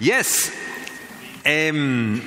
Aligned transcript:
Yes! 0.00 0.52
Ähm, 1.44 2.22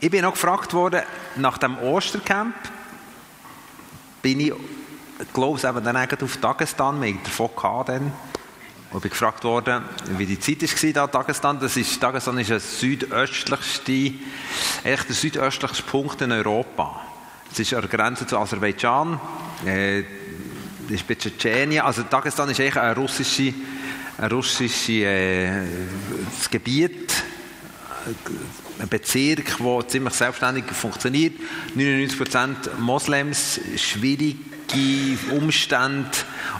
ich 0.00 0.10
bin 0.10 0.22
noch 0.22 0.32
gefragt 0.32 0.72
worden, 0.72 1.02
nach 1.36 1.58
dem 1.58 1.76
Ostercamp 1.76 2.54
bin 4.22 4.40
ich, 4.40 4.52
glaube 5.34 5.58
ich, 5.58 5.64
eben 5.64 5.84
dann 5.84 5.96
auf 5.96 6.36
Dagestan, 6.38 7.02
wir 7.02 7.12
davon 7.22 7.50
gehabt 7.54 7.90
dann. 7.90 8.12
Und 8.90 9.02
bin 9.02 9.10
gefragt 9.10 9.44
worden, 9.44 9.84
wie 10.16 10.24
die 10.24 10.40
Zeit 10.40 10.62
war 10.62 10.92
da 10.92 11.06
Dagestan. 11.06 11.60
Das 11.60 11.76
ist, 11.76 12.02
Dagestan 12.02 12.38
ist 12.38 12.48
der 12.48 12.60
südöstlichste, 12.60 14.14
echt 14.82 15.08
der 15.08 15.14
südöstlichste 15.14 15.82
Punkt 15.82 16.22
in 16.22 16.32
Europa. 16.32 17.02
Es 17.52 17.58
ist 17.58 17.74
an 17.74 17.82
der 17.82 17.90
Grenze 17.90 18.26
zu 18.26 18.38
Aserbaidschan, 18.38 19.20
äh, 19.66 20.00
ist 20.88 21.06
bei 21.06 21.16
Tschetschenien. 21.16 21.84
Also 21.84 22.02
Dagestan 22.04 22.48
ist 22.48 22.60
eigentlich 22.60 22.78
ein 22.78 22.94
russisches 22.94 23.52
ein 24.18 24.30
russisches 24.32 24.88
äh, 24.88 25.62
Gebiet, 26.50 27.22
ein 28.78 28.88
Bezirk, 28.88 29.56
der 29.58 29.88
ziemlich 29.88 30.14
selbstständig 30.14 30.64
funktioniert. 30.66 31.34
99% 31.76 32.78
Moslems, 32.78 33.60
schwierige 33.76 34.38
Umstände, 35.30 36.10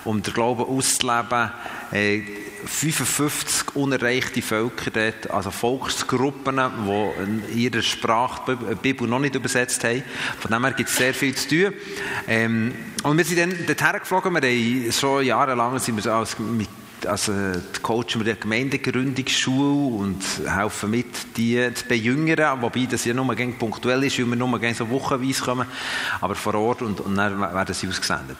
um 0.04 0.22
den 0.22 0.32
Glauben 0.32 0.64
auszuleben. 0.64 1.50
Äh, 1.92 2.22
55 2.64 3.76
unerreichte 3.76 4.42
Völker 4.42 4.90
dort, 4.90 5.30
also 5.30 5.50
Volksgruppen, 5.50 6.56
die 6.56 7.22
in 7.22 7.56
ihrer 7.56 7.82
Sprache 7.82 8.58
die 8.70 8.74
Bibel 8.74 9.06
noch 9.06 9.20
nicht 9.20 9.36
übersetzt 9.36 9.84
haben. 9.84 10.02
Von 10.40 10.50
dem 10.50 10.64
her 10.64 10.74
gibt 10.74 10.90
es 10.90 10.96
sehr 10.96 11.14
viel 11.14 11.34
zu 11.34 11.48
tun. 11.48 11.72
Ähm, 12.26 12.74
und 13.04 13.16
wir 13.16 13.24
sind 13.24 13.38
dann 13.38 13.66
dorthin 13.66 14.00
geflogen, 14.00 14.34
wir 14.34 14.42
haben 14.42 14.92
schon 14.92 15.24
jahrelang 15.24 15.78
sind 15.78 16.04
wir 16.04 16.12
als, 16.12 16.36
mit 16.38 16.68
also 17.06 17.32
coachen 17.82 18.24
wir 18.24 18.34
die 18.34 18.40
Gemeindegründungsschule 18.40 19.96
und 19.96 20.22
helfen 20.46 20.90
mit, 20.90 21.36
die 21.36 21.72
zu 21.74 21.84
bejüngern, 21.86 22.60
wobei 22.60 22.86
das 22.90 23.04
ja 23.04 23.14
nur 23.14 23.34
punktuell 23.58 24.04
ist, 24.04 24.18
weil 24.18 24.26
wir 24.26 24.36
nur 24.36 24.74
so 24.74 24.88
wochenweise 24.90 25.42
kommen, 25.42 25.66
aber 26.20 26.34
vor 26.34 26.54
Ort 26.54 26.82
und, 26.82 27.00
und 27.00 27.16
dann 27.16 27.40
werden 27.40 27.74
sie 27.74 27.88
ausgesendet. 27.88 28.38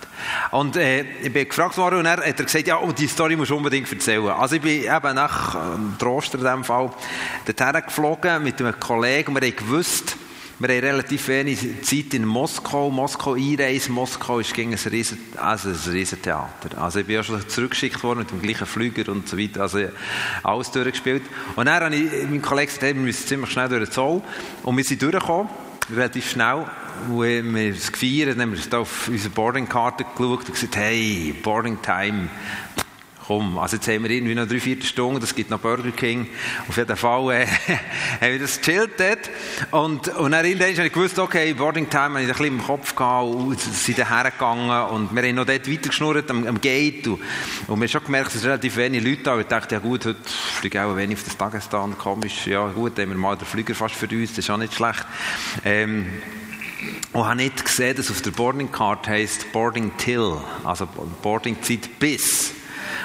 Und 0.51 0.77
äh, 0.77 1.05
ich 1.23 1.33
bin 1.33 1.49
gefragt 1.49 1.77
worden 1.77 2.01
und 2.01 2.07
er 2.07 2.27
hat 2.27 2.37
gesagt, 2.37 2.67
ja, 2.67 2.79
oh, 2.81 2.93
die 2.93 3.07
Story 3.07 3.37
musst 3.37 3.51
du 3.51 3.57
unbedingt 3.57 3.91
erzählen. 3.91 4.29
Also 4.29 4.57
ich 4.57 4.63
bin 4.63 4.83
eben 4.83 5.15
nach 5.15 5.57
Troster 5.99 6.39
in 6.39 6.45
diesem 6.45 6.65
Fall 6.65 6.91
dorthin 7.47 7.83
geflogen 7.83 8.43
mit 8.43 8.61
einem 8.61 8.79
Kollegen 8.79 9.35
und 9.35 9.41
wir 9.41 9.49
haben 9.49 9.57
gewusst, 9.57 10.17
wir 10.61 10.69
haben 10.69 10.85
relativ 10.85 11.29
wenig 11.29 11.83
Zeit 11.83 12.15
in 12.15 12.25
Moskau. 12.25 12.91
Moskau 12.91 13.35
einreisen. 13.35 13.95
Moskau 13.95 14.41
ist 14.41 14.53
gegen 14.53 14.73
ein 14.73 14.79
riesen, 14.91 15.19
also 15.37 15.69
ein 15.69 15.93
Riesentheater. 15.93 16.83
Also 16.83 16.99
ich 16.99 17.07
bin 17.07 17.15
ja 17.15 17.23
schon 17.23 17.49
zurückgeschickt 17.49 18.03
worden 18.03 18.21
mit 18.21 18.31
dem 18.33 18.43
gleichen 18.43 18.67
Flüger 18.67 19.13
und 19.13 19.29
so 19.29 19.39
weiter. 19.39 19.63
Also 19.63 19.79
alles 20.43 20.73
durchgespielt. 20.73 21.23
Und 21.55 21.67
dann 21.67 21.85
habe 21.85 21.95
ich 21.95 22.11
meinem 22.25 22.43
Kollegen 22.43 22.67
gesagt, 22.67 22.83
wir 22.83 22.95
müssen 22.95 23.27
ziemlich 23.27 23.51
schnell 23.51 23.69
durch 23.69 23.85
den 23.85 23.93
Zoll. 23.93 24.21
Und 24.65 24.77
wir 24.77 24.83
sind 24.83 25.01
durchgekommen, 25.01 25.49
relativ 25.95 26.29
schnell. 26.29 26.67
Und 27.09 27.55
wir 27.55 27.71
es 27.71 27.93
gefeiert, 27.93 28.31
dann 28.31 28.43
haben 28.43 28.57
wir 28.57 28.79
auf 28.81 29.07
unsere 29.07 29.31
Boardingkarte 29.33 30.05
geschaut 30.05 30.41
und 30.41 30.53
gesagt, 30.53 30.75
hey, 30.75 31.35
Boarding 31.41 31.81
Time 31.81 32.29
komm, 33.29 33.59
also 33.59 33.77
jetzt 33.77 33.87
haben 33.87 34.05
wir 34.05 34.11
irgendwie 34.11 34.35
noch 34.35 34.49
drei, 34.49 34.59
vier 34.59 34.81
Stunden, 34.81 35.21
das 35.21 35.35
gibt 35.35 35.51
noch 35.51 35.61
Burger 35.61 35.91
King. 35.91 36.29
Auf 36.67 36.79
jeden 36.79 36.97
Fall 36.97 37.31
äh, 37.31 37.47
haben 38.21 38.33
wir 38.33 38.39
das 38.39 38.59
gechillt 38.59 38.93
dort. 38.97 39.31
Und, 39.71 40.09
und 40.17 40.33
dann 40.33 40.47
irgendwann 40.47 40.75
habe 40.75 40.87
ich 40.87 40.93
gewusst, 40.95 41.19
okay, 41.19 41.53
Boarding 41.53 41.91
Time 41.91 42.05
habe 42.05 42.23
ich 42.23 42.29
ein 42.29 42.33
bisschen 42.33 42.47
im 42.47 42.63
Kopf 42.63 42.97
gehabt 42.97 43.29
und 43.29 43.61
sind 43.61 43.99
dann 43.99 44.09
hergegangen 44.09 44.71
und 44.89 45.15
wir 45.15 45.23
haben 45.23 45.35
noch 45.35 45.45
dort 45.45 45.71
weitergeschnurrt 45.71 46.31
am, 46.31 46.47
am 46.47 46.59
Gate 46.59 47.07
und, 47.07 47.21
und 47.67 47.69
wir 47.69 47.75
haben 47.75 47.89
schon 47.89 48.05
gemerkt, 48.05 48.29
es 48.29 48.41
sind 48.41 48.45
relativ 48.47 48.77
wenig 48.79 49.05
Leute 49.05 49.23
da 49.25 49.35
und 49.35 49.41
ich 49.43 49.47
dachte, 49.47 49.75
ja 49.75 49.81
gut, 49.81 50.07
heute 50.07 50.19
fliege 50.25 50.79
ich 50.79 50.85
auch 50.85 50.97
wenig 50.97 51.19
auf 51.19 51.25
das 51.25 51.37
Dagestan, 51.37 51.99
komisch, 51.99 52.47
ja 52.47 52.67
gut, 52.69 52.99
haben 52.99 53.11
wir 53.11 53.19
mal 53.19 53.37
den 53.37 53.47
Flüger 53.47 53.75
fast 53.75 53.95
für 53.95 54.09
uns, 54.09 54.31
das 54.31 54.39
ist 54.39 54.51
auch 54.51 54.57
nicht 54.57 54.73
schlecht. 54.73 55.05
Ähm, 55.67 56.07
und 57.13 57.27
habe 57.27 57.37
nicht 57.37 57.63
gesehen, 57.63 57.95
dass 57.95 58.11
auf 58.11 58.23
der 58.23 58.31
Boarding 58.31 58.73
Card 58.73 59.07
heisst 59.07 59.53
Boarding 59.53 59.93
Till, 59.99 60.39
also 60.65 60.89
Boarding 61.21 61.61
Zeit 61.63 61.99
bis. 61.99 62.55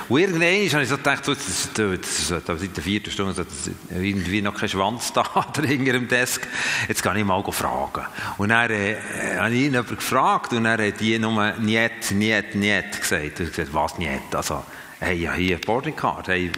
Und 0.09 0.19
irgendwann 0.19 0.69
habe 0.71 0.83
ich 0.83 0.89
so 0.89 0.97
gedacht, 0.97 1.25
so, 1.25 1.33
das, 1.33 1.69
das, 1.73 1.99
das, 2.01 2.43
das, 2.45 2.61
seit 2.61 2.77
der 2.77 2.83
vierten 2.83 3.11
Stunde 3.11 3.33
das, 3.33 3.47
irgendwie 3.89 4.41
noch 4.41 4.53
kein 4.53 4.69
Schwanz 4.69 5.13
da 5.13 5.23
hinter 5.61 5.93
dem 5.93 6.07
Desk. 6.07 6.47
Jetzt 6.87 7.03
kann 7.03 7.17
ich 7.17 7.25
mal 7.25 7.43
fragen. 7.51 8.05
Und 8.37 8.49
dann 8.49 8.71
äh, 8.71 8.95
habe 9.37 9.53
ich 9.53 9.61
ihn 9.63 9.73
gefragt 9.73 10.53
und 10.53 10.65
er 10.65 10.87
hat 10.87 10.99
die 10.99 11.19
nur 11.19 11.53
«Niet, 11.59 12.11
niet, 12.11 12.55
niet» 12.55 12.99
gesagt. 12.99 13.39
Und 13.39 13.47
ich 13.47 13.55
gesagt, 13.55 13.73
was 13.73 13.97
«Niet»? 13.97 14.33
Also, 14.33 14.63
hey, 14.99 15.15
ja, 15.15 15.33
hier, 15.33 15.59
Boarding 15.59 15.95
Card. 15.95 16.27
Hey. 16.27 16.51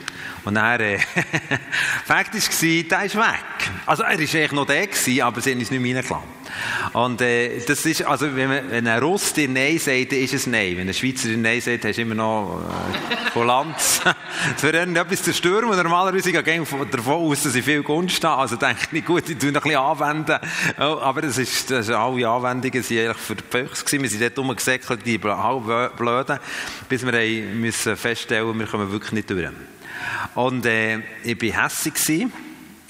Und 0.43 0.55
dann, 0.55 0.79
äh, 0.79 0.99
Fakt 2.05 2.33
war, 2.33 2.83
der 2.83 3.05
ist 3.05 3.15
weg. 3.15 3.71
Also, 3.85 4.03
er 4.03 4.09
war 4.09 4.19
eigentlich 4.19 4.51
noch 4.51 4.67
gewesen, 4.67 5.21
aber 5.21 5.41
sie 5.41 5.51
haben 5.51 5.59
uns 5.59 5.71
nicht 5.71 5.81
mehr 5.81 5.95
reingelassen. 5.95 6.44
Und 6.93 7.21
äh, 7.21 7.59
das 7.65 7.85
ist, 7.85 8.03
also 8.03 8.35
wenn, 8.35 8.47
man, 8.47 8.71
wenn 8.71 8.87
ein 8.87 8.99
Russ 8.99 9.33
dir 9.33 9.49
Nein 9.49 9.77
sagt, 9.79 10.11
dann 10.11 10.19
ist 10.19 10.33
es 10.33 10.47
Nein. 10.47 10.77
Wenn 10.77 10.87
ein 10.87 10.93
Schweizer 10.93 11.29
Nein 11.29 11.61
sagt, 11.61 11.85
hast 11.85 11.97
du 11.97 12.01
immer 12.01 12.15
noch 12.15 12.61
äh, 12.61 13.31
Kulanz. 13.31 14.01
für 14.57 14.69
irgendetwas 14.69 15.23
zu 15.23 15.33
stürmen. 15.33 15.75
Normalerweise 15.75 16.31
gehe 16.31 16.61
ich 16.61 16.69
davon 16.91 17.13
aus, 17.13 17.43
dass 17.43 17.55
ich 17.55 17.65
viel 17.65 17.83
Gunst 17.83 18.23
habe. 18.23 18.41
Also 18.41 18.55
denke 18.55 18.87
ich, 18.91 19.05
gut, 19.05 19.29
ich 19.29 19.37
tue 19.37 19.51
noch 19.51 19.63
ein 19.65 19.71
bisschen 19.71 19.81
anwenden. 19.81 20.37
aber 20.77 21.21
das 21.21 21.37
ist, 21.37 21.71
das 21.71 21.87
ist 21.87 21.93
alle 21.93 22.27
Anwendungen 22.27 22.83
sind 22.83 22.99
eigentlich 22.99 23.17
für 23.17 23.35
die 23.35 23.43
gewesen. 23.43 24.01
Wir 24.01 24.09
sind 24.09 24.21
dort 24.21 24.37
rumgesäckelt, 24.37 25.05
die 25.05 25.17
Blöden, 25.17 26.39
bis 26.89 27.05
wir 27.05 27.45
müssen 27.53 27.95
feststellen, 27.95 28.57
wir 28.57 28.67
kommen 28.67 28.91
wirklich 28.91 29.11
nicht 29.13 29.29
durch. 29.29 29.49
Und 30.35 30.65
äh, 30.65 30.99
ich 31.23 31.41
war 31.41 31.65
hässlich. 31.65 32.27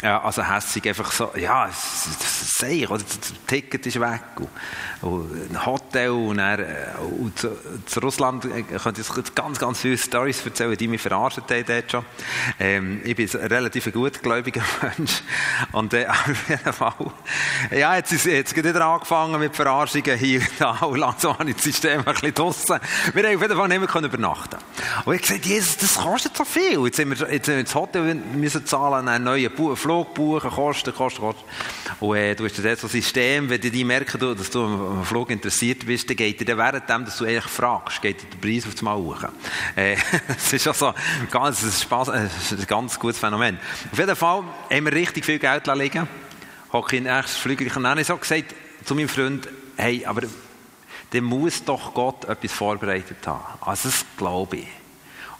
Ja, 0.05 0.21
also 0.21 0.43
hässig 0.43 0.87
einfach 0.87 1.11
so, 1.11 1.31
ja, 1.35 1.67
sehe 1.71 2.83
ich, 2.83 2.89
oder 2.91 3.01
das 3.01 3.33
Ticket 3.47 3.87
ist 3.87 3.99
weg 3.99 4.21
und, 5.01 5.49
ein 5.49 5.65
Hotel 5.65 6.11
und, 6.11 6.37
dann, 6.37 6.59
äh, 6.59 6.65
und 7.19 7.39
zu, 7.39 7.49
zu, 7.87 8.01
Russland 8.01 8.45
äh, 8.45 8.61
könnte 8.77 9.01
ich 9.01 9.33
ganz, 9.33 9.57
ganz 9.57 9.79
viele 9.79 9.97
Storys 9.97 10.45
erzählen, 10.45 10.77
die 10.77 10.87
mich 10.87 11.01
verarscht 11.01 11.39
haben 11.39 11.65
dort 11.65 11.91
schon. 11.91 12.05
Ähm, 12.59 13.01
ich 13.03 13.15
bin 13.15 13.27
ein 13.27 13.47
relativ 13.47 13.91
gutgläubiger 13.91 14.61
Mensch 14.83 15.23
und 15.71 15.91
äh, 15.95 16.05
auf 16.09 16.49
jeden 16.49 16.73
Fall, 16.73 17.11
ja, 17.71 17.95
jetzt 17.95 18.11
ist 18.11 18.25
jetzt 18.25 18.55
wieder 18.55 18.85
angefangen 18.85 19.39
mit 19.39 19.55
Verarschungen 19.55 20.19
hier 20.19 20.39
und 20.39 20.49
da 20.59 20.85
und 20.85 20.99
langsam 20.99 21.39
habe 21.39 21.49
ich 21.49 21.55
das 21.55 21.65
System 21.65 22.03
ein 22.05 22.13
bisschen 22.13 22.31
draussen. 22.31 22.79
Wir 23.11 23.23
haben 23.23 23.35
auf 23.37 23.41
jeden 23.41 23.57
Fall 23.57 23.67
nicht 23.69 23.79
mehr 23.79 23.87
können 23.87 24.05
übernachten 24.05 24.59
Und 25.05 25.15
ich 25.15 25.21
habe 25.21 25.39
gesagt, 25.39 25.45
Jesus, 25.47 25.77
das 25.77 25.95
kostet 25.95 26.37
so 26.37 26.45
viel. 26.45 26.85
Jetzt 26.85 26.97
sind 26.97 27.19
wir, 27.19 27.33
jetzt 27.33 27.47
wir 27.47 27.57
ins 27.57 27.73
Hotel 27.73 28.13
müssen 28.13 28.67
zahlen, 28.67 29.07
einen 29.07 29.23
neuen 29.23 29.49
Flug 29.75 29.94
buchen, 30.03 30.49
kosten, 30.49 30.93
kosten, 30.93 31.21
kosten. 31.21 31.43
Und 31.99 32.17
äh, 32.17 32.35
du 32.35 32.45
hast 32.45 32.63
das 32.63 32.81
so 32.81 32.87
System, 32.87 33.49
wenn 33.49 33.61
die 33.61 33.83
merken, 33.83 34.19
dass 34.19 34.49
du 34.49 34.63
am 34.63 35.05
Flug 35.05 35.29
interessiert 35.29 35.85
bist, 35.85 36.09
dann 36.09 36.17
geht 36.17 36.47
dir 36.47 36.57
während 36.57 36.89
dem, 36.89 37.05
dass 37.05 37.17
du 37.17 37.25
eigentlich 37.25 37.45
fragst, 37.45 38.01
geht 38.01 38.17
der 38.21 38.37
Preis 38.37 38.65
auf 38.65 38.73
das 38.73 38.81
Mal 38.81 38.95
hoch. 38.95 39.23
Äh, 39.75 39.95
das 40.27 40.53
ist 40.53 40.67
also 40.67 40.93
ganz, 41.31 41.63
ein, 41.63 41.71
Spaß, 41.71 42.09
äh, 42.09 42.11
ein 42.11 42.67
ganz 42.67 42.99
gutes 42.99 43.19
Phänomen. 43.19 43.57
Auf 43.91 43.97
jeden 43.97 44.15
Fall 44.15 44.43
haben 44.71 44.85
wir 44.85 44.93
richtig 44.93 45.25
viel 45.25 45.39
Geld 45.39 45.67
liegen. 45.67 46.07
In 46.73 46.83
den 46.89 47.03
nächsten 47.03 47.39
Flüger. 47.39 47.65
Ich 47.65 47.73
habe 47.75 48.03
so 48.03 48.17
gesagt 48.17 48.53
zu 48.83 48.95
meinem 48.95 49.07
Freund, 49.07 49.47
hey, 49.77 50.05
aber 50.05 50.23
dann 51.11 51.23
muss 51.23 51.63
doch 51.63 51.93
Gott 51.93 52.25
etwas 52.25 52.51
vorbereitet 52.51 53.25
haben. 53.25 53.43
Also 53.61 53.89
das 53.89 54.05
glaube 54.17 54.57
ich. 54.57 54.67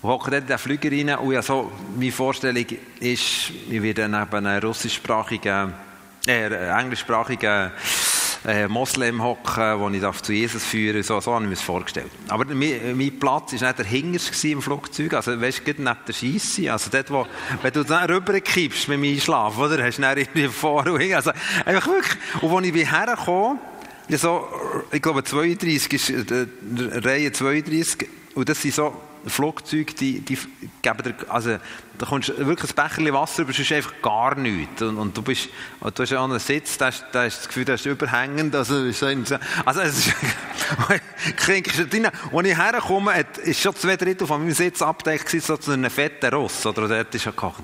Und 0.02 0.10
hocke 0.10 0.32
dort 0.32 0.44
in 0.44 0.48
den 0.48 0.58
Flüger 0.58 0.92
rein 0.92 1.18
und 1.18 1.34
ja, 1.34 1.42
so, 1.42 1.72
meine 1.98 2.12
Vorstellung 2.12 2.66
ist, 3.00 3.52
ich 3.70 3.82
werde 3.82 4.08
neben 4.08 4.46
einem 4.46 4.64
russischsprachigen, 4.64 5.74
äh, 6.28 6.80
englischsprachigen 6.80 7.72
äh, 8.48 8.68
Moslem 8.68 9.24
hocken, 9.24 9.80
wo 9.80 9.90
ich 9.90 10.02
darf 10.02 10.22
zu 10.22 10.34
Jesus 10.34 10.64
führen 10.64 11.02
so, 11.04 11.20
so 11.20 11.34
habe 11.34 11.46
ich 11.46 11.50
mir 11.50 11.56
das 11.56 11.64
vorgestellt. 11.64 12.12
Aber 12.28 12.46
mein, 12.54 12.96
mein 12.96 13.20
Platz 13.20 13.54
war 13.54 13.68
nicht 13.68 13.80
der 13.80 13.86
Hingerst 13.86 14.46
im 14.46 14.62
Flugzeug, 14.62 15.14
also 15.14 15.40
weißt 15.40 15.62
du, 15.66 15.72
neben 15.72 15.98
der 16.08 16.14
Scheisse, 16.14 16.72
also 16.72 16.90
dort, 16.92 17.12
wo, 17.12 17.28
wenn 17.62 17.74
du 17.74 17.84
dann 17.84 18.10
rüberkippst 18.10 18.88
mit 18.88 19.00
meinem 19.00 19.20
Schlaf, 19.20 19.58
oder, 19.58 19.84
hast 19.84 19.98
du 19.98 20.02
dann 20.04 20.18
irgendwie 20.18 20.48
vor 20.50 20.86
und 20.86 21.14
also 21.14 21.32
einfach 21.66 21.88
wirklich, 21.88 22.18
und 22.42 22.56
als 22.56 22.66
ich 22.68 22.92
hergekommen 22.92 23.60
ja, 24.08 24.20
so, 24.20 24.48
ich 24.92 25.02
glaube 25.02 25.24
32 25.24 25.94
ist, 25.94 26.10
äh, 26.32 26.46
Reihe 27.04 27.32
32, 27.32 28.08
und 28.36 28.48
das 28.48 28.62
sind 28.62 28.76
so 28.76 28.94
Flugzeuge, 29.28 29.94
die, 29.94 30.22
die 30.22 30.38
geben 30.82 31.04
dir, 31.04 31.16
also, 31.30 31.58
da 31.98 32.06
kommst 32.06 32.30
wirklich 32.38 32.72
ein 32.72 32.76
Becherchen 32.76 33.14
Wasser 33.14 33.44
über, 33.44 33.54
sonst 33.54 33.72
einfach 33.72 33.94
gar 34.02 34.36
nichts. 34.36 34.82
Und, 34.82 34.98
und 34.98 35.16
du 35.16 35.22
bist, 35.22 35.50
du 35.82 36.04
hast 36.04 36.10
ja 36.10 36.24
einen 36.24 36.40
Sitz, 36.40 36.78
da 36.78 36.88
hast, 36.88 37.06
da 37.12 37.24
hast 37.24 37.40
das 37.40 37.48
Gefühl, 37.48 37.66
das 37.66 37.82
ist 37.82 37.86
überhängend, 37.86 38.56
also, 38.56 38.76
also, 38.76 39.82
es 39.82 40.08
ist, 40.08 40.16
kriegst 41.38 41.80
du 41.80 41.84
rein. 41.84 42.12
Als 42.34 42.48
ich 42.48 42.58
herkomme, 42.58 43.26
ist 43.44 43.62
schon 43.62 43.76
zwei 43.76 43.96
Drittel 43.96 44.28
von 44.28 44.42
meinem 44.42 44.54
Sitz 44.54 44.82
abgedeckt 44.82 45.30
so 45.30 45.58
zu 45.58 45.72
einem 45.72 45.90
fetten 45.90 46.34
Ross, 46.34 46.66
oder, 46.66 46.88
dort 46.88 47.14
ist 47.16 47.26
ja 47.26 47.32
gekocht. 47.32 47.64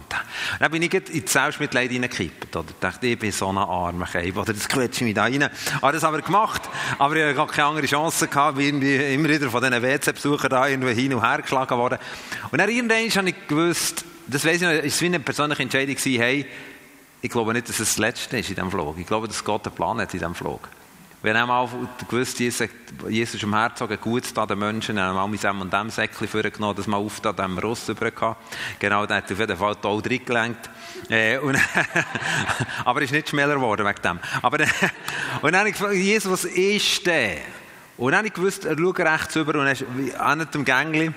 Dann 0.59 0.71
bin 0.71 0.81
ich 0.81 0.93
in 0.93 1.03
die 1.05 1.23
Selbstmitleid 1.25 1.91
reingekippt, 1.91 2.55
oder, 2.55 2.67
dachte, 2.79 3.07
ich 3.07 3.19
bin 3.19 3.31
so 3.31 3.49
ein 3.49 3.57
armer 3.57 4.05
Keib, 4.05 4.37
oder, 4.37 4.53
das 4.53 4.67
quetsche 4.67 5.01
ich 5.01 5.07
mich 5.07 5.15
da 5.15 5.23
rein. 5.23 5.49
Habe 5.81 5.93
das 5.93 6.03
aber 6.03 6.21
gemacht, 6.21 6.61
aber 6.97 7.15
ich 7.15 7.37
habe 7.37 7.51
keine 7.51 7.67
andere 7.67 7.87
Chance 7.87 8.27
gehabt, 8.27 8.59
irgendwie 8.59 8.95
immer 9.13 9.29
wieder 9.29 9.49
von 9.49 9.61
diesen 9.61 9.81
WC-Besuchern 9.81 10.49
da 10.49 10.67
irgendwie 10.67 10.93
hin 10.93 11.13
und 11.13 11.21
her 11.21 11.41
geschlagen 11.51 11.77
worden. 11.77 11.99
Und 12.51 12.57
dann 12.57 12.69
irgendwann 12.69 13.09
habe 13.09 13.29
ich 13.29 13.47
gewusst, 13.47 14.05
das 14.27 14.45
weiss 14.45 14.55
ich 14.55 14.61
noch, 14.61 14.71
ist 14.71 15.01
wie 15.01 15.05
eine 15.07 15.19
persönliche 15.19 15.63
Entscheidung 15.63 15.95
hey, 15.97 16.45
ich 17.21 17.29
glaube 17.29 17.53
nicht, 17.53 17.69
dass 17.69 17.79
es 17.79 17.89
das 17.89 17.97
Letzte 17.97 18.39
ist 18.39 18.49
in 18.49 18.55
diesem 18.55 18.71
Flug. 18.71 18.97
Ich 18.97 19.05
glaube, 19.05 19.27
dass 19.27 19.43
Gott 19.43 19.65
einen 19.67 19.75
Plan 19.75 19.99
hat 19.99 20.13
in 20.13 20.19
diesem 20.19 20.33
Flug. 20.33 20.67
Wenn 21.23 21.35
einmal 21.35 21.69
gewusst, 22.09 22.39
Jesus, 22.39 22.67
Jesus 23.07 23.43
im 23.43 23.53
Herzen 23.53 23.87
gut 24.01 24.23
da 24.35 24.47
den 24.47 24.57
Menschen, 24.57 24.95
dann 24.95 25.15
haben 25.15 25.31
wir 25.39 25.53
mal 25.53 25.67
dem 25.67 25.91
Säckchen 25.91 26.27
vorgenommen, 26.27 26.75
dass 26.75 26.87
man 26.87 26.99
auf 26.99 27.19
da 27.19 27.31
dem 27.31 27.59
Ross 27.59 27.87
über 27.89 28.11
Genau, 28.79 29.05
der 29.05 29.17
hat 29.17 29.31
auf 29.31 29.37
jeden 29.37 29.55
Fall 29.55 29.75
toll 29.75 30.01
drin 30.01 30.25
gelenkt. 30.25 30.67
Äh, 31.09 31.37
und, 31.37 31.59
aber 32.85 33.01
er 33.01 33.05
ist 33.05 33.11
nicht 33.11 33.29
schneller 33.29 33.53
geworden 33.53 33.85
wegen 33.85 34.01
dem. 34.01 34.19
Aber, 34.41 34.57
und 35.43 35.51
dann 35.51 35.57
habe 35.57 35.69
ich 35.69 35.75
gefragt, 35.75 35.93
Jesus, 35.93 36.31
was 36.31 36.45
ist 36.45 37.05
der? 37.05 37.37
Und 37.97 38.13
dann 38.13 38.19
habe 38.19 38.27
ich 38.29 38.33
gewusst, 38.33 38.65
er 38.65 38.75
schaut 38.75 38.99
rechts 38.99 39.35
über 39.35 39.59
und 39.59 39.67
er 39.67 39.73
ist 39.73 39.85
an 40.17 40.47
dem 40.51 40.65
Gängli, 40.65 41.05
eine 41.05 41.13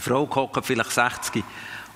Frau 0.00 0.26
gehockt, 0.26 0.64
vielleicht 0.64 0.90
60, 0.90 1.44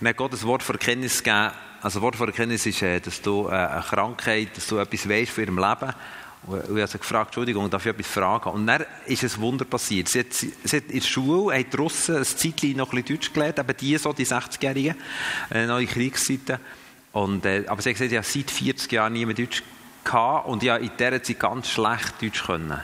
und 0.00 0.08
hat 0.08 0.16
Gott 0.16 0.32
ein 0.32 0.42
Wort 0.42 0.62
von 0.62 0.74
Erkenntnis 0.74 1.22
gegeben. 1.22 1.50
Also, 1.80 2.00
Wort 2.00 2.16
von 2.16 2.28
Erkenntnis 2.28 2.64
ist, 2.66 2.82
äh, 2.82 3.00
dass 3.00 3.20
du 3.20 3.48
äh, 3.48 3.52
eine 3.52 3.82
Krankheit, 3.82 4.56
dass 4.56 4.66
du 4.66 4.78
etwas 4.78 5.08
weißt 5.08 5.30
für 5.30 5.42
ihrem 5.42 5.58
Leben. 5.58 5.94
Und 6.46 6.60
ich 6.60 6.68
habe 6.68 6.86
sie 6.86 6.98
gefragt, 6.98 7.28
Entschuldigung, 7.28 7.70
darf 7.70 7.86
ich 7.86 7.92
etwas 7.92 8.06
fragen? 8.06 8.50
Und 8.50 8.66
dann 8.66 8.84
ist 9.06 9.22
ein 9.22 9.40
Wunder 9.40 9.64
passiert. 9.64 10.08
Sie 10.08 10.20
hat, 10.20 10.32
sie 10.32 10.52
hat 10.64 10.84
in 10.84 11.00
der 11.00 11.06
Schule, 11.06 11.58
hat 11.58 11.72
die 11.72 11.76
Russen 11.76 12.16
ein 12.16 12.24
Zeitchen 12.24 12.76
noch 12.76 12.92
ein 12.92 13.02
bisschen 13.02 13.16
Deutsch 13.16 13.32
gelernt, 13.32 13.58
eben 13.58 13.76
die 13.78 13.96
so, 13.96 14.12
die 14.12 14.26
60-Jährigen, 14.26 14.94
äh, 15.50 15.66
noch 15.66 15.78
in 15.78 15.88
Kriegszeiten. 15.88 16.58
Und, 17.12 17.46
äh, 17.46 17.64
aber 17.66 17.80
sie 17.80 17.90
hat 17.90 17.96
gesagt, 17.96 18.12
ich 18.12 18.18
habe 18.18 18.26
seit 18.26 18.50
40 18.50 18.92
Jahren 18.92 19.12
nie 19.12 19.24
mehr 19.24 19.34
Deutsch 19.34 19.62
gehabt 20.04 20.48
und 20.48 20.62
ich 20.62 20.70
habe 20.70 20.84
in 20.84 20.90
dieser 20.98 21.22
Zeit 21.22 21.38
ganz 21.38 21.70
schlecht 21.70 22.20
Deutsch 22.20 22.44
können. 22.44 22.80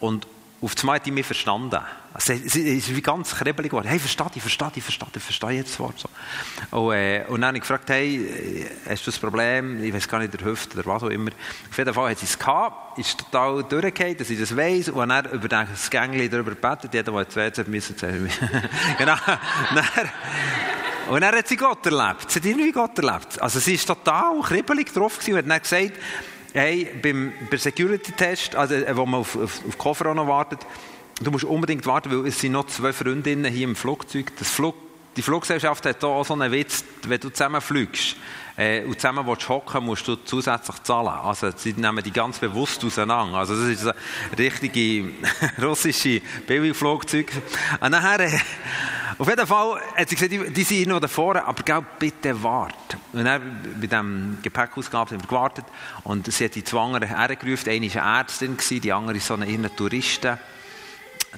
Und 0.00 0.26
auf 0.60 0.74
einmal 0.80 0.96
hat 0.96 1.06
die 1.06 1.10
mich 1.10 1.26
verstanden. 1.26 1.80
Also, 2.18 2.32
es 2.32 2.56
ist 2.56 2.96
wie 2.96 3.00
ganz 3.00 3.34
kribbelig 3.34 3.70
geworden. 3.70 3.86
Hey, 3.86 3.98
verstehe 3.98 4.26
ich, 4.34 4.42
verstehe 4.42 4.70
ich, 4.74 4.82
verstehe 4.82 5.08
ich, 5.14 5.22
verstehe 5.22 5.50
jetzt 5.50 5.72
das 5.72 5.80
Wort. 5.80 5.98
So. 5.98 6.08
Und, 6.76 6.94
äh, 6.94 7.24
und 7.28 7.40
dann 7.40 7.48
habe 7.48 7.58
ich 7.58 7.62
gefragt, 7.62 7.88
hey, 7.90 8.66
hast 8.88 9.06
du 9.06 9.10
ein 9.10 9.20
Problem? 9.20 9.84
Ich 9.84 9.94
weiß 9.94 10.08
gar 10.08 10.18
nicht, 10.18 10.32
der 10.32 10.44
Hüfte 10.44 10.78
oder 10.78 10.86
was 10.86 11.02
auch 11.04 11.10
immer. 11.10 11.30
Auf 11.70 11.78
jeden 11.78 11.94
Fall 11.94 12.10
hat 12.10 12.18
sie 12.18 12.24
es 12.26 12.38
gehabt, 12.38 12.98
ist 12.98 13.18
total 13.18 13.62
durchgefallen, 13.62 14.16
dass 14.16 14.30
ich 14.30 14.40
das 14.40 14.56
weiss. 14.56 14.88
Und 14.88 15.08
dann 15.08 15.26
über 15.26 15.48
das 15.48 15.90
Gängli 15.90 16.28
darüber 16.28 16.50
gebetet. 16.50 16.92
Jeder, 16.92 17.12
der 17.12 17.20
ins 17.20 17.36
WC 17.36 17.64
müssen, 17.68 17.96
genau. 18.98 19.16
dann, 19.74 20.10
und 21.10 21.20
dann 21.22 21.34
hat 21.34 21.48
sie 21.48 21.56
Gott 21.56 21.86
erlebt. 21.86 22.30
Sie 22.30 22.38
hat 22.38 22.46
irgendwie 22.46 22.72
Gott 22.72 22.98
erlebt. 22.98 23.40
Also 23.40 23.60
sie 23.60 23.78
war 23.78 23.96
total 23.96 24.40
kribbelig 24.42 24.92
drauf 24.92 25.18
gewesen 25.18 25.32
und 25.34 25.38
hat 25.38 25.50
dann 25.50 25.62
gesagt, 25.62 25.92
hey, 26.52 26.88
beim, 27.02 27.32
beim 27.50 27.58
Security-Test, 27.58 28.56
also, 28.56 28.74
äh, 28.74 28.96
wo 28.96 29.06
man 29.06 29.20
auf, 29.20 29.36
auf, 29.36 29.60
auf 29.66 29.78
Koffer 29.78 30.12
noch 30.14 30.26
wartet, 30.26 30.60
du 31.20 31.30
musst 31.30 31.44
unbedingt 31.44 31.86
warten, 31.86 32.10
weil 32.10 32.26
es 32.26 32.40
sind 32.40 32.52
noch 32.52 32.66
zwei 32.66 32.92
Freundinnen 32.92 33.52
hier 33.52 33.64
im 33.64 33.76
Flugzeug. 33.76 34.32
Das 34.38 34.50
Flug, 34.50 34.74
die 35.16 35.22
Fluggesellschaft 35.22 35.84
hat 35.86 36.00
hier 36.00 36.08
auch 36.08 36.24
so 36.24 36.34
einen 36.34 36.52
Witz, 36.52 36.84
wenn 37.06 37.20
du 37.20 37.30
zusammen 37.30 37.60
fliegst 37.60 38.16
äh, 38.56 38.84
und 38.84 39.00
zusammen 39.00 39.26
willst 39.26 39.48
hocken, 39.48 39.84
musst 39.84 40.06
du 40.06 40.16
zusätzlich 40.16 40.82
zahlen. 40.82 41.08
Also 41.08 41.50
sie 41.56 41.72
nehmen 41.72 42.02
die 42.04 42.12
ganz 42.12 42.38
bewusst 42.38 42.84
auseinander. 42.84 43.38
Also 43.38 43.54
das 43.54 43.68
ist 43.68 43.86
ein 43.86 43.94
richtige 44.36 45.10
russische 45.62 46.20
Billigflugzeug. 46.46 47.32
Und 47.80 47.90
nachher, 47.90 48.20
äh, 48.20 48.38
auf 49.18 49.28
jeden 49.28 49.46
Fall 49.46 49.80
hat 49.96 50.08
sie 50.08 50.14
gesagt, 50.14 50.32
die, 50.32 50.52
die 50.52 50.62
sind 50.62 50.88
noch 50.88 51.00
davor, 51.00 51.44
aber 51.44 51.62
gell, 51.64 51.84
bitte 51.98 52.40
wart. 52.40 52.96
Und 53.12 53.24
dann 53.24 53.60
bei 53.80 53.86
diesem 53.86 54.38
Gepäckausgabe 54.42 55.12
haben 55.12 55.22
wir 55.22 55.26
gewartet 55.26 55.64
und 56.04 56.32
sie 56.32 56.44
hat 56.44 56.54
die 56.54 56.62
zwei 56.62 56.80
anderen 56.80 57.08
hergerufen. 57.08 57.72
Eine 57.72 57.92
war 57.92 58.02
eine 58.04 58.20
Ärztin, 58.20 58.56
die 58.80 58.92
andere 58.92 59.18
so 59.18 59.34
eine 59.34 59.74
Touristin. 59.74 60.38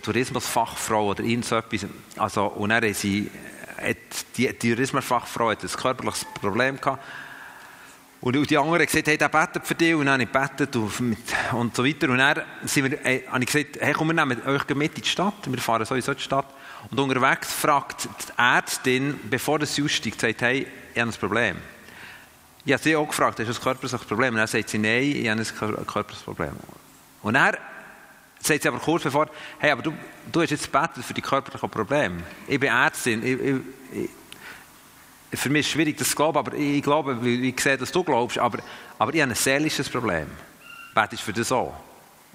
Tourismusfachfrau 0.02 1.10
oder 1.10 1.22
irgend 1.22 1.44
so 1.44 1.56
etwas. 1.56 1.86
Also, 2.16 2.46
und 2.46 2.70
dann 2.70 2.94
sie, 2.94 3.30
hat 3.76 3.96
die 4.36 4.52
Tourismusfachfrau 4.52 5.50
hat 5.50 5.62
ein 5.62 5.68
körperliches 5.68 6.24
Problem 6.24 6.80
gehabt. 6.80 7.02
Und 8.20 8.34
die 8.50 8.58
anderen 8.58 8.80
haben 8.80 8.86
gesagt, 8.86 9.06
hey, 9.06 9.16
der 9.16 9.30
betet 9.30 9.66
für 9.66 9.74
dich. 9.74 9.94
Und 9.94 10.04
dann 10.04 10.20
habe 10.20 10.24
ich 10.24 10.30
gebetet 10.30 10.76
und, 10.76 11.74
so 11.74 11.84
weiter. 11.84 12.10
Und 12.10 12.18
dann 12.18 12.42
sind 12.64 12.90
wir, 12.90 13.06
äh, 13.06 13.26
habe 13.26 13.42
ich 13.42 13.50
gesagt, 13.50 13.78
hey, 13.80 13.94
komm, 13.94 14.08
wir 14.08 14.14
nehmen 14.14 14.46
euch 14.46 14.68
mit 14.74 14.94
in 14.96 15.02
die 15.02 15.08
Stadt. 15.08 15.34
Wir 15.46 15.58
fahren 15.58 15.86
sowieso 15.86 16.12
in 16.12 16.18
die 16.18 16.22
Stadt. 16.22 16.46
Und 16.90 17.00
unterwegs 17.00 17.50
fragt 17.52 18.04
die 18.04 18.32
Ärztin, 18.36 19.18
bevor 19.30 19.64
sie 19.64 19.82
aussteigt, 19.82 20.20
sagt, 20.20 20.42
hey, 20.42 20.66
ich 20.92 21.00
habe 21.00 21.10
ein 21.10 21.16
Problem. 21.16 21.56
Ich 22.66 22.72
habe 22.74 22.82
sie 22.82 22.94
auch 22.94 23.08
gefragt, 23.08 23.38
hast 23.38 23.48
du 23.48 23.54
ein 23.54 23.60
körperliches 23.62 24.06
Problem? 24.06 24.34
Und 24.34 24.38
dann 24.38 24.46
sagt 24.46 24.68
sie, 24.68 24.78
nein, 24.78 25.02
ich 25.02 25.28
habe 25.28 25.40
ein 25.40 25.86
körperliches 25.86 26.22
Problem. 26.22 26.52
Und 27.22 27.34
dann 27.34 27.56
sagt 28.40 28.62
sie 28.62 28.68
aber 28.68 28.78
kurz 28.78 29.04
bevor, 29.04 29.28
hey, 29.58 29.70
aber 29.70 29.82
du, 29.82 29.92
du 30.30 30.42
hast 30.42 30.50
jetzt 30.50 30.72
gebetet 30.72 31.04
für 31.04 31.14
die 31.14 31.20
körperlichen 31.20 31.70
Probleme. 31.70 32.22
Ich 32.48 32.58
bin 32.58 32.70
Ärztin. 32.70 33.24
Ich, 33.24 33.40
ich, 33.40 33.56
ich, 33.92 35.38
für 35.38 35.48
mich 35.48 35.60
ist 35.60 35.66
es 35.66 35.72
schwierig, 35.72 35.96
das 35.96 36.10
zu 36.10 36.16
glauben, 36.16 36.38
aber 36.38 36.54
ich 36.54 36.82
glaube, 36.82 37.18
ich 37.28 37.60
sehe, 37.60 37.76
dass 37.76 37.92
du 37.92 38.02
glaubst, 38.02 38.38
aber, 38.38 38.58
aber 38.98 39.14
ich 39.14 39.20
habe 39.20 39.30
ein 39.30 39.36
seelisches 39.36 39.88
Problem. 39.88 40.26
Betest 40.94 41.22
für 41.22 41.32
das 41.32 41.52
auch? 41.52 41.74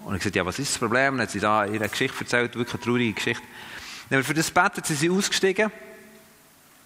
Und 0.05 0.15
ich 0.15 0.19
gesagt, 0.19 0.35
ja, 0.35 0.45
was 0.45 0.59
ist 0.59 0.71
das 0.71 0.79
Problem? 0.79 1.13
Und 1.13 1.17
dann 1.17 1.27
hat 1.27 1.31
sie 1.31 1.39
da 1.39 1.65
ihre 1.65 1.89
Geschichte 1.89 2.19
erzählt, 2.19 2.55
wirklich 2.55 2.75
eine 2.75 2.83
traurige 2.83 3.13
Geschichte. 3.13 3.43
Dann 4.09 4.23
für 4.23 4.33
das 4.33 4.51
betet 4.51 4.85
sie, 4.85 5.09
ausgestiegen. 5.09 5.71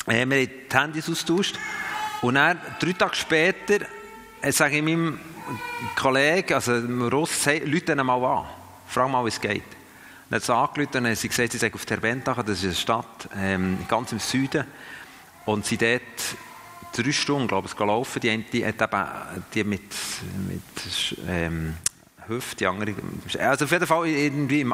Wir 0.06 0.22
haben 0.22 0.30
die 0.30 0.50
Handys 0.72 1.10
austauscht. 1.10 1.60
Und 2.22 2.36
dann, 2.36 2.60
drei 2.80 2.94
Tage 2.94 3.16
später, 3.16 3.86
äh, 4.42 4.52
sage 4.52 4.78
ich 4.78 4.84
meinem 4.84 5.20
Kollegen, 5.96 6.54
also 6.54 6.80
dem 6.80 7.02
Russ, 7.08 7.46
hey, 7.46 7.60
Leute 7.66 7.96
mal 7.96 8.24
an. 8.24 8.59
Frag 8.90 9.10
mal, 9.10 9.24
wie 9.24 9.30
es 9.30 9.40
geht. 9.40 9.64
Und 10.30 10.36
hat 10.36 10.44
sie 10.44 10.54
angerufen 10.54 11.06
und 11.06 11.16
sie 11.16 11.28
gesagt, 11.28 11.52
sie 11.52 11.60
sei 11.60 11.72
auf 11.72 11.86
Terbentach, 11.86 12.42
das 12.44 12.60
ist 12.60 12.66
eine 12.66 12.74
Stadt 12.74 13.30
ähm, 13.38 13.78
ganz 13.88 14.12
im 14.12 14.20
Süden. 14.20 14.66
Und 15.46 15.66
sie 15.66 15.78
dort 15.78 16.02
drei 16.92 17.12
Stunden, 17.12 17.48
glaube 17.48 17.68
ich, 17.68 17.76
gelaufen. 17.76 18.20
Die, 18.20 18.38
die 18.38 18.66
hat 18.66 18.82
eben 18.82 19.06
die 19.54 19.64
mit, 19.64 19.94
mit 20.48 21.18
ähm, 21.28 21.76
Hüfte, 22.28 22.56
die 22.58 22.68
andere. 22.68 22.96
Also 23.40 23.66
auf 23.66 23.72
jeden 23.72 23.86
Fall 23.88 24.08
irgendwie. 24.08 24.66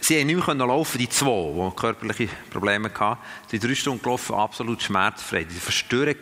Sie 0.00 0.18
haben 0.18 0.26
nicht 0.26 0.46
mehr 0.46 0.54
laufen, 0.56 0.98
die 0.98 1.08
zwei, 1.08 1.70
die 1.70 1.76
körperliche 1.76 2.28
Probleme 2.50 2.90
hatten. 2.92 3.20
Sind 3.48 3.62
drei 3.62 3.74
Stunden 3.74 4.02
gelaufen, 4.02 4.34
absolut 4.34 4.82
schmerzfrei. 4.82 5.44
Die 5.44 5.54
Verstörung 5.54 6.16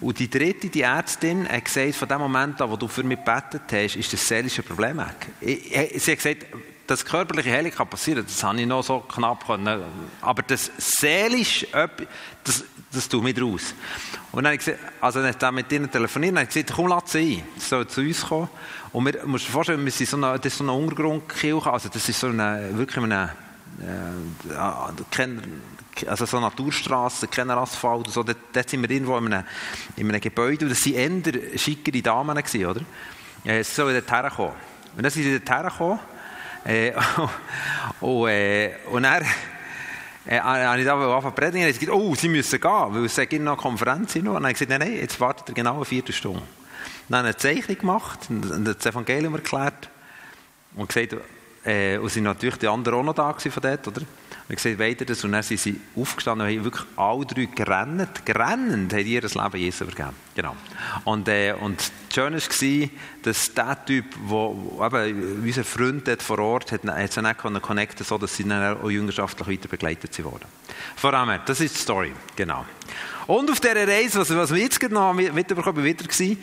Und 0.00 0.18
die 0.18 0.28
dritte, 0.28 0.68
die 0.68 0.82
Ärztin, 0.82 1.48
hat 1.48 1.64
gesagt, 1.64 1.94
von 1.94 2.08
dem 2.08 2.18
Moment 2.18 2.60
an, 2.60 2.70
wo 2.70 2.76
du 2.76 2.88
für 2.88 3.04
mich 3.04 3.18
gebetet 3.18 3.62
hast, 3.70 3.96
ist 3.96 4.12
das 4.12 4.26
seelische 4.26 4.62
Problem 4.62 4.98
weg. 4.98 5.28
Sie 5.40 6.10
hat 6.10 6.18
gesagt, 6.18 6.46
das 6.88 7.04
körperliche 7.04 7.52
Heilung 7.52 7.70
kann 7.70 7.88
passieren, 7.88 8.24
das 8.26 8.42
habe 8.42 8.60
ich 8.60 8.66
noch 8.66 8.82
so 8.82 9.00
knapp 9.00 9.46
können. 9.46 9.82
Aber 10.20 10.42
das 10.42 10.70
seelisch, 10.78 11.66
das, 12.44 12.64
das 12.92 13.08
tut 13.08 13.22
mich 13.22 13.40
raus. 13.40 13.74
Und 14.32 14.44
dann 14.44 14.46
habe 14.46 14.54
ich 14.54 14.64
gesagt, 14.64 14.78
also 15.00 15.22
dann 15.22 15.54
mit 15.54 15.70
ihnen 15.72 15.90
telefoniert, 15.90 16.32
und 16.32 16.38
habe 16.38 16.46
gesagt, 16.46 16.72
komm, 16.74 16.88
lass 16.88 17.12
sie 17.12 17.38
ein. 17.38 17.42
Sie 17.56 17.68
soll 17.68 17.86
zu 17.86 18.00
uns 18.00 18.26
kommen. 18.26 18.48
Und 18.92 19.04
wir, 19.04 19.26
musst 19.26 19.48
dir 19.48 19.52
vorstellen, 19.52 19.84
wir 19.84 19.92
sind 19.92 20.08
so 20.08 20.16
eine, 20.16 20.38
das 20.38 20.52
ist 20.52 20.58
so 20.58 20.64
eine 20.64 20.72
Untergrundkirche, 20.72 21.70
also 21.70 21.88
das 21.88 22.08
ist 22.08 22.18
so 22.18 22.28
eine, 22.28 22.70
wirklich 22.72 23.04
eine, 23.04 23.30
äh, 23.80 24.56
also 26.06 26.26
so 26.26 26.40
Naturstraße, 26.40 27.28
kein 27.28 27.50
Asphalt, 27.50 28.08
so, 28.08 28.22
dort, 28.22 28.38
dort 28.52 28.70
sind 28.70 28.82
wir 28.82 28.90
irgendwo 28.90 29.18
in 29.18 29.32
einem, 29.32 29.44
in 29.96 30.08
einem 30.08 30.20
Gebäude, 30.20 30.64
und 30.64 30.70
das 30.70 30.86
waren 30.86 31.22
eher 31.22 31.58
schickere 31.58 32.00
Damen, 32.00 32.36
gewesen, 32.36 32.66
oder? 32.66 32.80
Ja, 33.44 33.62
sie 33.62 33.70
sollen 33.70 33.94
dort 33.94 34.10
herkommen. 34.10 34.54
Und 34.96 35.02
dann 35.02 35.10
sind 35.10 35.24
sie 35.24 35.38
dort 35.38 35.50
hergekommen, 35.50 35.98
äh, 36.64 36.92
und, 38.00 38.28
äh, 38.28 38.70
und 38.90 39.02
dann 39.02 39.24
äh, 40.28 40.40
habe 40.40 40.78
ich 40.78 40.84
da 40.84 40.92
angefangen 40.92 41.22
zu 41.22 41.40
predigen, 41.40 41.66
und 41.66 41.78
gesagt, 41.78 41.90
oh, 41.90 42.14
sie 42.14 42.28
müssen 42.28 42.60
gehen, 42.60 42.70
weil 42.70 43.04
es 43.06 43.16
gibt 43.16 43.32
noch 43.42 43.52
eine 43.52 43.56
Konferenz. 43.56 44.14
Und 44.14 44.26
dann 44.26 44.34
habe 44.34 44.48
ich 44.48 44.58
gesagt, 44.58 44.70
nein, 44.70 44.80
nein, 44.80 45.00
jetzt 45.00 45.18
wartet 45.20 45.48
ihr 45.48 45.54
genau 45.54 45.76
eine 45.76 45.84
Viertelstunde. 45.86 46.42
Dann 47.08 47.24
eine 47.24 47.34
Zeichnung 47.34 47.78
gemacht 47.78 48.20
und 48.28 48.64
das 48.64 48.84
Evangelium 48.84 49.34
erklärt 49.34 49.88
und 50.76 50.92
gesagt, 50.92 51.16
äh, 51.64 51.96
und 51.96 52.10
sind 52.10 52.24
natürlich 52.24 52.56
die 52.56 52.68
anderen 52.68 52.98
auch 52.98 53.04
noch 53.04 53.14
da 53.14 53.32
von 53.32 53.62
dort, 53.62 53.88
oder? 53.88 54.02
Ich 54.50 54.56
gesagt, 54.56 54.78
weiter 54.78 55.04
das 55.04 55.22
und 55.24 55.32
dann 55.32 55.42
sind 55.42 55.60
sie 55.60 55.78
aufgestanden 55.94 56.46
und 56.46 56.54
haben 56.54 56.64
wirklich 56.64 56.86
alle 56.96 57.26
drei 57.26 57.44
gerannt, 57.54 58.24
gerannt, 58.24 58.94
haben 58.94 59.06
ihr 59.06 59.20
das 59.20 59.34
Leben 59.34 59.56
Jesus 59.58 59.82
übergeben. 59.82 60.16
Genau. 60.34 60.56
Und, 61.04 61.28
äh, 61.28 61.54
und 61.60 61.92
das 62.14 62.24
war, 62.24 62.88
dass 63.22 63.52
der 63.52 63.84
Typ, 63.84 64.06
wo, 64.24 64.82
eben, 64.82 65.42
unser 65.42 65.64
Freund 65.64 66.08
dort 66.08 66.22
vor 66.22 66.38
Ort, 66.38 66.72
hat, 66.72 66.84
hat 66.84 67.12
sie 67.12 67.20
nicht 67.20 67.38
connecten 67.38 68.06
so 68.06 68.16
dass 68.16 68.36
sie 68.36 68.44
dann 68.44 68.78
auch 68.78 68.88
jüngerschaftlich 68.88 69.48
weiter 69.48 69.68
begleitet 69.68 70.24
wurden. 70.24 70.46
Vor 70.96 71.12
allem, 71.12 71.40
das 71.44 71.60
ist 71.60 71.74
die 71.74 71.80
Story. 71.80 72.12
Genau. 72.34 72.64
Und 73.26 73.50
auf 73.50 73.60
dieser 73.60 73.86
Reise, 73.86 74.20
was, 74.20 74.34
was 74.34 74.54
wir 74.54 74.62
jetzt 74.62 74.82
noch 74.90 75.12
mitbekommen, 75.12 75.84
wieder 75.84 76.06
war, 76.06 76.36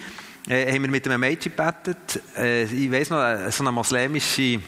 äh, 0.47 0.71
haben 0.71 0.83
wir 0.83 0.91
mit 0.91 1.07
einem 1.07 1.19
Mädchen 1.19 1.53
gebetet. 1.55 2.21
Äh, 2.37 2.65
ich 2.65 2.91
weiss 2.91 3.09
noch, 3.09 3.23
äh, 3.23 3.51
so 3.51 3.63
eine 3.63 3.71
muslimische 3.71 4.61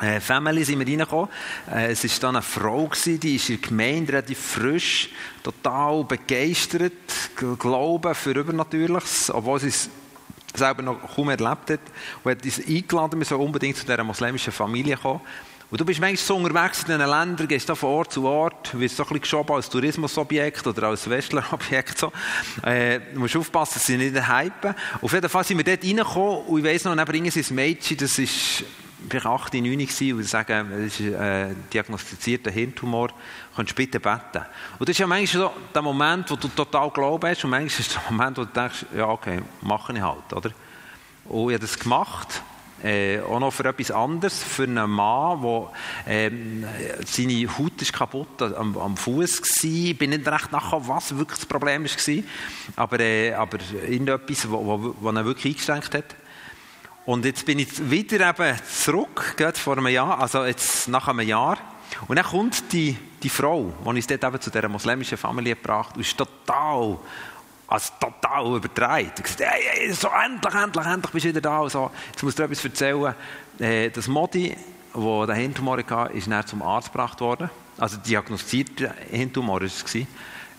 äh, 0.00 0.20
Family 0.20 0.64
sind 0.64 0.80
wir 0.80 0.86
reingekommen. 0.86 1.28
Äh, 1.70 1.92
es 1.92 2.02
war 2.04 2.10
dann 2.20 2.36
eine 2.36 2.42
Frau, 2.42 2.86
gewesen, 2.86 3.20
die 3.20 3.36
ist 3.36 3.48
in 3.48 3.60
der 3.60 3.68
Gemeinde 3.68 4.12
relativ 4.12 4.38
frisch, 4.38 5.10
total 5.42 6.04
begeistert, 6.04 6.92
Glauben 7.58 8.14
für 8.14 8.32
Übernatürliches, 8.32 9.30
obwohl 9.30 9.60
sie 9.60 9.68
es 9.68 9.88
selber 10.52 10.82
noch 10.82 11.14
kaum 11.14 11.30
erlebt 11.30 11.70
hat. 11.70 11.80
Und 12.22 12.30
hat 12.30 12.44
uns 12.44 12.58
eingeladen, 12.58 13.20
wir 13.20 13.26
sollen 13.26 13.42
unbedingt 13.42 13.76
zu 13.76 13.84
dieser 13.84 14.02
muslimischen 14.02 14.52
Familie 14.52 14.96
kommen. 14.96 15.20
Und 15.70 15.80
du 15.80 15.84
bist 15.84 15.98
manchmal 15.98 16.16
so 16.18 16.36
unterwegs 16.36 16.80
in 16.80 16.86
diesen 16.86 17.00
Ländern, 17.00 17.48
gehst 17.48 17.68
da 17.68 17.74
von 17.74 17.90
Ort 17.90 18.12
zu 18.12 18.24
Ort, 18.26 18.78
wirst 18.78 18.96
so 18.96 19.02
ein 19.02 19.08
bisschen 19.08 19.20
geschoben 19.22 19.56
als 19.56 19.68
Tourismusobjekt 19.68 20.66
oder 20.66 20.88
als 20.88 21.08
Westlerobjekt. 21.08 21.98
So. 21.98 22.12
Äh, 22.62 23.00
du 23.12 23.20
musst 23.20 23.36
aufpassen, 23.36 23.74
dass 23.74 23.84
sie 23.84 23.96
nicht 23.96 24.14
hypen. 24.14 24.74
Auf 25.00 25.12
jeden 25.12 25.28
Fall 25.28 25.44
sind 25.44 25.56
wir 25.56 25.64
dort 25.64 25.82
reingekommen 25.82 26.46
und 26.46 26.58
ich 26.58 26.64
weiss 26.64 26.84
noch, 26.84 26.94
dann 26.94 27.06
bringen 27.06 27.30
sie 27.30 27.40
ein 27.40 27.54
Mädchen, 27.54 27.96
das 27.96 28.18
ist 28.18 28.64
vielleicht 29.08 29.26
8, 29.26 29.54
9 29.54 29.64
gewesen, 29.64 30.16
und 30.16 30.24
sagen, 30.24 30.70
das 30.70 31.00
ist 31.00 31.00
ein 31.00 31.14
äh, 31.14 31.54
diagnostizierter 31.72 32.50
Hirntumor, 32.50 33.10
kannst 33.54 33.72
du 33.72 33.74
bitte 33.74 34.00
beten. 34.00 34.44
Und 34.78 34.88
das 34.88 34.94
ist 34.94 34.98
ja 34.98 35.06
manchmal 35.06 35.42
so 35.42 35.50
der 35.74 35.82
Moment, 35.82 36.30
wo 36.30 36.36
du 36.36 36.48
total 36.48 36.90
Glauben 36.90 37.28
hast 37.28 37.44
und 37.44 37.50
manchmal 37.50 37.66
ist 37.66 37.80
es 37.80 37.88
der 37.88 38.02
Moment, 38.10 38.38
wo 38.38 38.44
du 38.44 38.50
denkst, 38.52 38.86
ja 38.96 39.08
okay, 39.08 39.42
mache 39.62 39.92
ich 39.92 40.00
halt, 40.00 40.32
oder? 40.32 40.50
Und 41.26 41.50
ich 41.50 41.54
habe 41.54 41.58
das 41.58 41.78
gemacht 41.78 42.42
äh, 42.84 43.20
auch 43.20 43.40
noch 43.40 43.50
für 43.50 43.64
etwas 43.64 43.90
anderes, 43.90 44.42
für 44.42 44.64
einen 44.64 44.90
Mann, 44.90 45.40
der 45.40 45.70
ähm, 46.06 46.66
seine 47.06 47.58
Haut 47.58 47.80
ist 47.80 47.94
kaputt 47.94 48.42
am, 48.42 48.76
am 48.76 48.96
Fuß 48.96 49.40
war. 49.40 49.70
Ich 49.70 49.96
bin 49.96 50.10
nicht 50.10 50.28
recht 50.28 50.52
nachher, 50.52 50.86
was 50.86 51.16
wirklich 51.16 51.38
das 51.38 51.46
Problem 51.46 51.84
war. 51.84 52.24
Aber, 52.76 53.00
äh, 53.00 53.32
aber 53.32 53.58
irgendetwas, 53.88 54.46
was 54.50 55.14
ihn 55.14 55.24
wirklich 55.24 55.54
eingeschränkt 55.54 55.94
hat. 55.94 56.14
Und 57.06 57.24
jetzt 57.24 57.44
bin 57.44 57.58
ich 57.58 57.90
wieder 57.90 58.30
eben 58.30 58.58
zurück, 58.66 59.34
gerade 59.36 59.58
vor 59.58 59.76
einem 59.76 59.88
Jahr, 59.88 60.18
also 60.20 60.44
jetzt 60.44 60.88
nach 60.88 61.08
einem 61.08 61.28
Jahr. 61.28 61.58
Und 62.08 62.16
dann 62.16 62.24
kommt 62.24 62.72
die, 62.72 62.96
die 63.22 63.28
Frau, 63.28 63.72
die 63.84 63.88
uns 63.88 64.06
dort 64.06 64.24
eben 64.24 64.40
zu 64.40 64.50
dieser 64.50 64.68
muslimischen 64.68 65.18
Familie 65.18 65.54
gebracht 65.54 65.94
und 65.96 66.00
ist 66.00 66.16
total 66.16 66.98
als 67.66 67.92
total 67.98 68.56
übertreibt. 68.56 69.18
Er 69.18 69.22
gesagt, 69.22 69.40
hey, 69.40 69.62
hey, 69.64 69.92
so 69.92 70.08
endlich, 70.08 70.54
endlich, 70.54 70.86
endlich 70.86 71.12
bist 71.12 71.24
du 71.24 71.28
wieder 71.30 71.40
da. 71.40 71.68
so. 71.68 71.90
Jetzt 72.10 72.22
musst 72.22 72.38
du 72.38 72.42
dir 72.42 72.50
etwas 72.50 72.64
erzählen. 72.64 73.14
Äh, 73.58 73.90
das 73.90 74.06
Modi, 74.06 74.56
das 74.92 75.26
den 75.26 75.36
Hirntumor 75.36 75.78
hatte, 75.78 76.12
ist 76.12 76.30
dann 76.30 76.46
zum 76.46 76.62
Arzt 76.62 76.92
gebracht 76.92 77.20
worden. 77.20 77.50
Also 77.78 77.96
diagnostizierte 77.98 78.94
Hirntumor 79.10 79.60
war 79.60 79.62
es. 79.62 79.84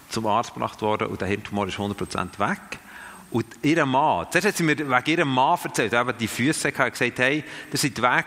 Zum 0.09 0.27
Arzt 0.27 0.53
gebracht 0.53 0.81
worden 0.81 1.07
und 1.07 1.21
der 1.21 1.27
Hirntumor 1.27 1.67
ist 1.67 1.77
100% 1.77 2.39
weg. 2.39 2.79
Und 3.31 3.45
ihr 3.63 3.85
Mann, 3.85 4.27
zuerst 4.31 4.47
hat 4.47 4.57
sie 4.57 4.63
mir 4.63 4.77
wegen 4.77 5.09
ihrem 5.09 5.33
Mann 5.33 5.57
erzählt, 5.63 5.93
eben 5.93 6.17
die 6.17 6.27
Füße 6.27 6.71
gesagt, 6.71 7.19
hey, 7.19 7.43
ihr 7.71 7.77
seid 7.77 8.01
weg 8.01 8.25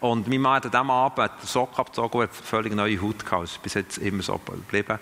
und 0.00 0.28
mein 0.28 0.40
Mann 0.40 0.56
hat 0.56 0.66
an 0.66 0.70
diesem 0.70 0.90
Abend 0.90 1.30
den 1.42 1.46
Sock 1.46 1.76
abgezogen 1.76 2.20
und 2.20 2.22
hat 2.22 2.34
völlig 2.34 2.72
neue 2.72 3.00
Haut 3.02 3.24
gehabt. 3.24 3.42
Das 3.42 3.52
ist 3.52 3.62
bis 3.62 3.74
jetzt 3.74 3.98
immer 3.98 4.22
so 4.22 4.38
geblieben. 4.38 4.98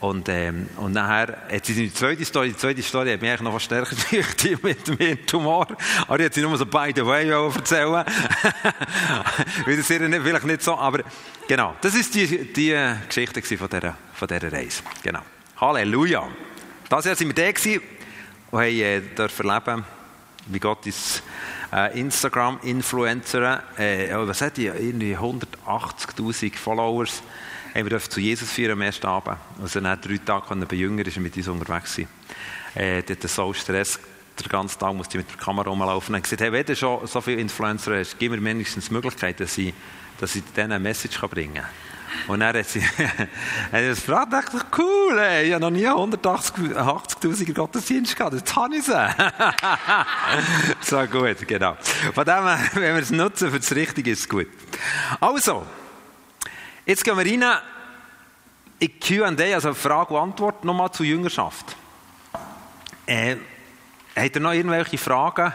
Und, 0.00 0.28
ähm, 0.28 0.68
und 0.76 0.92
nachher 0.92 1.38
hat 1.50 1.64
sie 1.64 1.74
die 1.74 1.94
zweite 1.94 2.24
Story, 2.24 2.48
die 2.48 2.56
zweite 2.56 2.82
Story 2.82 3.12
hat 3.12 3.20
mich 3.20 3.30
eigentlich 3.30 3.42
noch 3.42 3.54
was 3.54 3.62
stärker 3.62 3.94
die 4.10 4.56
mit 4.60 4.88
dem 4.88 5.24
Tumor. 5.24 5.68
Aber 6.08 6.18
die 6.18 6.24
hat 6.24 6.34
sie 6.34 6.42
nur 6.42 6.58
so 6.58 6.66
by 6.66 6.92
the 6.94 7.06
way 7.06 7.28
erzählen. 7.28 7.92
Weil 9.66 9.76
das 9.76 9.88
ihr 9.88 10.22
vielleicht 10.22 10.46
nicht 10.46 10.62
so, 10.62 10.76
aber 10.76 11.04
genau. 11.46 11.76
Das 11.80 11.94
ist 11.94 12.12
die, 12.14 12.52
die 12.52 12.76
Geschichte 13.06 13.56
von 13.56 13.68
dieser, 13.68 13.96
von 14.14 14.26
dieser 14.26 14.52
Reise. 14.52 14.82
Genau. 15.04 15.20
Halleluja. 15.60 16.26
Das 16.88 17.04
sind 17.04 17.20
wir 17.20 17.34
da 17.34 17.52
gewesen 17.52 17.80
und 17.80 17.99
haben 18.58 18.64
äh, 18.64 19.00
dürfen 19.00 19.48
erleben, 19.48 19.84
wie 20.46 20.58
Gott 20.58 20.86
ist 20.86 21.22
äh, 21.72 21.98
Instagram-Influencer, 22.00 23.62
äh, 23.78 24.08
was 24.14 24.40
hat 24.40 24.56
die? 24.56 24.66
Irgendwie 24.66 25.16
180.000 25.16 26.56
Followers. 26.56 27.22
Haben 27.74 27.88
wir 27.88 28.00
zu 28.00 28.20
Jesus 28.20 28.50
führen 28.50 28.72
am 28.72 28.80
ersten 28.80 29.06
Abend. 29.06 29.36
Also 29.62 29.78
nach 29.80 30.00
drei 30.00 30.18
Tagen 30.18 30.66
bei 30.66 30.76
Jüngern 30.76 31.06
ist 31.06 31.16
er 31.16 31.22
mit 31.22 31.36
uns 31.36 31.46
unterwegs 31.46 31.94
gewesen. 31.94 32.10
Äh, 32.74 33.02
der 33.02 33.28
so 33.28 33.52
Stress, 33.52 34.00
den 34.40 34.48
ganzen 34.48 34.78
Tag 34.78 34.94
musste 34.94 35.18
ich 35.18 35.24
mit 35.24 35.32
der 35.32 35.44
Kamera 35.44 35.70
rumlaufen. 35.70 36.14
Und 36.14 36.22
gesagt, 36.22 36.42
hey, 36.42 36.50
wenn 36.50 36.66
du 36.66 36.74
schon 36.74 37.06
so 37.06 37.20
viele 37.20 37.40
Influencer 37.40 37.98
hast, 37.98 38.18
gib 38.18 38.32
mir 38.32 38.40
mindestens 38.40 38.88
die 38.88 38.94
Möglichkeit, 38.94 39.38
dass 39.38 39.56
ich, 39.58 39.72
dass 40.18 40.34
ich 40.34 40.42
denen 40.56 40.72
eine 40.72 40.80
Message 40.80 41.20
bringen 41.20 41.54
kann. 41.54 41.66
Und 42.26 42.40
dann 42.40 42.56
hat 42.56 42.66
sie 42.66 42.82
hat 42.82 43.28
das 43.72 44.04
gefragt, 44.04 44.32
dachte 44.32 44.58
cool, 44.78 45.18
ey, 45.18 45.48
ich 45.48 45.52
habe 45.52 45.62
noch 45.62 45.70
nie 45.70 45.86
180.000 45.86 47.52
Gottesdienst 47.52 48.16
gehabt, 48.16 48.34
jetzt 48.34 48.56
habe 48.56 48.76
ich 48.76 48.84
sie. 48.84 48.92
so 50.80 51.06
gut, 51.06 51.46
genau. 51.46 51.76
Von 52.14 52.24
dem 52.24 52.44
wenn 52.74 52.94
wir 52.94 53.02
es 53.02 53.10
nutzen 53.10 53.50
für 53.50 53.60
das 53.60 53.74
Richtige, 53.74 54.10
ist 54.10 54.20
es 54.20 54.28
gut. 54.28 54.48
Also, 55.20 55.66
jetzt 56.86 57.04
gehen 57.04 57.16
wir 57.16 57.24
rein 57.24 57.44
in 58.78 59.00
Q&A, 59.00 59.54
also 59.54 59.74
Frage 59.74 60.14
und 60.14 60.22
Antwort, 60.22 60.64
nochmal 60.64 60.90
zur 60.90 61.06
Jüngerschaft. 61.06 61.76
Äh, 63.06 63.36
habt 64.16 64.36
ihr 64.36 64.40
noch 64.40 64.52
irgendwelche 64.52 64.98
Fragen 64.98 65.52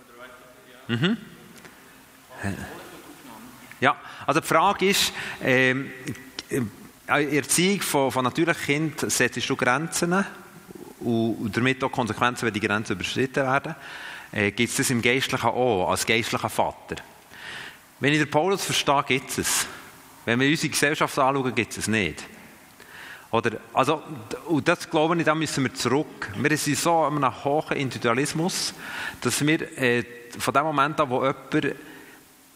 Oder 0.00 0.18
weißt 0.18 0.32
du, 0.38 0.94
ja? 0.94 0.98
Mhm. 0.98 1.16
Ja, 3.80 3.96
also 4.26 4.40
die 4.40 4.46
Frage 4.46 4.90
ist, 4.90 5.12
ähm, 5.42 5.90
äh, 6.50 7.36
Erziehung 7.36 7.80
von, 7.80 8.12
von 8.12 8.24
natürlichen 8.24 8.64
Kindern 8.64 9.08
setzt 9.08 9.48
du 9.48 9.56
Grenzen 9.56 10.24
und 11.00 11.56
damit 11.56 11.82
auch 11.82 11.90
Konsequenzen, 11.90 12.46
wenn 12.46 12.54
die 12.54 12.60
Grenzen 12.60 12.92
überschritten 12.92 13.44
werden. 13.44 13.74
Äh, 14.32 14.50
gibt 14.50 14.70
es 14.70 14.76
das 14.76 14.90
im 14.90 15.00
Geistlichen 15.00 15.46
auch, 15.46 15.90
als 15.90 16.04
geistlicher 16.04 16.50
Vater? 16.50 16.96
Wenn 18.00 18.12
ich 18.12 18.18
den 18.18 18.30
Paulus 18.30 18.64
verstehe, 18.64 19.02
gibt 19.06 19.30
es 19.30 19.38
es. 19.38 19.66
Wenn 20.28 20.40
wir 20.40 20.50
unsere 20.50 20.68
Gesellschaft 20.68 21.18
anschauen, 21.18 21.54
gibt 21.54 21.72
es 21.72 21.78
es 21.78 21.88
nicht. 21.88 22.22
Oder, 23.30 23.60
also, 23.72 24.02
und 24.44 24.68
das 24.68 24.90
glaube 24.90 25.16
ich, 25.16 25.24
da 25.24 25.34
müssen 25.34 25.64
wir 25.64 25.72
zurück. 25.72 26.30
Wir 26.36 26.54
sind 26.58 26.76
so 26.76 27.06
in 27.06 27.24
einem 27.24 27.44
hohen 27.44 27.78
Individualismus, 27.78 28.74
dass 29.22 29.46
wir 29.46 29.78
äh, 29.78 30.04
von 30.38 30.52
dem 30.52 30.64
Moment 30.64 31.00
an, 31.00 31.08
wo 31.08 31.24
jemand 31.24 31.54
äh, 31.64 31.72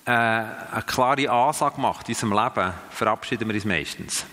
eine 0.05 0.83
klare 0.87 1.31
Ansage 1.31 1.81
macht 1.81 2.11
in 2.11 2.15
unserem 2.15 2.35
Leben, 2.35 2.75
verabschieden 2.91 3.49
wir 3.49 3.55
uns 3.55 3.65
meistens. 3.65 4.27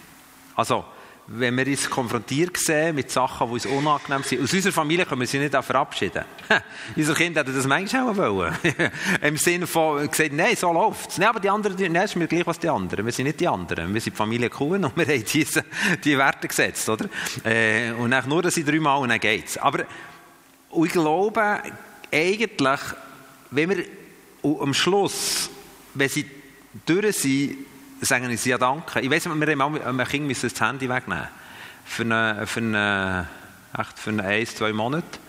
Also, 0.57 0.83
wenn 1.31 1.55
wir 1.57 1.67
uns 1.67 1.87
konfrontiert 1.87 2.57
sehen 2.57 2.95
mit 2.95 3.11
Sachen, 3.11 3.47
die 3.47 3.53
uns 3.53 3.65
unangenehm 3.67 4.23
sind. 4.23 4.43
Aus 4.43 4.51
unserer 4.51 4.73
Familie 4.73 5.05
können 5.05 5.21
wir 5.21 5.27
sie 5.27 5.37
nicht 5.37 5.53
verabschieden. 5.53 6.25
Unsere 6.95 7.15
Kinder 7.15 7.41
hätten 7.41 7.55
das 7.55 7.67
manchmal 7.67 8.09
auch 8.09 8.17
wollen. 8.17 8.57
Im 9.21 9.37
Sinne 9.37 9.67
von, 9.67 10.09
gesagt, 10.09 10.33
nein, 10.33 10.55
so 10.55 10.73
läuft 10.73 11.11
es. 11.11 11.17
Nein, 11.19 11.29
aber 11.29 11.39
die 11.39 11.49
anderen, 11.49 11.75
nein, 11.93 12.05
ist 12.05 12.15
mir 12.15 12.27
gleich 12.27 12.47
was 12.47 12.57
die 12.57 12.67
anderen. 12.67 13.05
Wir 13.05 13.11
sind 13.11 13.25
nicht 13.25 13.39
die 13.39 13.47
anderen. 13.47 13.93
Wir 13.93 14.01
sind 14.01 14.13
die 14.13 14.17
Familie 14.17 14.49
Kuhn 14.49 14.83
und 14.83 14.97
wir 14.97 15.05
haben 15.05 15.23
diese, 15.23 15.63
die 16.03 16.17
Werte 16.17 16.47
gesetzt, 16.47 16.89
oder? 16.89 17.05
Äh, 17.43 17.91
und 17.91 18.09
dann 18.09 18.27
nur, 18.27 18.41
dass 18.41 18.55
sie 18.55 18.63
dreimal 18.63 18.99
und 18.99 19.09
dann 19.09 19.19
geht's. 19.19 19.57
Aber, 19.59 19.85
ich 20.83 20.91
glaube, 20.91 21.59
eigentlich, 22.11 22.79
wenn 23.51 23.69
wir 23.69 23.85
am 24.61 24.73
Schluss, 24.73 25.51
wenn 25.93 26.09
sie 26.09 26.25
durch 26.85 27.17
sind, 27.17 27.68
sagen 28.01 28.37
sie 28.37 28.49
ja 28.49 28.57
Danke. 28.57 29.01
Ich 29.01 29.09
weiss, 29.09 29.25
wir 29.25 29.31
haben 29.31 29.81
einem 29.81 30.07
Kind 30.07 30.43
das 30.43 30.61
Handy 30.61 30.89
wegnehmen 30.89 31.27
für 31.85 32.03
eine, 32.03 32.45
für 32.45 32.59
eine, 32.59 33.27
echt 33.77 33.99
für 33.99 34.11
eine 34.11 34.23
ein, 34.23 34.45
zwei 34.45 34.73
Monate. 34.73 35.19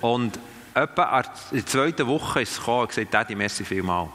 Und 0.00 0.38
etwa 0.74 1.20
in 1.50 1.58
der 1.58 1.66
zweiten 1.66 2.06
Woche 2.06 2.42
ist 2.42 2.52
es 2.52 2.58
gekommen 2.58 2.82
und 2.82 2.88
gesagt, 2.88 3.14
Daddy, 3.14 3.34
merci 3.34 3.64
vielmal. 3.64 4.08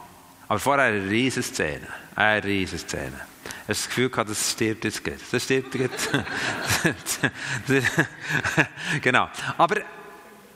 Aber 0.48 0.58
vorher 0.58 0.86
eine 0.86 1.08
riesige 1.08 1.42
Szene. 1.42 1.86
Eine 2.14 2.44
riesige 2.44 2.78
Szene. 2.78 3.20
Ich 3.44 3.52
habe 3.52 3.66
das 3.68 3.86
Gefühl 3.86 4.10
gehabt, 4.10 4.30
das 4.30 4.50
stirbt 4.50 4.84
jetzt 4.84 5.04
gut. 5.04 5.14
Das 5.30 5.44
stirbt 5.44 5.74
jetzt. 5.74 6.10
genau. 9.00 9.28
Aber, 9.56 9.76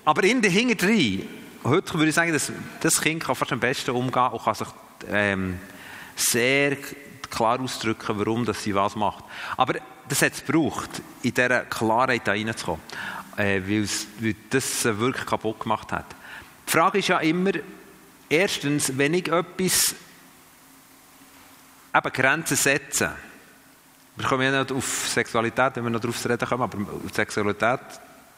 aber 0.04 0.24
in 0.24 0.42
der 0.42 0.50
Hinterdrein, 0.50 1.22
heute 1.62 1.94
würde 1.94 2.08
ich 2.08 2.14
sagen, 2.14 2.32
dass 2.32 2.52
das 2.80 3.00
Kind 3.00 3.22
kann 3.22 3.36
fast 3.36 3.52
am 3.52 3.60
besten 3.60 3.92
umgehen 3.92 4.32
und 4.32 4.42
kann 4.42 4.54
sich 4.54 4.68
ähm, 5.08 5.60
sehr 6.16 6.76
klar 7.34 7.60
ausdrücken, 7.60 8.18
warum 8.18 8.44
dass 8.44 8.62
sie 8.62 8.74
was 8.74 8.96
macht. 8.96 9.24
Aber 9.56 9.74
das 10.08 10.22
hat 10.22 10.32
es 10.32 10.44
gebraucht, 10.44 10.90
in 11.22 11.34
dieser 11.34 11.60
Klarheit 11.60 12.28
reinzukommen, 12.28 12.82
äh, 13.36 13.60
weil, 13.66 14.34
das 14.50 14.84
wirklich 14.84 15.26
kaputt 15.26 15.60
gemacht 15.60 15.92
hat. 15.92 16.06
Die 16.66 16.70
Frage 16.70 16.98
ist 16.98 17.08
ja 17.08 17.18
immer, 17.18 17.52
erstens, 18.28 18.96
wenn 18.96 19.14
ich 19.14 19.28
etwas 19.28 19.94
eben 21.94 22.12
Grenzen 22.12 22.56
setze, 22.56 23.12
wir 24.16 24.26
kommen 24.26 24.42
ja 24.42 24.60
nicht 24.60 24.72
auf 24.72 25.08
Sexualität, 25.08 25.76
wenn 25.76 25.84
wir 25.84 25.90
noch 25.90 26.00
darauf 26.00 26.24
reden 26.24 26.48
kommen, 26.48 26.62
aber 26.62 26.78
Sexualität 27.12 27.80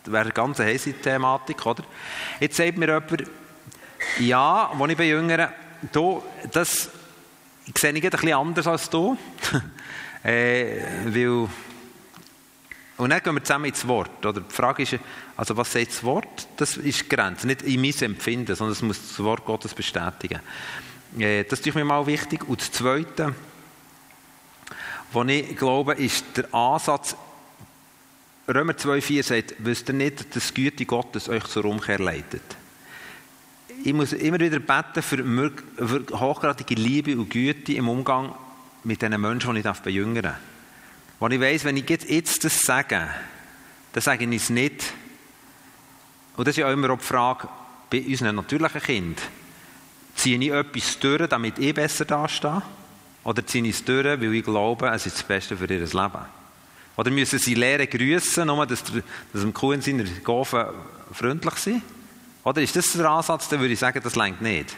wäre 0.04 0.22
eine 0.22 0.32
ganz 0.32 0.58
heiße 0.58 0.94
Thematik, 0.94 1.64
oder? 1.66 1.84
Jetzt 2.40 2.56
sagt 2.56 2.78
mir 2.78 2.86
jemand, 2.86 3.24
ja, 4.20 4.70
als 4.70 4.90
ich 4.90 4.96
bei 4.96 5.04
Jüngeren, 5.04 5.48
das 6.52 6.90
ich 7.66 7.78
sehe 7.78 7.92
ich 7.92 8.04
ein 8.04 8.10
bisschen 8.10 8.32
anders 8.32 8.66
als 8.66 8.88
du. 8.88 9.16
äh, 10.22 10.82
weil 11.04 11.48
Und 12.96 13.10
dann 13.10 13.22
gehen 13.22 13.34
wir 13.34 13.44
zusammen 13.44 13.66
ins 13.66 13.86
Wort. 13.86 14.24
Oder 14.24 14.40
die 14.40 14.54
Frage 14.54 14.84
ist, 14.84 14.98
also 15.36 15.56
was 15.56 15.72
sagt 15.72 15.88
das 15.88 16.04
Wort? 16.04 16.48
Das 16.56 16.76
ist 16.76 17.10
Grenze, 17.10 17.46
nicht 17.46 17.62
in 17.62 17.80
meinem 17.80 18.14
Empfinden, 18.14 18.54
sondern 18.54 18.72
es 18.72 18.82
muss 18.82 19.08
das 19.08 19.22
Wort 19.22 19.44
Gottes 19.44 19.74
bestätigen. 19.74 20.40
Äh, 21.18 21.44
das 21.44 21.60
ist 21.60 21.74
mir 21.74 21.84
mal 21.84 22.06
wichtig. 22.06 22.48
Und 22.48 22.60
das 22.60 22.70
Zweite, 22.70 23.34
was 25.12 25.28
ich 25.28 25.56
glaube, 25.56 25.94
ist 25.94 26.24
der 26.36 26.52
Ansatz, 26.54 27.16
Römer 28.48 28.74
2,4 28.74 29.22
sagt, 29.24 29.54
wisst 29.58 29.88
ihr 29.88 29.94
nicht, 29.94 30.36
dass 30.36 30.52
die 30.52 30.62
Güte 30.62 30.86
Gottes 30.86 31.28
euch 31.28 31.44
zur 31.44 31.64
Umkehr 31.64 31.98
leitet? 31.98 32.42
Ich 33.84 33.92
muss 33.92 34.12
immer 34.12 34.40
wieder 34.40 34.58
beten 34.58 35.02
für, 35.02 35.52
für 35.86 36.18
hochgradige 36.18 36.74
Liebe 36.74 37.16
und 37.16 37.30
Güte 37.30 37.74
im 37.74 37.88
Umgang 37.88 38.34
mit 38.84 39.02
den 39.02 39.20
Menschen, 39.20 39.54
die 39.54 39.60
ich 39.60 39.80
bejüngern 39.80 40.22
darf. 40.22 40.36
Wo 41.18 41.28
ich 41.28 41.40
weiss, 41.40 41.64
wenn 41.64 41.76
ich 41.76 41.88
jetzt 41.88 42.44
das 42.44 42.60
sage, 42.60 43.08
dann 43.92 44.02
sage 44.02 44.24
ich 44.24 44.42
es 44.42 44.50
nicht. 44.50 44.92
Und 46.36 46.46
das 46.46 46.52
ist 46.52 46.58
ja 46.58 46.70
immer 46.70 46.90
auch 46.90 46.98
die 46.98 47.04
Frage 47.04 47.48
bei 47.90 48.04
unseren 48.06 48.36
natürlichen 48.36 48.82
Kindern. 48.82 49.24
Ziehe 50.14 50.38
ich 50.38 50.50
etwas 50.50 50.98
durch, 50.98 51.28
damit 51.28 51.58
ich 51.58 51.74
besser 51.74 52.04
dastehe? 52.04 52.62
Oder 53.24 53.46
ziehe 53.46 53.64
ich 53.64 53.76
es 53.76 53.84
durch, 53.84 54.04
weil 54.04 54.34
ich 54.34 54.44
glaube, 54.44 54.88
es 54.88 55.06
ist 55.06 55.16
das 55.16 55.24
Beste 55.24 55.56
für 55.56 55.66
ihr 55.66 55.80
Leben? 55.80 56.36
Oder 56.96 57.10
müssen 57.10 57.38
sie 57.38 57.54
lernen 57.54 57.88
grüßen, 57.88 58.46
nur 58.46 58.66
dass, 58.66 58.84
der, 58.84 59.02
dass 59.32 59.42
dem 59.42 59.52
Kuh 59.52 59.72
in 59.72 59.82
seiner 59.82 60.04
Gofen 60.22 60.64
freundlich 61.12 61.54
sind? 61.54 61.82
Oder 62.46 62.62
ist 62.62 62.76
das 62.76 62.92
der 62.92 63.10
Ansatz, 63.10 63.48
dann 63.48 63.58
würde 63.58 63.72
ich 63.72 63.80
sagen, 63.80 64.00
das 64.04 64.14
längt 64.14 64.40
nicht. 64.40 64.76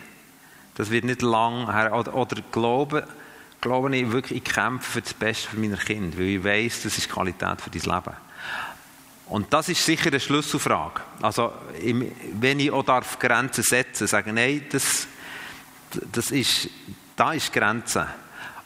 Das 0.76 0.90
wird 0.90 1.04
nicht 1.04 1.20
lang 1.20 1.70
her. 1.70 1.92
Oder, 1.92 2.14
oder 2.14 2.40
glauben, 2.50 3.02
glaube 3.60 3.94
ich 3.94 4.10
wirklich, 4.10 4.38
ich 4.38 4.54
kämpfe 4.54 4.90
für 4.92 5.02
das 5.02 5.12
Beste 5.12 5.50
für 5.50 5.58
meine 5.58 5.76
Kinder, 5.76 6.16
weil 6.16 6.26
ich 6.28 6.44
weiß, 6.44 6.84
das 6.84 6.96
ist 6.96 7.10
Qualität 7.10 7.60
für 7.60 7.68
dein 7.68 7.82
Leben. 7.82 8.16
Und 9.26 9.52
das 9.52 9.68
ist 9.68 9.84
sicher 9.84 10.06
eine 10.06 10.18
Schlüsselfrage. 10.18 11.02
Also, 11.20 11.52
wenn 12.40 12.58
ich 12.58 12.70
auch 12.70 12.84
darf 12.84 13.18
Grenzen 13.18 13.62
setzen, 13.62 14.06
sagen, 14.06 14.36
nein, 14.36 14.64
das, 14.72 15.06
das 16.10 16.30
ist, 16.30 16.70
da 17.16 17.34
ist 17.34 17.52
Grenze. 17.52 18.08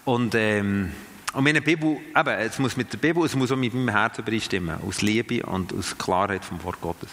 Und, 0.05 0.37
ähm, 0.37 0.93
und 1.33 1.45
meine 1.45 1.63
Bibel, 1.63 1.99
eben, 2.15 2.29
es 2.29 2.59
muss 2.59 2.77
mit 2.77 2.93
der 2.93 2.99
Bibel, 2.99 3.25
es 3.25 3.35
muss 3.35 3.51
auch 3.51 3.57
mit 3.57 3.73
meinem 3.73 3.89
Herz 3.89 4.19
übereinstimmen, 4.19 4.79
aus 4.87 5.01
Liebe 5.01 5.43
und 5.45 5.73
aus 5.73 5.97
Klarheit 5.97 6.45
vom 6.45 6.63
Wort 6.63 6.81
Gottes. 6.81 7.09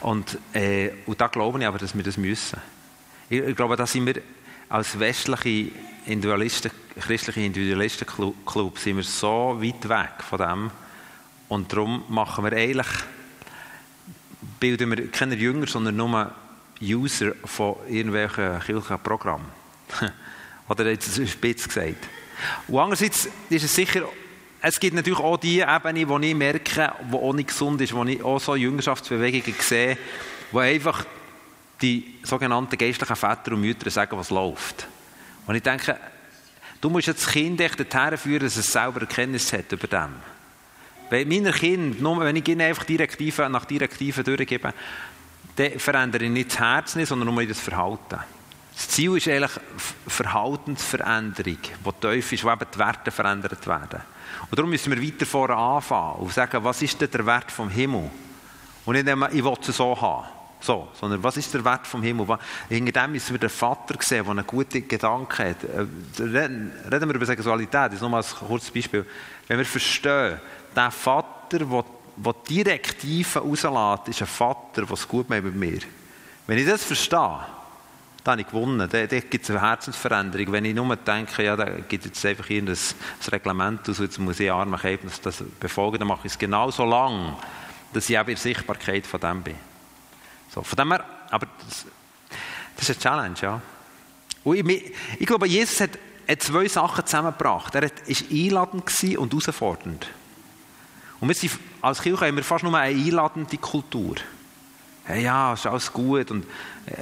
Und, 0.00 0.38
äh, 0.52 0.90
und 1.06 1.20
da 1.20 1.26
glaube 1.26 1.58
ich 1.58 1.66
aber, 1.66 1.78
dass 1.78 1.96
wir 1.96 2.02
das 2.04 2.16
müssen. 2.16 2.60
Ich, 3.28 3.40
ich 3.40 3.56
glaube, 3.56 3.76
da 3.76 3.86
sind 3.86 4.06
wir 4.06 4.22
als 4.68 4.98
westliche 4.98 5.72
Individualisten, 6.06 6.70
christliche 7.00 7.40
Individualistenclub 7.40 8.78
sind 8.78 8.96
wir 8.96 9.04
so 9.04 9.58
weit 9.60 9.88
weg 9.88 10.22
von 10.28 10.38
dem. 10.38 10.70
Und 11.48 11.72
darum 11.72 12.04
machen 12.08 12.44
wir 12.44 12.52
eigentlich, 12.52 12.86
bilden 14.60 14.90
wir 14.90 15.10
keine 15.10 15.34
Jünger, 15.34 15.66
sondern 15.66 15.96
nur 15.96 16.32
User 16.80 17.32
von 17.44 17.76
irgendwelchen 17.88 18.60
kirchlichen 18.60 19.02
Programmen. 19.02 19.48
Oder 20.68 20.88
jetzt 20.88 21.18
ist 21.18 21.32
spitz 21.32 21.66
gesagt. 21.66 22.08
Und 22.68 22.78
andererseits 22.78 23.28
ist 23.48 23.64
es 23.64 23.74
sicher, 23.74 24.02
es 24.62 24.78
gibt 24.78 24.94
natürlich 24.94 25.18
auch 25.18 25.38
die 25.38 25.60
Ebene, 25.60 26.08
wo 26.08 26.18
ich 26.18 26.34
merke, 26.34 26.92
die 27.10 27.14
auch 27.14 27.32
nicht 27.32 27.48
gesund 27.48 27.80
ist, 27.80 27.94
wo 27.94 28.04
ich 28.04 28.22
auch 28.22 28.38
so 28.40 28.54
Jüngerschaftsbewegungen 28.54 29.54
sehe, 29.58 29.96
wo 30.52 30.58
einfach 30.58 31.06
die 31.80 32.18
sogenannten 32.22 32.76
geistlichen 32.76 33.16
Väter 33.16 33.52
und 33.52 33.62
Mütter 33.62 33.90
sagen, 33.90 34.18
was 34.18 34.30
läuft. 34.30 34.86
Und 35.46 35.54
ich 35.54 35.62
denke, 35.62 35.96
du 36.80 36.90
musst 36.90 37.06
jetzt 37.06 37.24
das 37.26 37.32
Kind 37.32 37.60
echt 37.60 37.80
dorthin 37.80 38.18
führen, 38.18 38.42
dass 38.42 38.56
es 38.56 38.70
selber 38.70 39.00
Erkenntnis 39.00 39.50
hat 39.52 39.72
über 39.72 39.86
dem. 39.86 40.16
Bei 41.08 41.24
meinen 41.24 41.52
Kindern, 41.52 42.02
nur 42.02 42.20
wenn 42.20 42.36
ich 42.36 42.46
ihnen 42.46 42.60
einfach 42.60 42.84
Direktiven 42.84 43.50
nach 43.50 43.64
Direktiven 43.64 44.22
durchgebe, 44.22 44.74
dann 45.56 45.78
verändere 45.78 46.24
ich 46.24 46.30
nicht 46.30 46.50
das 46.50 46.58
Herz, 46.60 46.92
sondern 46.92 47.34
nur 47.34 47.46
das 47.46 47.58
Verhalten. 47.58 48.20
Das 48.80 48.88
Ziel 48.88 49.14
ist 49.14 49.28
eigentlich 49.28 49.50
Verhaltensveränderung, 50.06 51.58
die 51.58 51.92
tief 52.00 52.32
ist, 52.32 52.44
wo 52.44 52.50
eben 52.50 52.64
die 52.74 52.78
Werte 52.78 53.10
verändert 53.10 53.66
werden. 53.66 54.00
Und 54.48 54.58
darum 54.58 54.70
müssen 54.70 54.90
wir 54.90 55.02
weiter 55.06 55.26
vorne 55.26 55.54
anfangen 55.54 56.20
und 56.20 56.32
sagen, 56.32 56.64
was 56.64 56.80
ist 56.80 56.98
denn 56.98 57.10
der 57.10 57.26
Wert 57.26 57.52
vom 57.52 57.68
Himmel? 57.68 58.10
Und 58.86 58.94
nicht 58.94 59.06
immer, 59.06 59.30
ich 59.30 59.44
will 59.44 59.54
es 59.60 59.76
so 59.76 60.00
haben. 60.00 60.28
So, 60.60 60.88
sondern 60.98 61.22
was 61.22 61.36
ist 61.36 61.52
der 61.52 61.62
Wert 61.62 61.86
vom 61.86 62.02
Himmel? 62.02 62.38
Hinter 62.70 63.02
dem 63.02 63.12
müssen 63.12 63.34
wir 63.34 63.38
den 63.38 63.50
Vater 63.50 63.96
sehen, 64.00 64.24
der 64.24 64.30
einen 64.30 64.46
guten 64.46 64.88
Gedanken 64.88 65.48
hat. 65.50 65.62
Äh, 65.62 66.22
reden, 66.22 66.72
wir 66.90 67.14
über 67.14 67.26
Sexualität, 67.26 67.88
das 67.88 67.94
ist 67.94 68.00
nochmal 68.00 68.22
ein 68.22 68.46
kurzes 68.48 68.70
Beispiel. 68.70 69.04
Wenn 69.46 69.58
wir 69.58 69.66
verstehen, 69.66 70.40
der 70.74 70.90
Vater, 70.90 71.58
der, 71.58 71.84
der 72.16 72.34
Direktiven 72.48 73.42
rauslässt, 73.42 74.08
ist 74.08 74.22
ein 74.22 74.26
Vater, 74.26 74.86
der 74.86 74.90
es 74.90 75.06
gut 75.06 75.28
macht 75.28 75.44
mit 75.44 75.54
mir. 75.54 75.80
Wenn 76.46 76.56
ich 76.56 76.66
das 76.66 76.82
verstehe, 76.82 77.40
dann 78.24 78.32
habe 78.32 78.42
ich 78.42 78.46
gewonnen. 78.48 78.88
Da, 78.90 79.06
da 79.06 79.20
gibt 79.20 79.44
es 79.44 79.50
eine 79.50 79.60
Herzensveränderung. 79.60 80.52
Wenn 80.52 80.64
ich 80.64 80.74
nur 80.74 80.94
denke, 80.96 81.42
ja, 81.42 81.56
da 81.56 81.64
gibt 81.64 82.04
es 82.04 82.24
einfach 82.24 82.48
irgendein 82.50 82.76
Reglement 83.32 83.88
aus, 83.88 83.98
jetzt 83.98 84.18
muss 84.18 84.40
ich 84.40 84.50
Arme 84.50 84.78
geben, 84.78 85.10
das 85.22 85.42
befolgen, 85.58 85.98
dann 85.98 86.08
mache 86.08 86.26
ich 86.26 86.32
es 86.32 86.38
genau 86.38 86.70
so 86.70 86.84
lang, 86.84 87.36
dass 87.92 88.08
ich 88.10 88.18
auch 88.18 88.22
in 88.22 88.28
der 88.28 88.36
Sichtbarkeit 88.36 89.06
von 89.06 89.20
dem 89.20 89.42
bin. 89.42 89.56
So, 90.48 90.62
von 90.62 90.76
dem 90.76 90.92
her, 90.92 91.04
aber 91.30 91.46
das, 91.66 91.86
das 92.76 92.88
ist 92.88 92.96
eine 92.96 93.16
Challenge, 93.16 93.36
ja. 93.40 93.62
Und 94.42 94.56
ich, 94.56 94.92
ich 95.18 95.26
glaube, 95.26 95.46
Jesus 95.46 95.80
hat, 95.80 95.98
hat, 96.28 96.42
zwei 96.42 96.66
Sachen 96.68 97.04
zusammengebracht. 97.04 97.74
Er 97.74 97.82
war 97.82 97.90
einladend 98.30 99.18
und 99.18 99.32
herausfordernd. 99.32 100.06
Und 101.20 101.28
wir 101.28 101.34
sind, 101.34 101.52
als 101.82 102.00
Kirche 102.00 102.26
haben 102.26 102.36
wir 102.36 102.44
fast 102.44 102.64
nur 102.64 102.74
eine 102.76 102.96
einladende 102.98 103.58
Kultur. 103.58 104.16
Hey, 105.04 105.24
ja, 105.24 105.54
ist 105.54 105.66
alles 105.66 105.92
gut. 105.92 106.30
Und 106.30 106.46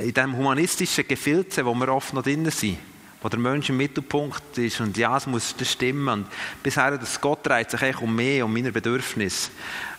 in 0.00 0.14
diesem 0.14 0.36
humanistischen 0.36 1.06
Gefilze, 1.06 1.64
wo 1.64 1.74
wir 1.74 1.88
oft 1.88 2.12
noch 2.14 2.22
drin 2.22 2.48
sind, 2.50 2.78
wo 3.20 3.28
der 3.28 3.38
Mensch 3.38 3.68
im 3.68 3.76
Mittelpunkt 3.76 4.58
ist 4.58 4.80
und 4.80 4.96
ja, 4.96 5.16
es 5.16 5.26
muss 5.26 5.54
stimmen. 5.62 6.08
Und 6.08 6.26
bisher, 6.62 6.96
dass 6.96 7.20
Gott 7.20 7.44
dreht 7.46 7.70
sich 7.70 7.82
eigentlich 7.82 8.00
um 8.00 8.14
mich, 8.14 8.42
um 8.42 8.52
meine 8.52 8.70
Bedürfnisse. 8.70 9.50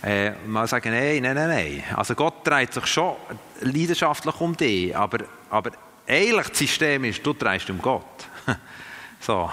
Äh, 0.02 0.32
mal 0.48 0.68
sagen, 0.68 0.92
nein, 0.92 1.22
nein, 1.22 1.36
nein, 1.36 1.50
nein. 1.50 1.84
Also 1.96 2.16
Gott 2.16 2.48
dreht 2.48 2.74
sich 2.74 2.86
schon 2.86 3.16
leidenschaftlich 3.62 4.40
um 4.40 4.56
dich, 4.56 4.96
aber, 4.96 5.26
aber 5.50 5.72
eigentlich 6.08 6.48
das 6.48 6.58
System 6.58 7.04
ist, 7.04 7.26
du 7.26 7.34
drehst 7.34 7.70
um 7.70 7.82
Gott. 7.82 8.26
so. 9.20 9.50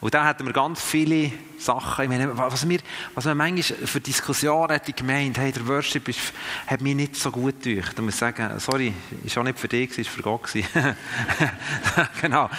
Und 0.00 0.12
da 0.12 0.24
hatten 0.24 0.44
wir 0.44 0.52
ganz 0.52 0.82
viele 0.82 1.32
Sachen. 1.58 2.04
Ich 2.04 2.10
meine, 2.10 2.36
was, 2.36 2.68
wir, 2.68 2.78
was 3.14 3.24
man 3.24 3.36
manchmal 3.36 3.86
für 3.86 4.00
Diskussionen 4.00 4.72
hat 4.72 4.86
die 4.86 4.92
gemeint, 4.92 5.38
hey, 5.38 5.50
der 5.50 5.66
Worship 5.66 6.08
ist, 6.08 6.20
hat 6.66 6.80
mich 6.82 6.94
nicht 6.94 7.16
so 7.16 7.30
gut 7.30 7.64
durch. 7.64 7.88
Da 7.94 8.02
muss 8.02 8.14
ich 8.14 8.20
sagen, 8.20 8.58
sorry, 8.58 8.92
ist 9.24 9.38
auch 9.38 9.42
nicht 9.42 9.58
für 9.58 9.68
dich, 9.68 9.96
ist 9.98 10.10
für 10.10 10.22
Gott 10.22 10.42
genau. 12.20 12.50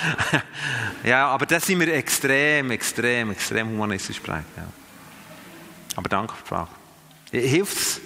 ja, 1.03 1.27
aber 1.27 1.45
das 1.45 1.65
sind 1.65 1.79
wir 1.79 1.93
extrem, 1.93 2.71
extrem, 2.71 3.31
extrem 3.31 3.69
humanistisch 3.69 4.17
geprägt. 4.17 4.45
Ja. 4.57 4.65
Aber 5.95 6.09
danke 6.09 6.33
für 6.33 6.41
die 6.41 6.47
Frage. 6.47 6.69
Hilft 7.31 7.77
es? 7.77 8.01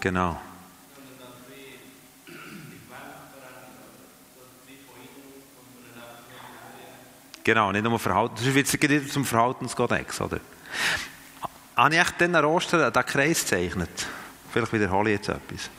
Genau. 0.00 0.40
Genau, 7.42 7.72
nicht 7.72 7.82
nur 7.82 7.98
Verhalten. 7.98 8.34
Das 8.36 8.46
ist 8.46 8.82
jetzt 8.82 9.12
zum 9.12 9.24
Verhaltenskodex, 9.24 10.20
oder? 10.20 10.40
Habe 11.76 11.96
ich 11.96 12.10
dann 12.18 12.34
an 12.34 12.44
Ostern 12.44 12.92
den 12.92 13.06
Kreis 13.06 13.40
gezeichnet? 13.40 14.06
Vielleicht 14.52 14.72
wiederhole 14.72 15.10
ich 15.10 15.16
jetzt 15.16 15.28
etwas. 15.30 15.70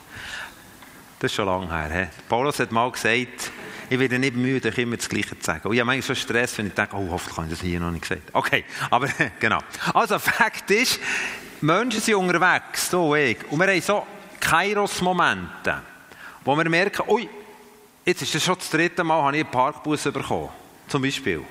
Das 1.20 1.32
ist 1.32 1.36
schon 1.36 1.46
lange 1.46 1.72
her. 1.72 2.06
He? 2.06 2.08
Paulus 2.28 2.60
hat 2.60 2.72
mal 2.72 2.92
gesagt, 2.92 3.52
ich 3.90 4.00
werde 4.00 4.18
nicht 4.18 4.36
müde, 4.36 4.70
immer 4.70 4.98
das 4.98 5.08
Gleiche 5.08 5.38
zu 5.38 5.46
sagen. 5.46 5.68
Und 5.68 5.74
ich 5.74 5.80
habe 5.80 5.86
manchmal 5.88 6.16
so 6.16 6.20
Stress, 6.20 6.58
wenn 6.58 6.68
ich 6.68 6.74
denke, 6.74 6.96
oh, 6.96 7.08
hoffentlich 7.12 7.38
habe 7.38 7.48
ich 7.48 7.54
das 7.54 7.62
hier 7.62 7.80
noch 7.80 7.92
nicht 7.92 8.02
gesagt. 8.02 8.30
Okay, 8.34 8.66
aber 8.90 9.08
genau. 9.40 9.60
Also, 9.94 10.18
Fakt 10.18 10.72
ist, 10.72 11.00
Menschen 11.62 12.02
sind 12.02 12.16
unterwegs, 12.16 12.90
so 12.90 13.16
ich. 13.16 13.38
Und 13.50 13.60
wir 13.60 13.68
haben 13.68 13.82
so 13.82 14.06
Kairos-Momente, 14.40 15.82
wo 16.44 16.56
wir 16.56 16.70
merken, 16.70 17.04
ui, 17.08 17.30
jetzt 18.04 18.22
ist 18.24 18.34
das 18.34 18.44
schon 18.44 18.56
das 18.58 18.70
dritte 18.70 19.04
Mal, 19.04 19.22
habe 19.22 19.38
ich 19.38 19.44
einen 19.44 19.52
Parkbus 19.52 20.04
bekommen. 20.04 20.50
Zum 20.88 21.02
Beispiel. 21.02 21.44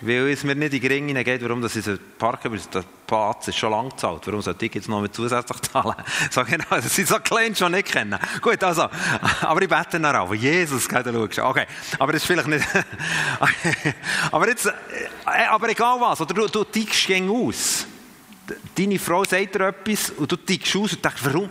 Weil 0.00 0.28
es 0.28 0.44
mir 0.44 0.54
nicht 0.54 0.66
in 0.66 0.70
die 0.70 0.80
Geringe 0.80 1.24
geht, 1.24 1.42
warum 1.42 1.60
das 1.60 1.74
in 1.74 1.98
parken 2.18 2.52
weil 2.52 2.60
der 2.72 2.84
Platz 3.04 3.48
ist 3.48 3.58
schon 3.58 3.72
lang 3.72 3.90
gezahlt. 3.90 4.26
Warum 4.26 4.40
sollte 4.40 4.64
ich 4.64 4.74
jetzt 4.74 4.88
noch 4.88 5.00
mit 5.00 5.12
zusätzlich 5.12 5.60
zahlen? 5.62 5.96
So 6.30 6.44
genau, 6.44 6.64
das 6.70 6.94
sind 6.94 7.08
so 7.08 7.18
klein 7.18 7.54
schon 7.56 7.72
nicht 7.72 7.90
kennen. 7.90 8.18
Gut, 8.40 8.62
also, 8.62 8.88
aber 9.40 9.62
ich 9.62 9.68
bete 9.68 9.98
nach 9.98 10.20
auf. 10.20 10.32
Jesus, 10.34 10.88
gell, 10.88 11.02
du 11.02 11.28
schaust. 11.30 11.38
Okay, 11.40 11.66
aber 11.98 12.12
das 12.12 12.22
ist 12.22 12.26
vielleicht 12.26 12.46
nicht, 12.46 12.64
aber 14.30 14.48
jetzt, 14.48 14.66
äh, 14.66 14.72
aber 15.50 15.68
egal 15.68 16.00
was, 16.00 16.20
oder 16.20 16.32
du, 16.32 16.46
du 16.46 16.64
tickst 16.64 17.06
gegen 17.06 17.28
aus. 17.28 17.86
Deine 18.74 18.98
Frau 18.98 19.24
sagt 19.24 19.54
dir 19.54 19.68
etwas 19.68 20.10
und 20.10 20.30
du 20.30 20.36
tickst 20.36 20.76
aus 20.76 20.92
und 20.92 21.04
denkst, 21.04 21.22
warum? 21.24 21.50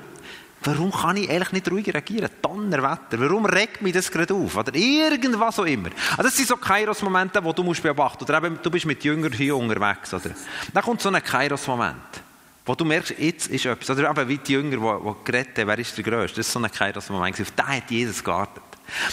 Warum 0.64 0.92
kann 0.92 1.18
ich 1.18 1.30
eigentlich 1.30 1.52
nicht 1.52 1.72
ruhig 1.72 1.88
reagieren? 1.88 2.30
Donnerwetter. 2.42 3.20
Warum 3.20 3.46
regt 3.46 3.82
mich 3.82 3.94
das 3.94 4.12
gerade 4.12 4.34
auf? 4.34 4.58
Oder 4.58 4.74
irgendwas 4.76 5.60
auch 5.60 5.66
immer. 5.66 5.90
Also 6.12 6.24
das 6.24 6.36
sind 6.36 6.48
so 6.48 6.58
Kairos-Momente, 6.58 7.42
die 7.42 7.54
du 7.54 7.64
musst 7.64 7.84
beobachten 7.84 8.18
musst. 8.22 8.30
Oder 8.30 8.46
eben, 8.46 8.60
du 8.62 8.72
bist 8.72 8.86
mit 8.86 9.04
Jüngern 9.04 9.32
hier 9.32 9.56
unterwegs. 9.56 10.14
Oder? 10.14 10.32
Dann 10.74 10.84
kommt 10.84 11.02
so 11.02 11.10
ein 11.10 11.24
Kairos-Moment, 11.24 12.24
wo 12.66 12.74
du 12.74 12.86
merkst, 12.86 13.14
jetzt 13.20 13.48
ist 13.48 13.66
etwas. 13.66 13.90
Oder 13.92 14.10
eben 14.10 14.28
wie 14.28 14.38
die 14.40 14.54
Jünger, 14.54 14.78
die, 14.78 15.08
die 15.08 15.32
geredet 15.32 15.58
haben, 15.60 15.68
wer 15.68 15.80
ist 15.80 15.96
der 15.96 16.04
Größte? 16.04 16.38
Das 16.38 16.48
ist 16.48 16.54
so 16.54 16.60
ein 16.60 16.72
Kairos-Moment. 16.72 17.40
Auf 17.40 17.52
den 17.52 17.68
hat 17.68 17.92
Jesus 17.92 18.24
gewartet. 18.24 18.64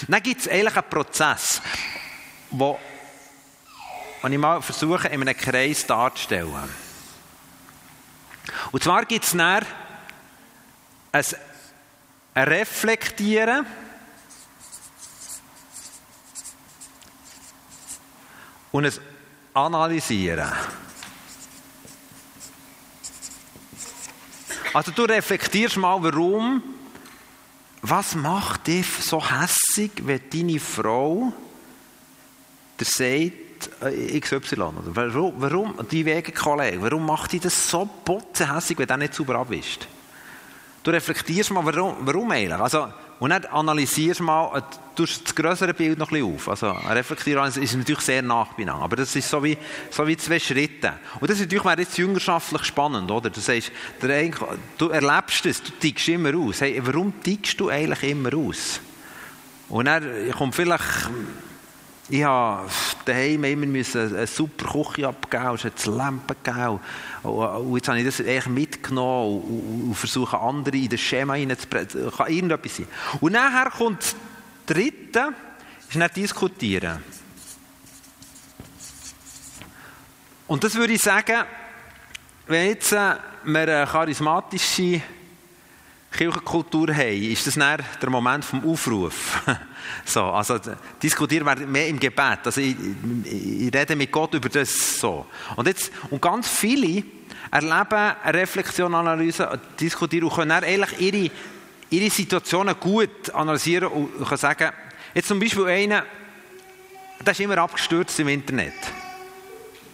Dann 0.09 0.23
gibt 0.23 0.41
es 0.41 0.49
eigentlich 0.49 0.77
einen 0.77 0.89
Prozess, 0.89 1.61
wo, 2.51 2.79
wo 4.23 4.29
ich 4.29 4.39
mal 4.39 4.63
versuche, 4.63 5.09
in 5.09 5.21
einem 5.21 5.37
Kreis 5.37 5.87
darzustellen. 5.87 6.84
Und 8.73 8.83
zwar 8.83 9.05
gibt 9.05 9.25
es 9.25 9.33
dann 9.33 9.65
ein, 11.13 11.25
Reflektieren 12.37 13.65
und 18.73 18.85
ein 18.85 18.93
Analysieren. 19.55 20.53
Also 24.73 24.91
du 24.91 25.05
reflektierst 25.05 25.77
mal, 25.77 26.03
warum, 26.03 26.61
was 27.81 28.17
macht 28.17 28.67
dich 28.67 28.89
so 29.01 29.23
hässig, 29.25 29.93
wenn 29.99 30.29
deine 30.29 30.59
Frau 30.59 31.33
dir 32.81 32.85
sagt, 32.85 33.44
äh, 33.83 34.21
XY, 34.21 34.41
warum, 34.87 35.35
warum 35.37 35.75
die 35.91 36.05
Wegekollege, 36.05 36.81
warum 36.81 37.07
macht 37.07 37.33
die 37.33 37.41
das 37.41 37.69
so 37.71 37.89
hässig, 38.39 38.79
wenn 38.79 38.87
du 38.87 38.97
nicht 38.99 39.15
sauber 39.15 39.37
abwischt? 39.37 39.87
Du 40.83 40.91
reflektierst 40.91 41.51
mal, 41.51 41.65
warum, 41.65 41.97
warum 42.01 42.31
eigentlich? 42.31 42.61
Also, 42.61 42.89
und 43.19 43.31
dann 43.31 43.45
analysierst 43.47 44.21
mal, 44.21 44.63
du 44.95 45.07
das 45.07 45.35
größere 45.35 45.73
Bild 45.73 45.99
noch 45.99 46.11
ein 46.11 46.21
bisschen 46.21 46.35
auf. 46.35 46.49
Also, 46.49 46.71
reflektieren 46.71 47.47
ist 47.47 47.75
natürlich 47.75 48.03
sehr 48.03 48.23
nah. 48.23 48.47
Aber 48.69 48.97
das 48.97 49.17
ist 49.17 49.31
so 49.31 49.43
wie, 49.43 49.57
so 49.91 50.07
wie 50.07 50.17
zwei 50.17 50.39
Schritte. 50.39 50.93
Und 51.21 51.31
das 51.31 51.41
ist 51.41 51.51
natürlich 51.51 51.79
jetzt 51.79 51.97
jüngerschaftlich 51.97 52.65
spannend, 52.65 53.11
oder? 53.11 53.31
Du 53.31 53.41
sagst, 53.41 53.73
du 54.79 54.89
erlebst 54.91 55.47
es, 55.47 55.63
du 55.63 55.71
tickst 55.81 56.09
immer 56.09 56.37
aus. 56.37 56.61
Hey, 56.61 56.79
warum 56.85 57.15
tickst 57.23 57.59
du 57.59 57.71
eigentlich 57.71 58.11
immer 58.11 58.35
aus? 58.35 58.81
Und 59.69 59.87
dann 59.87 60.31
kommt 60.33 60.55
vielleicht 60.55 61.09
ich 62.09 62.23
habe 62.23 62.69
daheim 63.07 63.45
immer 63.45 63.67
eine 63.67 64.27
super 64.27 64.85
Küche 64.85 65.09
abgeben, 65.09 65.55
es 65.55 65.65
hat 65.65 65.87
Lampen 65.87 66.37
gegeben. 66.43 66.81
Und 67.23 67.77
jetzt 67.77 67.89
habe 67.89 67.99
ich 67.99 68.05
das 68.05 68.21
eigentlich 68.21 68.47
mitgenommen 68.47 69.41
und, 69.41 69.89
und 69.89 69.95
versuche 69.95 70.39
andere 70.39 70.77
in 70.77 70.89
das 70.91 71.01
Schema 71.01 71.33
reinzubringen. 71.33 72.13
Kann 72.15 72.31
irgendetwas 72.31 72.77
sein. 72.77 72.87
Und 73.21 73.33
nachher 73.33 73.71
kommt 73.71 74.03
das 74.03 74.17
Dritte, 74.67 75.33
ist 75.89 75.97
nicht 75.97 76.17
diskutieren. 76.17 77.03
Und 80.47 80.63
das 80.63 80.75
würde 80.75 80.93
ich 80.93 81.01
sagen, 81.01 81.45
wenn 82.47 82.69
jetzt 82.69 82.93
äh, 82.93 83.15
wir 83.45 83.61
eine 83.61 83.87
charismatische 83.87 85.01
Kirchenkultur 86.17 86.95
haben, 86.95 87.23
ist 87.23 87.47
das 87.47 87.55
dann 87.55 87.83
der 88.01 88.11
Moment 88.11 88.45
vom 88.45 88.65
Aufruf. 88.65 89.43
so, 90.05 90.23
also 90.23 90.59
diskutieren 91.03 91.45
wir 91.45 91.67
mehr 91.67 91.89
im 91.89 91.99
Gebet. 91.99 92.39
Also 92.45 92.61
ich, 92.61 92.77
ich, 93.25 93.75
rede 93.75 93.97
mit 93.97 94.13
Gott 94.13 94.33
über 94.35 94.49
das 94.49 95.01
so. 95.01 95.27
Und 95.57 95.67
jetzt 95.67 95.93
und 96.11 96.23
ganz 96.23 96.49
viele 96.49 97.03
erleben 97.51 98.13
eine 98.23 98.39
Reflexion, 98.39 98.95
Analyse, 98.95 99.61
diskutieren 99.79 100.25
und 100.25 100.35
können 100.35 100.51
dann 100.51 100.65
eigentlich 100.65 101.01
ihre, 101.01 101.31
ihre 101.91 102.11
Situationen 102.11 102.79
gut 102.79 103.31
analysieren 103.31 103.89
und 103.89 104.25
können 104.25 104.37
sagen, 104.37 104.71
jetzt 105.15 105.29
zum 105.29 105.41
Beispiel 105.41 105.67
einer, 105.67 106.05
der 107.25 107.33
ist 107.33 107.41
immer 107.41 107.59
abgestürzt 107.59 108.21
im 108.21 108.29
Internet. 108.29 108.75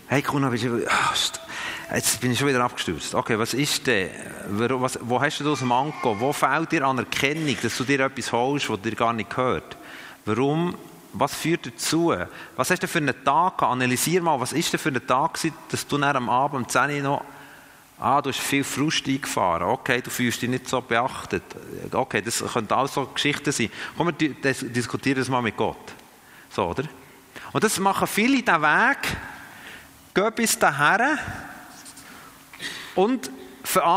Hey, 0.07 0.21
Kuna, 0.23 0.51
bist 0.51 0.65
du, 0.65 0.85
Jetzt 1.93 2.21
bin 2.21 2.31
ich 2.31 2.39
schon 2.39 2.49
wieder 2.49 2.63
abgestürzt. 2.63 3.15
Okay, 3.15 3.37
was 3.37 3.53
ist 3.53 3.87
denn? 3.87 4.11
Was, 4.49 4.99
wo 5.03 5.21
hast 5.21 5.41
du 5.41 5.45
das 5.45 5.61
Manko? 5.63 6.19
Wo 6.21 6.33
fehlt 6.33 6.71
dir 6.71 6.87
Anerkennung, 6.87 7.57
dass 7.61 7.77
du 7.77 7.85
dir 7.85 8.01
etwas 8.01 8.31
holst, 8.31 8.71
was 8.71 8.81
dir 8.81 8.95
gar 8.95 9.13
nicht 9.13 9.31
gehört? 9.31 9.77
Warum? 10.25 10.77
Was 11.13 11.35
führt 11.35 11.67
dazu? 11.67 12.15
Was 12.55 12.71
hast 12.71 12.85
du 12.85 12.87
für 12.87 12.99
einen 12.99 13.25
Tag? 13.25 13.61
Analysier 13.65 14.23
mal, 14.23 14.39
was 14.39 14.53
ist 14.53 14.73
denn 14.73 14.79
für 14.79 14.91
ein 14.91 15.05
Tag, 15.05 15.41
dass 15.69 15.87
du 15.87 16.01
am 16.01 16.29
Abend 16.29 16.63
um 16.63 16.69
10 16.69 16.97
Uhr 16.97 17.03
noch 17.03 17.25
Ah, 18.03 18.23
du 18.23 18.31
hast 18.31 18.41
viel 18.41 18.65
Frust 18.65 19.07
eingefahren. 19.07 19.69
Okay, 19.69 20.01
du 20.01 20.09
fühlst 20.09 20.41
dich 20.41 20.49
nicht 20.49 20.67
so 20.67 20.81
beachtet. 20.81 21.43
Okay, 21.93 22.23
das 22.23 22.43
könnten 22.51 22.73
auch 22.73 22.89
so 22.89 23.05
Geschichten 23.05 23.53
sein. 23.53 23.69
Komm, 23.95 24.15
wir 24.19 24.53
diskutieren 24.71 25.19
das 25.19 25.29
mal 25.29 25.43
mit 25.43 25.55
Gott. 25.55 25.93
So, 26.49 26.69
oder? 26.69 26.85
Und 27.53 27.63
das 27.63 27.79
machen 27.79 28.07
viele 28.07 28.43
diesen 28.43 28.63
Weg, 28.63 28.97
gehen 30.15 30.33
bis 30.35 30.59
dahin 30.59 31.19
und 32.95 33.31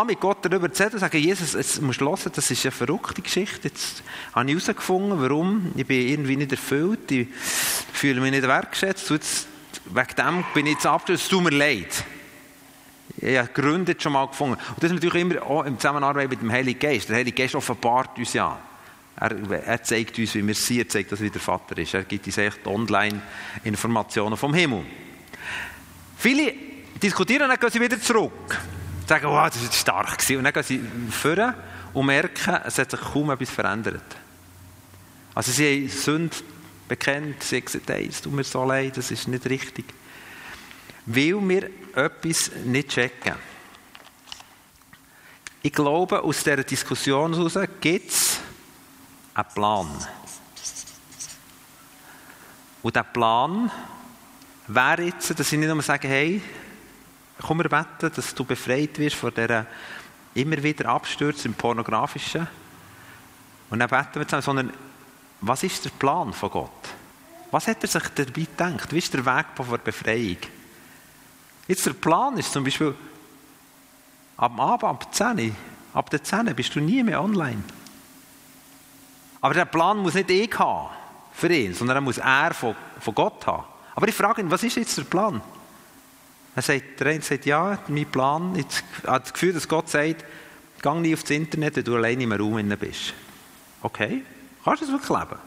mit 0.06 0.20
Gott 0.20 0.38
darüber 0.42 0.68
reden 0.68 0.94
und 0.94 1.00
sagen, 1.00 1.18
Jesus, 1.18 1.54
jetzt 1.54 1.82
musst 1.82 2.02
du 2.02 2.06
hören, 2.06 2.32
das 2.34 2.52
ist 2.52 2.66
eine 2.66 2.72
verrückte 2.72 3.22
Geschichte. 3.22 3.70
Jetzt 3.70 4.04
habe 4.34 4.50
ich 4.50 4.56
herausgefunden, 4.56 5.20
warum. 5.22 5.72
Ich 5.76 5.86
bin 5.86 6.08
irgendwie 6.08 6.36
nicht 6.36 6.52
erfüllt, 6.52 7.12
ich 7.12 7.28
fühle 7.94 8.22
mich 8.22 8.32
nicht 8.32 8.44
wertgeschätzt. 8.44 9.10
Jetzt, 9.10 9.48
wegen 9.86 10.16
dem 10.18 10.44
bin 10.54 10.66
ich 10.66 10.74
jetzt 10.74 10.86
abgeschlossen, 10.86 11.24
es 11.24 11.30
tut 11.30 11.44
mir 11.44 11.58
leid. 11.58 12.04
Ich 13.18 13.38
habe 13.38 13.50
Gründe 13.50 13.96
schon 13.98 14.14
mal 14.14 14.28
gefunden. 14.28 14.56
Und 14.56 14.84
das 14.84 14.92
ist 14.92 14.96
natürlich 14.96 15.22
immer 15.22 15.42
auch 15.44 15.64
im 15.64 15.78
Zusammenarbeit 15.78 16.30
mit 16.30 16.42
dem 16.42 16.52
Heiligen 16.52 16.80
Geist. 16.80 17.10
Der 17.10 17.18
Heilige 17.18 17.42
Geist 17.42 17.56
offenbart 17.56 18.18
uns 18.18 18.34
ja. 18.34 18.60
Er, 19.16 19.32
er 19.66 19.84
zeigt 19.84 20.18
uns, 20.18 20.34
wie 20.34 20.46
wir 20.46 20.56
sind, 20.56 20.80
er 20.80 20.90
zeigt 20.90 21.12
uns, 21.12 21.22
wie 21.22 21.30
der 21.30 21.42
Vater 21.42 21.78
ist. 21.78 21.94
Er 21.94 22.04
gibt 22.04 22.26
uns 22.26 22.38
echt 22.38 22.66
Online-Informationen 22.66 24.36
vom 24.36 24.54
Himmel. 24.54 24.84
Viele 26.18 26.54
diskutieren, 27.02 27.48
dann 27.48 27.60
gehen 27.60 27.70
sie 27.70 27.82
wieder 27.82 28.00
zurück 28.02 28.58
sagen, 29.14 29.28
wow, 29.28 29.50
das 29.50 29.64
war 29.64 29.72
stark. 29.72 30.30
Und 30.30 30.44
dann 30.44 30.54
gehen 30.54 30.64
sie 30.64 30.82
führen 31.12 31.54
und 31.94 32.06
merken, 32.06 32.60
es 32.66 32.78
hat 32.78 32.92
sich 32.92 33.00
kaum 33.00 33.30
etwas 33.30 33.50
verändert. 33.50 34.04
Also 35.36 35.52
sie 35.52 35.88
haben 35.88 35.90
Sünde 35.90 36.36
bekennt, 36.88 37.44
sie 37.44 37.58
haben 37.58 37.66
gesagt, 37.66 37.90
hey, 37.90 38.08
es 38.08 38.22
tut 38.22 38.34
mir 38.34 38.44
so 38.44 38.64
leid, 38.66 38.98
das 38.98 39.12
ist 39.12 39.28
nicht 39.28 39.46
richtig. 39.46 39.86
Weil 41.06 41.48
wir 41.48 41.70
etwas 41.96 42.52
nicht 42.66 42.90
checken. 42.90 43.36
Ich 45.62 45.72
glaube, 45.72 46.22
aus 46.22 46.44
dieser 46.44 46.64
Diskussion 46.64 47.34
heraus 47.34 47.58
gibt 47.80 48.12
es 48.12 48.40
einen 49.34 49.48
Plan. 49.54 49.88
Und 52.82 52.96
dieser 52.96 53.04
Plan 53.04 53.72
wäre 54.68 55.04
jetzt, 55.04 55.40
dass 55.40 55.52
ich 55.52 55.60
nicht 55.60 55.70
nur 55.70 55.82
sage, 55.82 56.08
hey, 56.08 56.42
komm, 57.42 57.60
wir 57.60 57.70
beten, 57.70 58.12
dass 58.16 58.36
du 58.36 58.44
befreit 58.44 58.98
wirst 59.00 59.16
von 59.16 59.34
dieser 59.34 59.66
immer 60.34 60.62
wieder 60.62 60.90
Abstürze 60.90 61.48
im 61.48 61.54
Pornografischen. 61.54 62.48
Und 63.70 63.80
dann 63.80 63.90
beten 63.90 64.16
wir 64.16 64.28
zusammen, 64.28 64.42
sondern 64.42 64.74
was 65.42 65.64
ist 65.64 65.86
der 65.86 65.90
Plan 65.92 66.34
von 66.34 66.50
Gott? 66.50 66.72
Was 67.52 67.68
hat 67.68 67.84
er 67.84 67.90
sich 67.90 68.04
dabei 68.16 68.32
gedacht? 68.32 68.92
Wie 68.92 68.98
ist 68.98 69.14
der 69.14 69.26
Weg 69.26 69.46
der 69.58 69.78
Befreiung? 69.78 70.38
Jetzt 71.68 71.86
der 71.86 71.94
Plan 71.94 72.38
ist 72.38 72.52
zum 72.52 72.64
Beispiel, 72.64 72.96
ab 74.38 74.60
Abend, 74.60 74.84
ab 74.84 75.14
10, 75.14 75.56
ab 75.94 76.10
der 76.10 76.24
10 76.24 76.56
bist 76.56 76.76
du 76.76 76.80
nie 76.80 77.04
mehr 77.04 77.22
online. 77.22 77.64
Aber 79.42 79.54
der 79.54 79.66
Plan 79.66 79.98
muss 79.98 80.14
nicht 80.14 80.30
ich 80.30 80.58
haben 80.58 80.90
für 81.34 81.54
ihn, 81.54 81.74
sondern 81.74 81.98
er 81.98 82.02
muss 82.02 82.18
er 82.18 82.54
von, 82.54 82.76
von 83.00 83.14
Gott 83.14 83.46
haben. 83.46 83.66
Aber 83.96 84.08
ich 84.08 84.16
frage 84.16 84.42
ihn, 84.42 84.50
was 84.50 84.64
ist 84.64 84.78
jetzt 84.78 84.98
der 84.98 85.04
Plan? 85.04 85.42
Er 86.56 86.62
sagt, 86.62 87.00
der 87.00 87.08
eine 87.08 87.22
sagt, 87.22 87.46
ja, 87.46 87.80
mein 87.88 88.06
Plan, 88.06 88.56
ich 88.56 88.66
habe 89.08 89.22
das 89.22 89.34
Gefühl, 89.34 89.54
dass 89.54 89.68
Gott 89.68 89.90
sagt, 89.90 90.24
geh 90.82 90.94
nie 90.96 91.14
aufs 91.14 91.30
Internet, 91.30 91.76
wenn 91.78 91.84
du 91.84 91.96
allein 91.96 92.22
im 92.22 92.32
Raum 92.32 92.70
bist. 92.80 93.14
Okay, 93.82 94.24
kannst 94.64 94.82
du 94.82 94.86
das 94.86 94.94
wirklich 94.94 95.20
leben? 95.20 95.42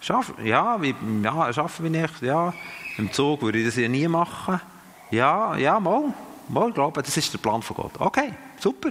Schaff, 0.00 0.32
ja, 0.42 0.80
wie, 0.80 0.94
ja, 1.22 1.52
schaffen 1.52 1.84
wir 1.84 2.02
nicht, 2.02 2.22
ja, 2.22 2.52
im 2.98 3.12
Zug 3.12 3.42
würde 3.42 3.58
ich 3.58 3.66
das 3.66 3.76
ja 3.76 3.88
nie 3.88 4.08
machen. 4.08 4.60
Ja, 5.10 5.56
ja, 5.56 5.78
mal, 5.78 6.14
mal, 6.48 6.68
ich 6.68 6.74
glaube, 6.74 7.02
das 7.02 7.16
ist 7.16 7.32
der 7.32 7.38
Plan 7.38 7.62
von 7.62 7.76
Gott. 7.76 7.92
Okay, 7.98 8.32
super. 8.58 8.90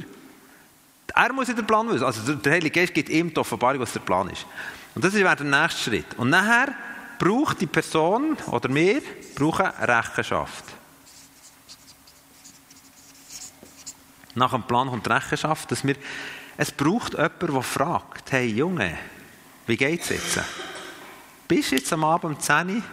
Er 1.15 1.33
muss 1.33 1.47
ja 1.47 1.53
den 1.53 1.67
Plan 1.67 1.87
wissen. 1.89 2.03
Also 2.03 2.33
der 2.33 2.53
Heilige 2.53 2.79
Geist 2.79 2.93
gibt 2.93 3.09
ihm 3.09 3.31
die 3.31 3.37
Offenbarung, 3.37 3.79
was 3.79 3.93
der 3.93 3.99
Plan 3.99 4.29
ist. 4.29 4.45
Und 4.95 5.03
das 5.03 5.13
wäre 5.13 5.35
der 5.35 5.45
nächste 5.45 5.81
Schritt. 5.81 6.17
Und 6.17 6.29
nachher 6.29 6.73
braucht 7.19 7.61
die 7.61 7.67
Person 7.67 8.35
oder 8.49 8.73
wir 8.73 9.01
brauchen 9.35 9.65
Rechenschaft. 9.65 10.63
Nach 14.35 14.51
dem 14.51 14.63
Plan 14.63 14.89
kommt 14.89 15.09
Rechenschaft, 15.09 15.71
dass 15.71 15.85
wir, 15.85 15.95
es 16.57 16.71
braucht 16.71 17.13
jemanden, 17.13 17.53
der 17.53 17.61
fragt, 17.61 18.31
hey 18.31 18.47
Junge, 18.47 18.97
wie 19.67 19.77
geht's 19.77 20.09
jetzt? 20.09 20.39
Bist 21.47 21.71
du 21.71 21.75
jetzt 21.75 21.93
am 21.93 22.03
Abend 22.03 22.35
um 22.35 22.39
10 22.39 22.77
Uhr 22.77 22.83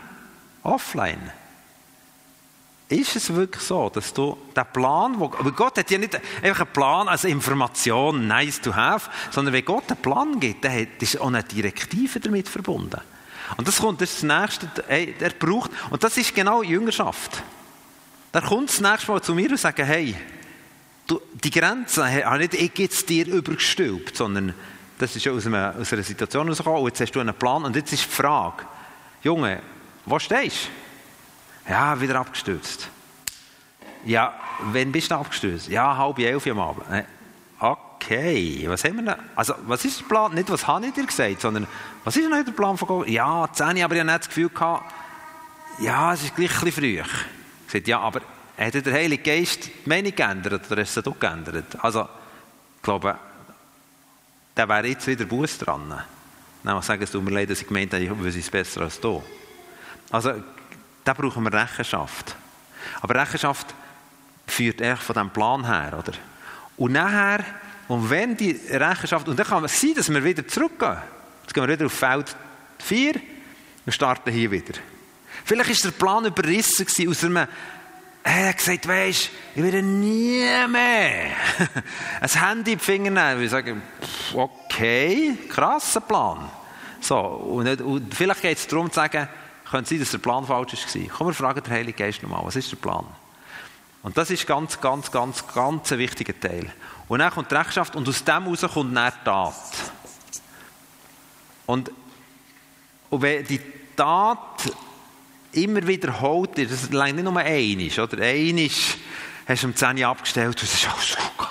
offline? 0.63 1.33
Ist 2.89 3.15
es 3.15 3.33
wirklich 3.33 3.63
so, 3.63 3.89
dass 3.89 4.13
du 4.13 4.37
den 4.57 4.65
Plan, 4.73 5.19
wo, 5.21 5.27
aber 5.27 5.53
Gott 5.53 5.79
hat 5.79 5.91
ja 5.93 5.99
nicht 5.99 6.21
einfach 6.43 6.65
einen 6.65 6.73
Plan 6.73 7.09
als 7.09 7.23
Information, 7.23 8.27
nice 8.27 8.61
to 8.61 8.75
have, 8.75 9.09
sondern 9.31 9.55
wenn 9.55 9.65
Gott 9.65 9.85
einen 9.89 10.03
Plan 10.03 10.41
gibt, 10.41 10.65
dann 10.65 10.89
ist 10.99 11.21
auch 11.21 11.29
eine 11.29 11.45
Direktive 11.45 12.19
damit 12.19 12.49
verbunden. 12.49 13.01
Und 13.57 13.69
das 13.69 13.79
kommt 13.79 14.01
das, 14.01 14.25
Nächste, 14.25 14.69
hey, 14.89 15.15
er 15.21 15.31
braucht, 15.31 15.71
und 15.91 16.03
das 16.03 16.17
ist 16.17 16.35
genau 16.35 16.65
Jüngerschaft. 16.65 17.43
Da 18.33 18.41
kommt 18.41 18.71
das 18.71 18.81
nächste 18.81 19.13
Mal 19.13 19.23
zu 19.23 19.35
mir 19.35 19.51
und 19.51 19.57
sagt, 19.61 19.79
hey, 19.79 20.17
du, 21.11 21.21
die 21.33 21.51
Grenzen 21.51 22.05
habe 22.05 22.39
nicht 22.39 22.55
ich 22.55 22.79
jetzt 22.79 23.09
dir 23.09 23.27
übergestülpt, 23.27 24.17
sondern 24.17 24.55
das 24.99 25.17
ist 25.17 25.27
aus 25.29 25.47
einer, 25.47 25.75
aus 25.81 25.93
einer 25.93 26.03
Situation 26.03 26.45
herausgekommen, 26.45 26.87
jetzt 26.87 27.01
hast 27.01 27.13
du 27.13 27.21
einen 27.21 27.35
Plan 27.35 27.65
und 27.65 27.75
jetzt 27.75 27.93
ist 27.93 28.05
die 28.05 28.09
Frage, 28.09 28.65
Junge, 29.23 29.61
wo 30.07 30.19
stehst 30.19 30.69
du? 31.67 31.73
Ja, 31.73 32.01
wieder 32.01 32.17
abgestürzt. 32.17 32.89
Ja, 34.05 34.35
wann 34.73 34.93
bist 34.93 35.11
du 35.11 35.15
abgestürzt? 35.15 35.69
Ja, 35.69 35.97
halb 35.97 36.19
elf 36.19 36.47
am 36.47 36.59
Abend. 36.59 36.85
Okay, 37.59 38.65
was 38.67 38.83
haben 38.85 38.97
wir 38.97 39.15
denn? 39.15 39.25
Also, 39.37 39.55
was 39.67 39.85
ist 39.85 40.01
der 40.01 40.07
Plan? 40.07 40.35
Nicht, 40.35 40.51
was 40.51 40.67
habe 40.67 40.87
ich 40.87 40.95
dir 40.95 41.05
gesagt, 41.05 41.43
sondern, 41.43 41.67
was 42.05 42.17
ist 42.17 42.25
denn 42.25 42.45
der 42.45 42.53
Plan 42.53 42.79
von 42.79 42.89
Gott? 42.89 43.09
Ja, 43.09 43.49
10 43.53 43.67
aber 43.67 43.77
ich 43.77 43.83
habe 43.83 44.05
nicht 44.05 44.19
das 44.19 44.29
Gefühl 44.29 44.49
gehabt, 44.49 44.93
ja, 45.81 46.15
es 46.15 46.25
ist 46.25 46.35
gleich 46.35 46.51
ein 46.51 46.65
bisschen 46.65 46.83
früh. 46.83 47.01
Ich 47.01 47.73
sagte, 47.73 47.91
ja, 47.91 48.01
aber 48.01 48.23
hat 48.67 48.87
der 48.87 48.93
Heilige 48.93 49.23
Geist 49.23 49.67
die 49.67 49.89
Meinung 49.89 50.15
geändert 50.15 50.71
oder 50.71 50.83
ist 50.83 50.97
es 50.97 51.07
auch 51.07 51.19
geändert? 51.19 51.83
Also, 51.83 52.03
ich 52.77 52.83
glaube, 52.83 53.19
da 54.55 54.69
wäre 54.69 54.87
jetzt 54.87 55.07
wieder 55.07 55.25
Buß 55.25 55.59
dran. 55.59 56.03
Dann 56.63 56.83
sagen, 56.83 57.03
es 57.03 57.11
tut 57.11 57.25
mir 57.25 57.31
leid, 57.31 57.51
dass 57.51 57.63
ich 57.63 57.67
gemeint 57.67 57.93
habe, 57.95 58.05
ich 58.05 58.11
wüsste 58.19 58.41
es 58.41 58.51
besser 58.51 58.83
als 58.83 59.01
du. 59.01 59.23
Also, 60.11 60.43
da 61.05 61.15
brauchen 61.15 61.43
wir 61.43 61.53
Rechenschaft. 61.53 62.37
Aber 63.01 63.15
Rechenschaft 63.15 63.75
führt 64.47 64.81
echt 64.81 65.03
von 65.03 65.15
diesem 65.15 65.31
Plan 65.31 65.65
her, 65.65 65.99
oder? 65.99 66.13
Und 66.77 66.93
nachher, 66.93 67.45
und 67.89 68.11
wenn 68.11 68.37
die 68.37 68.53
Rechenschaft, 68.71 69.29
und 69.29 69.39
dann 69.39 69.47
kann 69.47 69.65
es 69.65 69.81
sein, 69.81 69.95
dass 69.95 70.11
wir 70.11 70.23
wieder 70.23 70.47
zurückgehen. 70.47 70.99
Jetzt 71.43 71.55
gehen 71.55 71.67
wir 71.67 71.73
wieder 71.73 71.87
auf 71.87 71.93
Feld 71.93 72.37
4 72.79 73.15
und 73.87 73.93
starten 73.93 74.31
hier 74.31 74.51
wieder. 74.51 74.75
Vielleicht 75.45 75.71
war 75.71 75.91
der 75.91 75.99
Plan 75.99 76.25
überrissen 76.27 76.87
aus 77.09 77.25
einem, 77.25 77.47
er 78.23 78.49
hat 78.49 78.59
gesagt, 78.59 78.87
weisst, 78.87 79.31
ich 79.55 79.63
werde 79.63 79.83
nie 79.83 80.45
mehr 80.69 81.31
ein 82.21 82.29
Handy 82.29 82.73
in 82.73 82.79
die 82.79 82.85
Finger 82.85 83.11
nehmen. 83.11 83.43
Ich 83.43 83.51
sage, 83.51 83.77
okay, 84.35 85.37
krasser 85.49 86.01
Plan. 86.01 86.51
So, 87.01 87.17
und, 87.19 87.81
und 87.81 88.15
vielleicht 88.15 88.43
geht 88.43 88.59
es 88.59 88.67
darum 88.67 88.91
zu 88.91 88.97
sagen, 88.97 89.29
könnte 89.71 89.91
sein, 89.91 90.01
dass 90.01 90.11
der 90.11 90.19
Plan 90.19 90.45
falsch 90.45 90.73
war. 90.73 91.03
Komm, 91.17 91.27
wir 91.29 91.35
fragen 91.35 91.63
den 91.63 91.73
Heiligen 91.73 91.97
Geist 91.97 92.23
nochmal, 92.23 92.45
was 92.45 92.57
ist 92.57 92.71
der 92.71 92.77
Plan? 92.77 93.07
Und 94.03 94.17
das 94.17 94.31
ist 94.31 94.47
ganz, 94.47 94.81
ganz, 94.81 95.11
ganz, 95.11 95.47
ganz 95.47 95.93
ein 95.93 95.99
wichtiger 95.99 96.39
Teil. 96.39 96.73
Und 97.09 97.19
dann 97.21 97.31
kommt 97.31 97.51
die 97.51 97.55
Rechenschaft 97.55 97.97
und 97.97 98.09
aus 98.09 98.25
dem 98.25 98.45
heraus 98.45 98.61
kommt 98.73 98.97
dann 98.97 99.13
die 99.13 99.25
Tat. 99.25 99.55
Und, 101.67 101.91
und 103.11 103.23
wenn 103.23 103.45
die 103.47 103.61
Tat 103.97 104.73
immer 105.53 105.87
wiederholt 105.87 106.59
ist, 106.59 106.73
das 106.73 106.83
ist 106.85 106.93
nicht 106.93 107.17
nur 107.17 107.37
einmal, 107.37 107.99
oder? 107.99 108.23
Einmal 108.23 108.71
hast 109.47 109.63
du 109.63 109.67
um 109.67 109.77
10 109.77 109.99
Uhr 109.99 110.07
abgestellt 110.07 110.49
und 110.49 110.63
es 110.63 110.75
ist 110.75 110.89
alles 110.89 111.17
gut. 111.37 111.49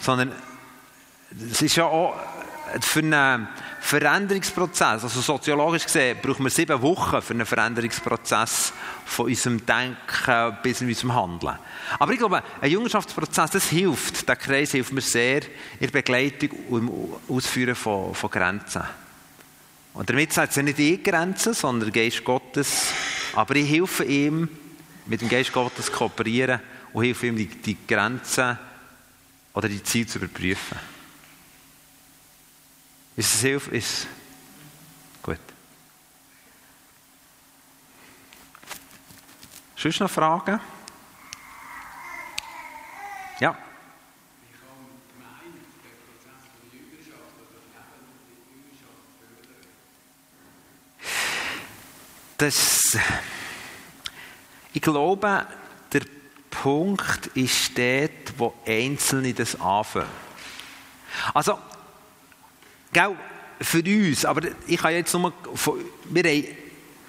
Sondern 0.00 0.32
es 1.50 1.62
ist 1.62 1.76
ja 1.76 1.84
auch 1.84 2.14
für 2.80 3.00
einen 3.00 3.48
Veränderungsprozess, 3.80 5.04
also 5.04 5.20
soziologisch 5.20 5.84
gesehen, 5.84 6.18
brauchen 6.20 6.44
wir 6.44 6.50
sieben 6.50 6.80
Wochen 6.82 7.22
für 7.22 7.32
einen 7.32 7.46
Veränderungsprozess 7.46 8.72
von 9.06 9.26
unserem 9.26 9.64
Denken 9.64 10.56
bis 10.62 10.82
in 10.82 10.88
unserem 10.88 11.14
Handeln. 11.14 11.58
Aber 11.98 12.12
ich 12.12 12.18
glaube, 12.18 12.42
ein 12.60 12.70
Jüngerschaftsprozess, 12.70 13.52
das 13.52 13.68
hilft, 13.68 14.28
der 14.28 14.36
Kreis 14.36 14.72
hilft 14.72 14.92
mir 14.92 15.00
sehr 15.00 15.42
in 15.42 15.80
der 15.80 15.88
Begleitung 15.88 16.50
und 16.68 16.88
im 16.88 17.34
Ausführen 17.34 17.74
von, 17.74 18.14
von 18.14 18.30
Grenzen. 18.30 18.82
Und 19.98 20.08
damit 20.08 20.32
sagt 20.32 20.56
es 20.56 20.62
nicht 20.62 20.78
ich 20.78 21.02
Grenzen, 21.02 21.54
sondern 21.54 21.90
der 21.90 22.04
Geist 22.04 22.22
Gottes. 22.22 22.92
Aber 23.34 23.56
ich 23.56 23.68
helfe 23.68 24.04
ihm, 24.04 24.48
mit 25.06 25.20
dem 25.20 25.28
Geist 25.28 25.52
Gottes 25.52 25.86
zu 25.86 25.92
kooperieren 25.92 26.60
und 26.92 27.02
helfe 27.02 27.26
ihm, 27.26 27.34
die, 27.34 27.48
die 27.48 27.76
Grenzen 27.84 28.56
oder 29.54 29.68
die 29.68 29.82
Ziele 29.82 30.06
zu 30.06 30.18
überprüfen. 30.20 30.78
Ist 33.16 33.34
es 33.34 33.40
hilf? 33.40 33.66
Ist 33.72 34.06
gut. 35.20 35.40
Sonst 39.74 39.98
noch 39.98 40.10
Fragen? 40.10 40.60
Ja. 43.40 43.58
Das, 52.38 52.96
ich 54.72 54.80
glaube, 54.80 55.46
der 55.92 56.02
Punkt 56.50 57.26
ist 57.34 57.76
dort, 57.76 58.38
wo 58.38 58.54
Einzelne 58.64 59.34
das 59.34 59.60
anfangen. 59.60 60.06
Also, 61.34 61.58
Gell, 62.92 63.16
für 63.60 63.82
uns, 63.82 64.24
aber 64.24 64.48
ich 64.66 64.82
habe 64.82 64.94
jetzt 64.94 65.12
nur, 65.12 65.32
wir 66.04 66.22
haben 66.22 66.44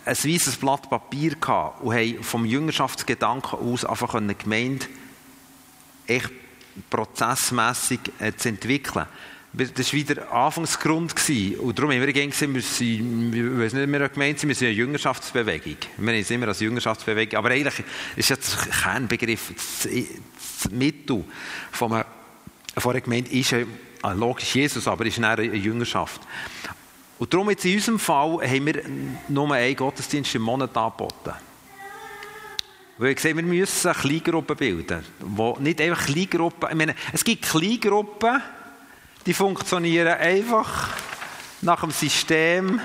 ein 0.05 0.15
weißes 0.15 0.57
Blatt 0.57 0.89
Papier 0.89 1.35
gehabt 1.35 1.81
und 1.81 1.93
haben 1.93 2.23
vom 2.23 2.45
Jüngerschaftsgedanken 2.45 3.59
aus 3.59 3.85
einfach 3.85 4.15
eine 4.15 4.35
Gemeinde 4.35 4.87
echt 6.07 6.31
prozessmässig 6.89 7.99
äh, 8.19 8.33
zu 8.35 8.49
entwickeln. 8.49 9.05
Das 9.51 9.77
war 9.77 9.93
wieder 9.93 10.15
der 10.15 10.31
Anfangsgrund. 10.31 11.15
Gewesen. 11.15 11.59
Und 11.59 11.77
darum 11.77 11.91
haben 11.91 12.01
wir 12.01 12.13
gesagt, 12.13 12.53
wir 12.53 12.61
sind, 12.61 13.33
wir 13.33 13.43
nicht 13.43 13.73
mehr 13.73 13.99
eine 14.01 14.09
Gemeinde, 14.09 14.47
wir 14.47 14.55
sind 14.55 14.67
eine 14.67 14.75
Jüngerschaftsbewegung. 14.75 15.77
Wir 15.97 16.13
haben 16.13 16.21
es 16.21 16.31
immer 16.31 16.47
als 16.47 16.59
Jüngerschaftsbewegung. 16.59 17.37
Aber 17.37 17.49
eigentlich 17.49 17.83
ist 18.15 18.29
der 18.29 18.37
Kernbegriff, 18.37 19.51
das, 19.55 19.89
das 20.63 20.71
Mittel 20.71 21.23
von 21.71 21.93
einer, 21.93 22.05
von 22.77 22.91
einer 22.91 23.01
Gemeinde 23.01 23.31
ist 23.31 23.51
ja 23.51 23.59
Ah, 24.01 24.13
logisch 24.13 24.55
Jesus, 24.55 24.87
aber 24.87 25.05
ist 25.05 25.19
eine 25.19 25.43
Jüngerschaft. 25.43 26.21
Und 27.17 27.33
darum 27.33 27.49
jetzt 27.49 27.65
in 27.65 27.75
unserem 27.75 27.99
Fall 27.99 28.39
haben 28.41 28.65
wir 28.65 28.81
nur 29.27 29.53
einen 29.53 29.75
Gottesdienst 29.75 30.35
im 30.35 30.43
Monat 30.43 30.75
angeboten. 30.77 31.33
Weil 32.97 33.11
ich 33.11 33.19
sehe, 33.19 33.35
wir 33.35 33.43
müssen 33.43 33.91
Kleingruppen 33.91 34.55
bilden. 34.55 35.03
Wo 35.19 35.57
nicht 35.59 35.81
einfach 35.81 36.05
Kleingruppen, 36.05 36.69
ich 36.69 36.75
meine, 36.75 36.95
es 37.11 37.23
gibt 37.25 37.43
Kleingruppen, 37.43 38.41
die 39.25 39.33
funktionieren 39.33 40.17
einfach 40.17 40.89
nach 41.61 41.81
dem 41.81 41.91
System 41.91 42.79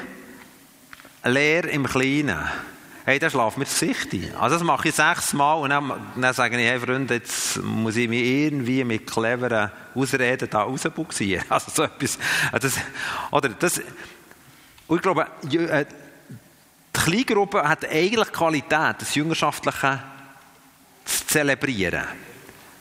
Lehr 1.25 1.65
im 1.71 1.87
Kleinen 1.87 2.45
hey, 3.05 3.19
dann 3.19 3.31
schlafen 3.31 3.61
wir 3.61 3.67
das 3.67 3.79
Gesicht 3.79 4.13
ein. 4.15 4.35
Also 4.37 4.57
das 4.57 4.65
mache 4.65 4.89
ich 4.89 4.95
sechsmal 4.95 5.59
und 5.59 5.71
dann, 5.71 5.93
dann 6.17 6.35
sage 6.35 6.59
ich, 6.59 6.67
hey 6.67 6.81
Freunde, 6.81 7.15
jetzt 7.15 7.63
muss 7.63 7.97
ich 7.97 8.09
mich 8.09 8.25
irgendwie 8.25 8.83
mit 8.83 9.07
cleveren 9.07 9.71
Ausreden 9.95 10.49
da 10.51 10.63
rausbuxieren. 10.63 11.45
Also 11.51 11.71
so 11.73 11.83
etwas, 11.83 12.17
äh, 12.53 12.59
das, 12.59 12.75
oder 13.31 13.51
das, 13.51 13.81
und 14.87 14.97
ich 14.97 15.03
glaube, 15.03 15.27
äh, 15.53 15.85
die 16.97 17.01
Kleingruppe 17.01 17.69
hat 17.69 17.85
eigentlich 17.85 18.33
Qualität, 18.33 18.97
das 18.99 19.15
Jüngerschaftliche 19.15 20.03
zu 21.05 21.27
zelebrieren. 21.27 22.05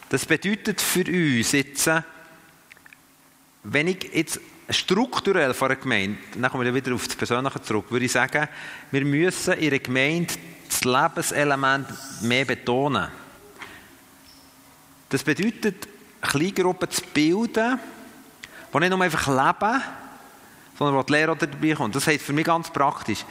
Das 0.07 0.25
bedeutet 0.25 0.79
für 0.79 1.05
uns 1.05 1.51
jetzt, 1.51 1.89
wenn 3.63 3.88
ich 3.88 4.10
jetzt 4.13 4.39
strukturell 4.69 5.54
von 5.54 5.71
einer 5.71 5.80
Gemeinde, 5.80 6.17
dann 6.36 6.52
kommen 6.52 6.65
wir 6.65 6.73
wieder 6.73 6.93
auf 6.93 7.08
das 7.08 7.15
Persönliche 7.15 7.62
zurück, 7.62 7.86
würde 7.89 8.06
ich 8.06 8.12
sagen, 8.12 8.47
wir 8.91 9.06
müssen 9.06 9.54
in 9.54 9.69
einer 9.69 9.80
Gemeinde 9.80 10.34
das 10.67 10.84
Lebenselement 10.84 11.88
mehr 12.21 12.45
betonen. 12.45 13.08
Das 15.10 15.23
bedeutet, 15.23 15.88
Kleingruppen 16.21 16.89
zu 16.89 17.02
bilden, 17.13 17.80
die 18.73 18.80
nicht 18.80 18.89
nur 18.89 19.02
einfach 19.02 19.28
leben, 19.28 19.82
sondern 20.78 20.95
wo 20.95 21.04
die 21.04 21.13
Lehrer 21.13 21.36
dabei 21.36 21.73
kommt. 21.73 21.95
Das 21.95 22.08
heißt 22.08 22.23
für 22.23 22.34
mich 22.34 22.45
ganz 22.45 22.71
praktisch, 22.71 23.23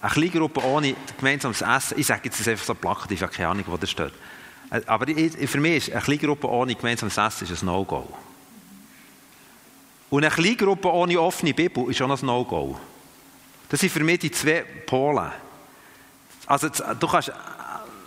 eine 0.00 0.12
Kleingruppe 0.12 0.62
ohne 0.62 0.94
gemeinsames 1.18 1.62
Essen, 1.62 1.98
ich 1.98 2.06
sage 2.06 2.20
jetzt 2.24 2.46
einfach 2.46 2.64
so 2.64 2.74
plakativ, 2.74 3.16
ich 3.16 3.22
habe 3.22 3.32
keine 3.32 3.48
Ahnung, 3.48 3.64
wo 3.66 3.76
das 3.76 3.90
steht. 3.90 4.12
Aber 4.86 5.06
für 5.06 5.60
mich 5.60 5.88
ist 5.88 5.92
eine 5.92 6.02
Kleingruppe 6.02 6.48
ohne 6.48 6.74
gemeinsames 6.74 7.16
Essen 7.16 7.48
ein 7.48 7.66
No-Go. 7.66 8.16
Und 10.10 10.24
eine 10.24 10.34
Kleingruppe 10.34 10.90
ohne 10.92 11.20
offene 11.20 11.52
Bibel 11.52 11.90
ist 11.90 11.98
schon 11.98 12.10
ein 12.10 12.18
No-Go. 12.22 12.78
Das 13.68 13.80
sind 13.80 13.90
für 13.90 14.02
mich 14.02 14.20
die 14.20 14.30
zwei 14.30 14.64
Polen. 14.86 15.30
Also 16.46 16.68
du 16.68 17.06
kannst 17.06 17.30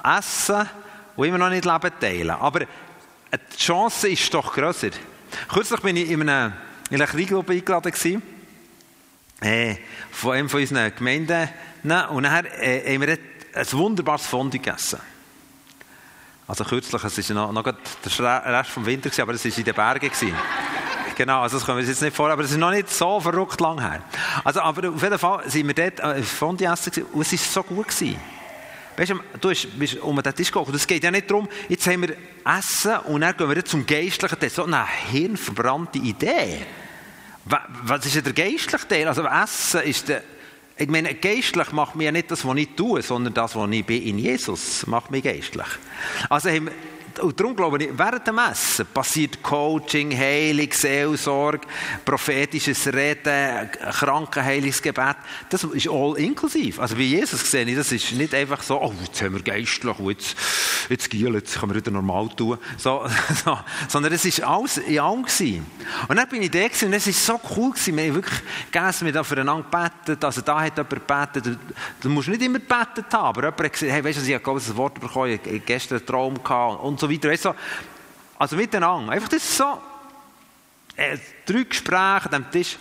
essen 0.04 0.70
und 1.16 1.28
immer 1.28 1.38
noch 1.38 1.50
nicht 1.50 1.66
Leben 1.66 1.92
teilen. 2.00 2.32
Aber 2.32 2.62
die 2.62 3.58
Chance 3.58 4.10
ist 4.10 4.34
doch 4.34 4.54
grösser. 4.54 4.90
Kürzlich 5.48 5.80
bin 5.82 5.96
ich 5.96 6.10
in 6.10 6.22
einer, 6.22 6.54
in 6.90 6.96
einer 6.96 7.08
Kleingruppe 7.08 7.54
eingeladen 7.54 7.94
äh, 9.42 9.76
von 10.12 10.34
einem 10.34 10.50
von 10.50 10.62
unseren 10.62 10.94
Gemeinden. 10.96 11.50
Und 11.84 12.24
nachher 12.24 12.46
äh, 12.62 12.96
haben 12.96 13.02
wir 13.02 13.18
ein 13.54 13.72
wunderbares 13.74 14.26
Fondue 14.26 14.60
gegessen. 14.60 15.00
Also 16.48 16.64
kürzlich, 16.66 17.04
es 17.04 17.30
war 17.30 17.54
noch, 17.54 17.64
noch 17.64 17.64
der 17.64 18.46
Rest 18.46 18.72
vom 18.72 18.86
Winter, 18.86 19.10
aber 19.22 19.34
es 19.34 19.46
war 19.46 19.58
in 19.58 19.64
den 19.64 19.74
Bergen. 19.74 20.12
Genau, 21.22 21.42
also 21.42 21.58
das 21.58 21.66
können 21.66 21.78
wir 21.78 21.82
uns 21.82 21.90
jetzt 21.90 22.02
nicht 22.02 22.16
vor, 22.16 22.32
aber 22.32 22.44
es 22.44 22.52
ist 22.52 22.58
noch 22.58 22.72
nicht 22.72 22.90
so 22.90 23.20
verrückt 23.20 23.62
lang 23.62 23.80
her. 23.80 24.02
Also, 24.44 24.62
aber 24.62 24.90
auf 24.90 25.04
jeden 25.04 25.20
Fall 25.20 25.48
sind 25.48 25.68
wir 25.68 25.74
dort 25.76 26.00
äh, 26.00 26.24
Fondue 26.24 26.66
essen 26.66 27.04
und 27.14 27.22
es 27.22 27.32
war 27.32 27.64
so 27.64 27.64
gut. 27.64 27.88
Gewesen. 27.88 28.20
Weißt 28.98 29.12
du, 29.12 29.20
du 29.40 29.50
bist 29.78 29.98
um 30.02 30.22
den 30.22 30.36
Tisch 30.36 30.52
gekocht. 30.52 30.74
Es 30.74 30.88
geht 30.88 31.04
ja 31.04 31.12
nicht 31.12 31.30
darum, 31.30 31.48
jetzt 31.70 31.86
haben 31.88 32.02
wir 32.02 32.16
Essen 32.46 32.98
und 33.06 33.22
dann 33.22 33.38
gehen 33.38 33.50
wir 33.50 33.66
zum 33.66 33.86
Geistlichen 33.86 34.40
Teil. 34.40 34.50
So 34.50 34.64
eine 34.64 34.86
hirnverbrannte 35.12 36.00
Idee. 36.00 36.66
Was 37.46 38.06
ist 38.06 38.16
denn 38.16 38.24
der 38.24 38.34
geistliche 38.34 38.88
Teil? 38.88 39.08
Also 39.08 39.24
Essen 39.26 39.82
ist 39.82 40.10
der, 40.10 40.24
ich 40.78 40.88
meine, 40.88 41.14
geistlich 41.16 41.72
macht 41.72 41.96
mir 41.96 42.06
ja 42.06 42.12
nicht 42.12 42.32
das, 42.32 42.46
was 42.46 42.58
ich 42.58 42.70
tue, 42.76 43.02
sondern 43.02 43.34
das, 43.34 43.56
was 43.56 43.70
ich 43.70 43.86
bin 43.86 44.02
in 44.04 44.18
Jesus, 44.18 44.86
macht 44.88 45.12
mich 45.12 45.24
geistlich. 45.24 45.68
Also 46.30 46.50
haben 46.50 46.66
wir 46.66 46.74
und 47.20 47.40
darum 47.40 47.56
glaube 47.56 47.84
ich, 47.84 47.90
während 47.98 48.28
dem 48.28 48.38
Essen 48.38 48.86
passiert 48.94 49.42
Coaching, 49.42 50.16
Heilung, 50.18 50.70
Seelsorge, 50.72 51.68
prophetisches 52.06 52.88
Reden, 52.88 53.70
Krankenheilungsgebet. 53.72 55.18
Das 55.50 55.64
ist 55.64 55.90
all 55.90 56.18
inklusiv. 56.18 56.80
Also 56.80 56.98
wie 56.98 57.08
Jesus 57.08 57.42
gesehen, 57.42 57.68
ich, 57.68 57.76
das 57.76 57.92
ist 57.92 58.12
nicht 58.14 58.34
einfach 58.34 58.62
so, 58.64 58.82
oh, 58.82 58.94
jetzt 59.04 59.22
haben 59.22 59.34
wir 59.34 59.42
geistlich, 59.42 60.00
jetzt, 60.00 60.36
jetzt 60.90 61.10
giel, 61.10 61.34
jetzt 61.34 61.60
können 61.60 61.72
wir 61.72 61.78
wieder 61.78 61.92
normal 61.92 62.30
tun. 62.36 62.58
So, 62.78 63.06
so. 63.46 63.58
Sondern 63.88 64.14
es 64.14 64.42
war 64.42 64.56
alles 64.56 64.78
in 64.78 65.00
allem. 65.00 65.22
Gewesen. 65.22 65.66
Und 66.08 66.16
dann 66.18 66.28
bin 66.28 66.42
ich 66.42 66.52
da 66.52 66.60
und 66.60 66.94
es 66.94 67.08
war 67.08 67.14
so 67.14 67.42
cool. 67.56 67.72
Gewesen. 67.72 67.98
Wir 67.98 68.08
haben 68.08 68.16
wirklich 68.16 68.42
gegessen, 68.72 69.06
wir 69.06 69.14
haben 69.14 69.26
füreinander 69.26 69.66
gebetet. 69.70 70.24
Also 70.24 70.42
da 70.42 70.62
hat 70.62 70.78
jemand 70.78 70.90
gebetet. 70.90 71.60
Du, 72.02 72.10
musst 72.10 72.28
nicht 72.28 72.42
immer 72.42 72.60
gebetet 72.60 73.06
haben, 73.12 73.26
aber 73.26 73.42
jemand 73.44 73.64
hat 73.64 73.74
gesagt, 73.74 73.92
hey, 73.92 74.04
weißt 74.04 74.20
du, 74.20 74.24
ich 74.24 74.34
habe 74.34 74.52
ein 74.52 74.78
Wort 74.78 75.00
bekommen, 75.00 75.32
ich 75.32 75.40
habe 75.40 75.60
gestern 75.60 75.98
einen 75.98 76.08
Traum 76.08 76.44
gehabt 76.44 76.84
und 76.84 77.00
so 77.02 77.12
weiter. 77.12 77.30
Weißt 77.30 77.46
du, 77.46 77.56
also 78.40 78.56
miteinander. 78.56 79.12
Einfach 79.12 79.30
das 79.30 79.58
so. 79.58 79.82
Äh, 80.96 81.18
drei 81.46 81.64
Gespräche 81.64 82.26
an 82.26 82.32
dem 82.32 82.52
Tisch. 82.52 82.78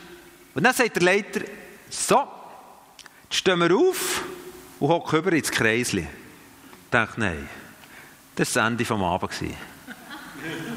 Und 0.54 0.62
dann 0.62 0.74
sagt 0.74 0.96
der 0.96 1.02
Leiter, 1.02 1.40
so, 1.88 2.28
jetzt 3.24 3.36
stehen 3.36 3.58
wir 3.60 3.76
auf 3.76 4.22
und 4.78 4.88
hocken 4.88 5.18
über 5.18 5.32
ins 5.32 5.50
Kreisli. 5.50 6.02
Ich 6.02 6.90
dachte, 6.90 7.20
nein, 7.20 7.48
das 8.34 8.54
war 8.54 8.62
das 8.62 8.70
Ende 8.70 8.84
vom 8.84 9.02
Abend. 9.04 9.32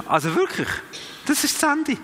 Also 0.07 0.35
wirklich, 0.35 0.67
das 1.25 1.43
ist 1.43 1.61
das 1.61 1.71
Ende. 1.71 1.97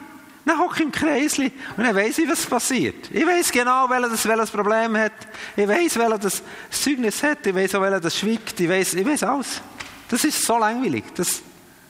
Dann 0.45 0.57
hocke 0.57 0.77
ich 0.77 0.85
im 0.85 0.91
Kreisli 0.91 1.51
und 1.77 1.83
dann 1.83 1.95
weiss 1.95 2.17
ich, 2.17 2.27
was 2.27 2.45
passiert. 2.45 3.11
Ich 3.11 3.25
weiss 3.25 3.51
genau, 3.51 3.87
welcher 3.89 4.09
das, 4.09 4.27
welches 4.27 4.49
Problem 4.49 4.97
hat. 4.97 5.11
Ich 5.55 5.67
weiss, 5.67 5.95
welcher 5.97 6.17
das 6.17 6.41
Zeugnis 6.71 7.21
hat. 7.21 7.45
Ich 7.45 7.53
weiss 7.53 7.75
auch, 7.75 7.81
welcher 7.81 7.99
das 7.99 8.17
schwickt. 8.17 8.59
Ich 8.59 8.69
weiss, 8.69 8.93
ich 8.93 9.05
weiss 9.05 9.21
alles. 9.21 9.61
Das 10.09 10.23
ist 10.23 10.43
so 10.43 10.57
langweilig. 10.57 11.05
Das, 11.15 11.41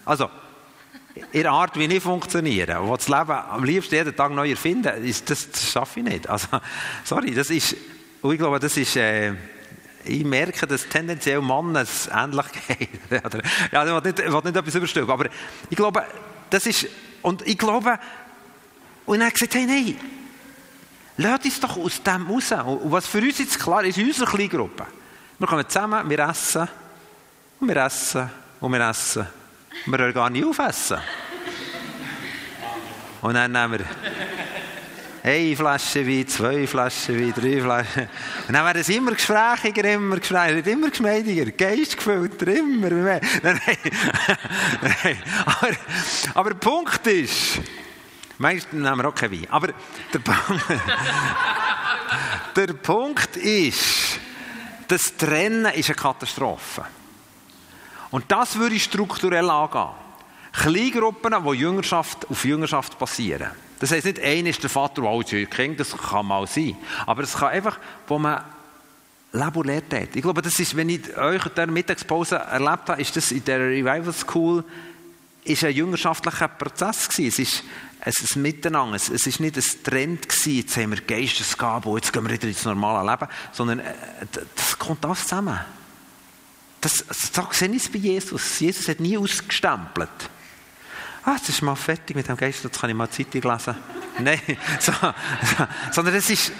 also, 0.05 0.29
in 1.31 1.41
der 1.41 1.51
Art, 1.51 1.77
wie 1.77 1.85
ich 1.85 2.03
funktioniere, 2.03 2.77
wo 2.81 2.95
das 2.95 3.07
Leben 3.07 3.31
am 3.31 3.63
liebsten 3.63 3.95
jeden 3.95 4.15
Tag 4.15 4.31
neu 4.31 4.49
erfinden, 4.49 4.91
das, 5.25 5.51
das 5.51 5.71
schaffe 5.71 5.99
ich 6.01 6.05
nicht. 6.05 6.29
Also, 6.29 6.47
sorry, 7.03 7.33
das 7.33 7.49
ist, 7.49 7.73
ich 7.73 8.37
glaube, 8.37 8.59
das 8.59 8.77
ist, 8.77 8.95
äh, 8.95 9.33
ich 10.05 10.23
merke, 10.23 10.67
dass 10.67 10.87
tendenziell 10.87 11.41
Männer 11.41 11.81
es 11.81 12.09
ähnlich 12.13 12.45
geht. 12.67 12.89
ja, 13.71 13.83
ich 13.85 13.91
will 13.91 14.01
nicht, 14.01 14.19
ich 14.19 14.31
will 14.31 14.41
nicht 14.43 14.55
etwas 14.55 14.75
überstülpen, 14.75 15.11
aber 15.11 15.25
ich 15.69 15.77
glaube, 15.77 16.05
das 16.49 16.65
ist, 16.65 16.87
und 17.21 17.45
ich 17.47 17.57
glaube, 17.57 17.99
und 19.05 19.21
er 19.21 19.27
hat 19.27 19.33
gesagt, 19.33 19.55
hey, 19.55 19.65
nein, 19.65 19.95
lasst 21.17 21.45
uns 21.45 21.59
doch 21.59 21.77
aus 21.77 22.01
dem 22.03 22.27
raus. 22.27 22.51
Und 22.51 22.91
was 22.91 23.07
für 23.07 23.19
uns 23.19 23.39
jetzt 23.39 23.59
klar 23.59 23.83
ist, 23.83 23.97
in 23.97 24.07
unserer 24.07 24.27
Kleingruppe, 24.27 24.85
wir 25.37 25.47
kommen 25.47 25.67
zusammen, 25.67 26.09
wir 26.09 26.19
essen, 26.19 26.67
und 27.59 27.67
wir 27.67 27.77
essen 27.77 28.29
und 28.59 28.71
wir 28.71 28.89
essen. 28.89 29.27
Und 29.85 29.91
wir 29.91 29.99
hören 29.99 30.13
gar 30.13 30.29
nicht 30.29 30.45
aufessen. 30.45 30.97
Und 33.21 33.33
dann 33.33 33.51
nehmen 33.51 33.79
wir 33.79 33.85
eine 35.21 35.55
Flasche 35.55 36.07
Wein, 36.07 36.27
zwei 36.27 36.65
Flaschen 36.65 37.19
Wein, 37.19 37.33
drei 37.33 37.61
Flaschen. 37.61 38.09
Und 38.47 38.53
dann 38.53 38.65
werden 38.65 38.81
es 38.81 38.89
immer 38.89 39.11
gesprächiger, 39.11 39.83
immer 39.93 40.17
gesprächiger, 40.17 40.71
immer 40.71 40.89
geschmeidiger, 40.89 41.51
geistgefüllter, 41.51 42.47
immer 42.47 42.89
mehr. 42.89 43.21
Nein, 43.43 43.59
nein. 44.81 45.17
Aber, 45.45 45.69
aber 46.33 46.49
der 46.51 46.57
Punkt 46.57 47.05
ist, 47.07 47.59
meistens 48.37 48.71
nehmen 48.73 48.97
wir 48.97 49.09
auch 49.09 49.15
keinen 49.15 49.33
Wein, 49.33 49.47
aber 49.49 49.67
der, 50.13 50.21
der 52.67 52.73
Punkt 52.73 53.35
ist, 53.35 54.19
das 54.87 55.17
Trennen 55.17 55.65
ist 55.73 55.89
eine 55.89 55.95
Katastrophe. 55.95 56.85
Und 58.11 58.25
das 58.29 58.57
würde 58.57 58.75
ich 58.75 58.83
strukturell 58.83 59.49
angehen. 59.49 59.89
Kleingruppen, 60.51 61.35
die 61.43 61.57
Jüngerschaft 61.57 62.29
auf 62.29 62.43
Jüngerschaft 62.43 62.97
basieren. 62.97 63.51
Das 63.79 63.91
heisst 63.91 64.05
nicht, 64.05 64.19
einer 64.19 64.49
ist 64.49 64.61
der 64.61 64.69
Vater, 64.69 65.01
der 65.01 65.09
alles 65.09 65.49
Kind, 65.49 65.79
das 65.79 65.95
kann 65.95 66.25
mal 66.25 66.47
sein. 66.47 66.75
Aber 67.05 67.23
es 67.23 67.33
kann 67.33 67.49
einfach, 67.49 67.79
wo 68.07 68.19
man 68.19 68.43
Leben 69.31 69.55
und 69.55 69.67
Lehre 69.67 70.01
hat. 70.01 70.15
Ich 70.15 70.21
glaube, 70.21 70.41
das 70.41 70.59
ist, 70.59 70.75
wenn 70.75 70.89
ich 70.89 71.15
euch 71.15 71.45
in 71.45 71.55
der 71.55 71.67
Mittagspause 71.67 72.37
erlebt 72.37 72.89
habe, 72.89 73.01
ist 73.01 73.15
das 73.15 73.31
in 73.31 73.43
der 73.45 73.59
Revival 73.59 74.13
School 74.13 74.63
ist 75.43 75.63
ein 75.63 75.73
jüngerschaftlicher 75.73 76.47
Prozess 76.47 77.07
gewesen. 77.09 77.63
Es 78.01 78.21
ist 78.21 78.35
ein 78.35 78.41
Miteinander. 78.41 78.95
Es 78.95 79.09
ist 79.09 79.39
nicht 79.39 79.57
ein 79.57 79.83
Trend 79.83 80.27
gewesen, 80.27 80.55
jetzt 80.55 80.77
haben 80.77 80.91
wir 80.91 81.01
Geistesgabe, 81.01 81.89
jetzt 81.95 82.11
gehen 82.11 82.23
wir 82.23 82.31
wieder 82.31 82.47
ins 82.47 82.65
normale 82.65 83.09
Leben, 83.09 83.27
sondern 83.51 83.79
äh, 83.79 83.93
das 84.55 84.77
kommt 84.77 85.03
alles 85.05 85.23
zusammen. 85.23 85.59
Das, 86.81 87.03
so 87.33 87.47
sehe 87.51 87.69
ich 87.69 87.83
es 87.83 87.89
bei 87.89 87.99
Jesus. 87.99 88.59
Jesus 88.59 88.87
hat 88.87 88.99
nie 88.99 89.17
ausgestempelt. 89.17 90.09
Ah, 91.25 91.35
jetzt 91.35 91.49
ist 91.49 91.61
mal 91.61 91.75
fertig 91.75 92.15
mit 92.15 92.27
dem 92.27 92.37
Geist, 92.37 92.63
jetzt 92.63 92.79
kann 92.79 92.89
ich 92.89 92.95
mal 92.95 93.09
Zeitung 93.09 93.41
lesen. 93.41 93.75
Nein, 94.19 94.41
so, 94.79 94.91
so, 94.91 95.67
sondern 95.91 96.15
es 96.15 96.29
ist, 96.29 96.51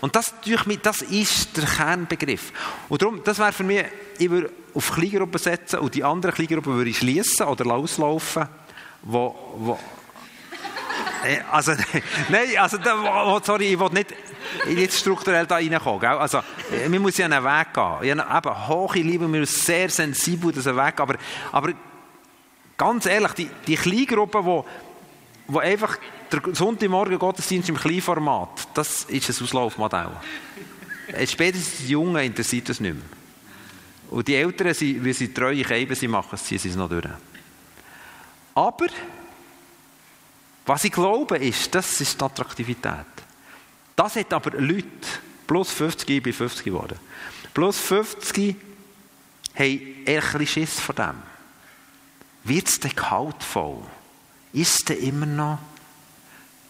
und 0.00 0.16
das, 0.16 0.34
das 0.82 1.02
ist 1.02 1.56
der 1.56 1.64
Kernbegriff. 1.64 2.52
Und 2.88 3.02
darum, 3.02 3.22
das 3.22 3.38
wäre 3.38 3.52
für 3.52 3.64
mich, 3.64 3.84
ich 4.18 4.30
würde 4.30 4.50
auf 4.74 4.92
Kleingruppen 4.92 5.38
setzen 5.38 5.80
und 5.80 5.94
die 5.94 6.04
anderen 6.04 6.34
Kleingruppen 6.34 6.74
würde 6.74 6.90
ich 6.90 6.98
schließen 6.98 7.46
oder 7.46 7.66
auslaufen, 7.72 8.48
wo, 9.02 9.54
wo 9.56 9.78
äh, 11.24 11.40
also, 11.50 11.72
nein, 12.28 12.48
also, 12.58 12.78
sorry, 13.44 13.74
ich 13.74 13.78
will 13.78 13.90
nicht 13.90 14.14
jetzt 14.68 14.98
strukturell 14.98 15.46
da 15.46 15.56
reinkommen. 15.56 16.00
Gell? 16.00 16.10
Also, 16.10 16.40
man 16.88 17.02
muss 17.02 17.16
ja 17.16 17.26
einen 17.26 17.44
Weg 17.44 17.74
gehen. 17.74 18.18
Ja, 18.18 18.38
eben, 18.38 18.68
hohe 18.68 18.98
Liebe, 18.98 19.28
man 19.28 19.42
ist 19.42 19.64
sehr 19.64 19.88
sensibel, 19.88 20.52
dass 20.52 20.66
Weg 20.66 21.00
aber, 21.00 21.16
aber 21.52 21.72
ganz 22.76 23.06
ehrlich, 23.06 23.32
die, 23.32 23.50
die 23.66 23.76
Kleingruppe, 23.76 24.44
wo, 24.44 24.64
wo 25.46 25.58
einfach 25.58 25.98
der 26.32 26.40
Sonntagmorgen 26.52 27.18
Gottesdienst 27.18 27.68
im 27.68 27.76
Kleinformat, 27.76 28.68
das 28.74 29.04
ist 29.04 29.28
ein 29.28 29.44
Auslaufmodell. 29.44 30.10
Spätestens 31.26 31.78
die 31.78 31.92
Jungen 31.92 32.22
interessiert 32.24 32.68
das 32.68 32.80
nicht 32.80 32.94
mehr. 32.94 33.02
Und 34.10 34.26
die 34.26 34.34
Älteren, 34.34 34.74
wie 34.78 35.12
sie 35.12 35.32
treue 35.32 35.62
Keiben 35.62 35.94
sie 35.94 36.08
machen, 36.08 36.38
ziehen 36.38 36.58
sie 36.58 36.68
es 36.68 36.76
noch 36.76 36.88
durch. 36.88 37.06
Aber, 38.54 38.86
was 40.66 40.84
ich 40.84 40.92
glaube, 40.92 41.38
ist, 41.38 41.74
das 41.74 42.00
ist 42.00 42.20
die 42.20 42.24
Attraktivität. 42.24 43.06
Das 44.00 44.16
hat 44.16 44.32
aber 44.32 44.58
Leute, 44.58 44.86
plus 45.46 45.72
50, 45.72 46.08
ich 46.08 46.22
bin 46.22 46.32
50 46.32 46.64
geworden, 46.64 46.98
plus 47.52 47.78
50 47.80 48.56
haben 49.54 49.80
eher 50.06 50.34
ein 50.34 50.46
Schiss 50.46 50.80
von 50.80 50.96
dem. 50.96 51.22
Wird 52.44 52.66
es 52.66 52.80
denn 52.80 52.96
gehaltvoll? 52.96 53.82
Ist 54.54 54.88
es 54.88 54.96
immer 55.00 55.26
noch, 55.26 55.58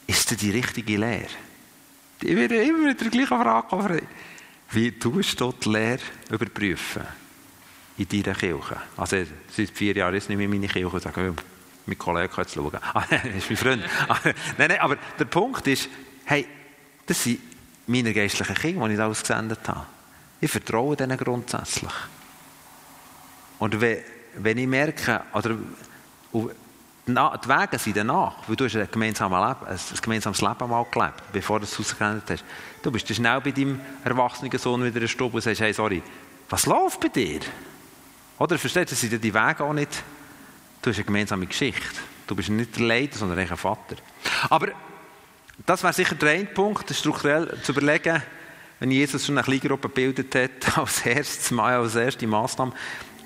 ist 0.08 0.42
die 0.42 0.50
richtige 0.50 0.96
Lehre? 0.96 1.28
Ich 2.20 2.34
werde 2.34 2.64
immer 2.64 2.88
mit 2.88 3.00
der 3.00 3.10
gleichen 3.10 3.28
Frage 3.28 3.68
kommen. 3.68 4.02
Wie 4.72 4.90
tust 4.90 5.40
du 5.40 5.52
die 5.52 5.68
Lehre 5.68 6.00
überprüfen? 6.30 7.04
In 7.96 8.08
deiner 8.08 8.36
Kirche. 8.36 8.76
Also, 8.96 9.24
seit 9.56 9.70
vier 9.70 9.94
Jahren 9.94 10.16
ist 10.16 10.28
nicht 10.28 10.38
mehr 10.38 10.48
meine 10.48 10.66
Kirche. 10.66 10.96
Ich 10.96 11.02
sage, 11.04 11.32
mein 11.86 11.96
Kollege 11.96 12.28
kann 12.28 12.42
jetzt 12.42 12.54
schauen. 12.54 12.76
Ah, 12.92 13.04
das 13.08 13.24
ist 13.36 13.50
mein 13.50 13.56
Freund. 13.56 13.84
nein, 14.58 14.68
nein, 14.68 14.80
aber 14.80 14.96
der 15.16 15.26
Punkt 15.26 15.64
ist, 15.68 15.88
hey, 16.24 16.44
das 17.10 17.24
sind 17.24 17.40
meine 17.88 18.14
geistlichen 18.14 18.54
Kinder, 18.54 18.86
die 18.86 18.92
ich 18.92 18.98
da 18.98 19.08
ausgesendet 19.08 19.66
habe. 19.66 19.84
Ich 20.40 20.48
vertraue 20.48 20.94
denen 20.94 21.18
grundsätzlich. 21.18 21.92
Und 23.58 23.80
wenn, 23.80 24.58
ich 24.58 24.66
merke, 24.68 25.22
oder 25.32 25.56
die 26.32 27.12
Wege 27.48 27.78
sind 27.78 27.96
danach, 27.96 28.34
weil 28.46 28.54
du 28.54 28.64
hast 28.64 28.76
ein 28.76 28.88
gemeinsames 28.88 29.40
Leben, 29.40 29.66
ein 29.66 30.00
gemeinsames 30.00 30.40
Leben 30.40 30.70
mal 30.70 30.86
gelebt, 30.88 31.22
bevor 31.32 31.58
du 31.58 31.64
es 31.64 31.80
ausgegründet 31.80 32.30
hast. 32.30 32.44
Du 32.80 32.92
bist 32.92 33.12
schnell 33.12 33.40
bei 33.40 33.50
deinem 33.50 33.80
erwachsenen 34.04 34.56
Sohn 34.56 34.84
wieder 34.84 35.02
in 35.02 35.08
Stub 35.08 35.34
und 35.34 35.40
sagst, 35.40 35.60
hey, 35.60 35.72
sorry, 35.72 36.00
was 36.48 36.64
läuft 36.66 37.00
bei 37.00 37.08
dir? 37.08 37.40
Oder 38.38 38.56
verstehst 38.56 38.92
du, 38.92 38.94
das 38.94 39.00
sind 39.00 39.24
die 39.24 39.34
Wege 39.34 39.64
auch 39.64 39.72
nicht, 39.72 40.04
du 40.80 40.90
hast 40.90 40.96
eine 40.96 41.04
gemeinsame 41.04 41.46
Geschichte. 41.48 41.88
Du 42.28 42.36
bist 42.36 42.50
nicht 42.50 42.76
der 42.76 42.86
Leiter, 42.86 43.18
sondern 43.18 43.40
ein 43.40 43.56
Vater. 43.56 43.96
Aber 44.48 44.68
das 45.66 45.82
wäre 45.82 45.92
sicher 45.92 46.14
der 46.14 46.30
eine 46.30 46.44
Punkt, 46.46 46.90
strukturell 46.94 47.58
zu 47.62 47.72
überlegen, 47.72 48.22
wenn 48.78 48.90
Jesus 48.90 49.26
schon 49.26 49.36
eine 49.36 49.44
Kleingruppe 49.44 49.88
gebildet 49.88 50.34
hat, 50.34 50.78
als 50.78 51.04
erstes 51.04 51.52
als 51.58 51.94
erste 51.94 52.26
Massnahme, 52.26 52.72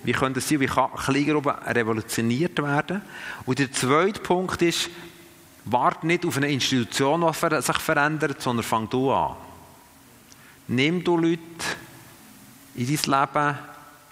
wie 0.03 0.13
könnte 0.13 0.41
es 0.41 0.49
sein, 0.49 0.61
wie 0.61 0.67
kann 0.67 0.91
Kleingruppe 0.95 1.57
revolutioniert 1.67 2.61
werden? 2.63 3.01
Und 3.47 3.59
der 3.59 3.73
zweite 3.73 4.21
Punkt 4.21 4.61
ist, 4.63 4.91
warte 5.65 6.07
nicht 6.07 6.27
auf 6.27 6.37
eine 6.37 6.51
Institution, 6.51 7.21
die 7.23 7.63
sich 7.63 7.79
verändert, 7.79 8.43
sondern 8.43 8.65
fang 8.65 8.89
du 8.91 9.13
an. 9.13 9.37
Nimm 10.69 11.03
du 11.05 11.17
Leute 11.17 11.41
in 12.75 12.87
dein 12.87 13.21
Leben, 13.21 13.59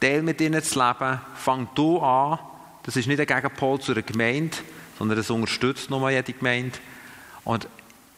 teil 0.00 0.22
mit 0.22 0.40
ihnen 0.40 0.60
das 0.60 0.74
Leben, 0.74 1.20
fang 1.34 1.68
du 1.74 1.98
an. 2.00 2.38
Das 2.84 2.96
ist 2.96 3.06
nicht 3.06 3.20
ein 3.20 3.26
Gegenpol 3.26 3.80
zu 3.80 3.92
einer 3.92 4.02
Gemeinde, 4.02 4.56
sondern 4.98 5.18
es 5.18 5.30
unterstützt 5.30 5.90
nochmal 5.90 6.12
jede 6.12 6.32
Gemeinde. 6.32 6.78
Und 7.44 7.68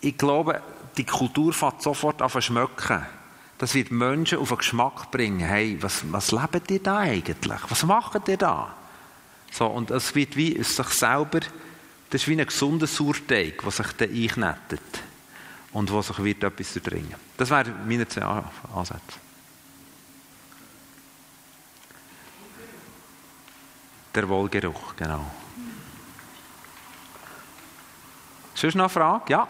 ich 0.04 0.18
glaube, 0.18 0.60
die 0.96 1.04
Kultur 1.04 1.52
fängt 1.52 1.82
sofort 1.82 2.20
an 2.20 2.30
zu 2.30 2.40
schmecken. 2.40 3.04
Das 3.58 3.74
wird 3.74 3.90
Menschen 3.90 4.38
auf 4.38 4.48
den 4.48 4.58
Geschmack 4.58 5.10
bringen. 5.10 5.40
Hey, 5.40 5.78
was, 5.80 6.04
was 6.12 6.32
lebt 6.32 6.70
ihr 6.70 6.82
da 6.82 6.98
eigentlich? 6.98 7.60
Was 7.68 7.84
macht 7.84 8.28
ihr 8.28 8.36
da? 8.36 8.74
So, 9.50 9.66
und 9.66 9.90
es 9.90 10.14
wird 10.14 10.36
wie 10.36 10.56
es 10.56 10.76
sich 10.76 10.88
selber, 10.88 11.40
das 12.10 12.22
ist 12.22 12.28
wie 12.28 12.38
ein 12.38 12.46
gesunder 12.46 12.86
Sauerteig, 12.86 13.62
der 13.62 13.70
sich 13.70 13.86
dann 13.96 14.10
einknetet 14.10 15.02
und 15.72 15.90
wo 15.90 16.02
sich 16.02 16.22
wird 16.22 16.44
etwas 16.44 16.72
durchdringen. 16.72 17.14
Das 17.36 17.50
wären 17.50 17.88
meine 17.88 18.06
zwei 18.06 18.42
Ansätze. 18.74 19.00
Der 24.14 24.28
Wohlgeruch, 24.28 24.94
genau. 24.96 25.24
Sonst 28.54 28.74
noch 28.74 28.84
eine 28.84 28.88
Frage? 28.88 29.32
Ja? 29.32 29.48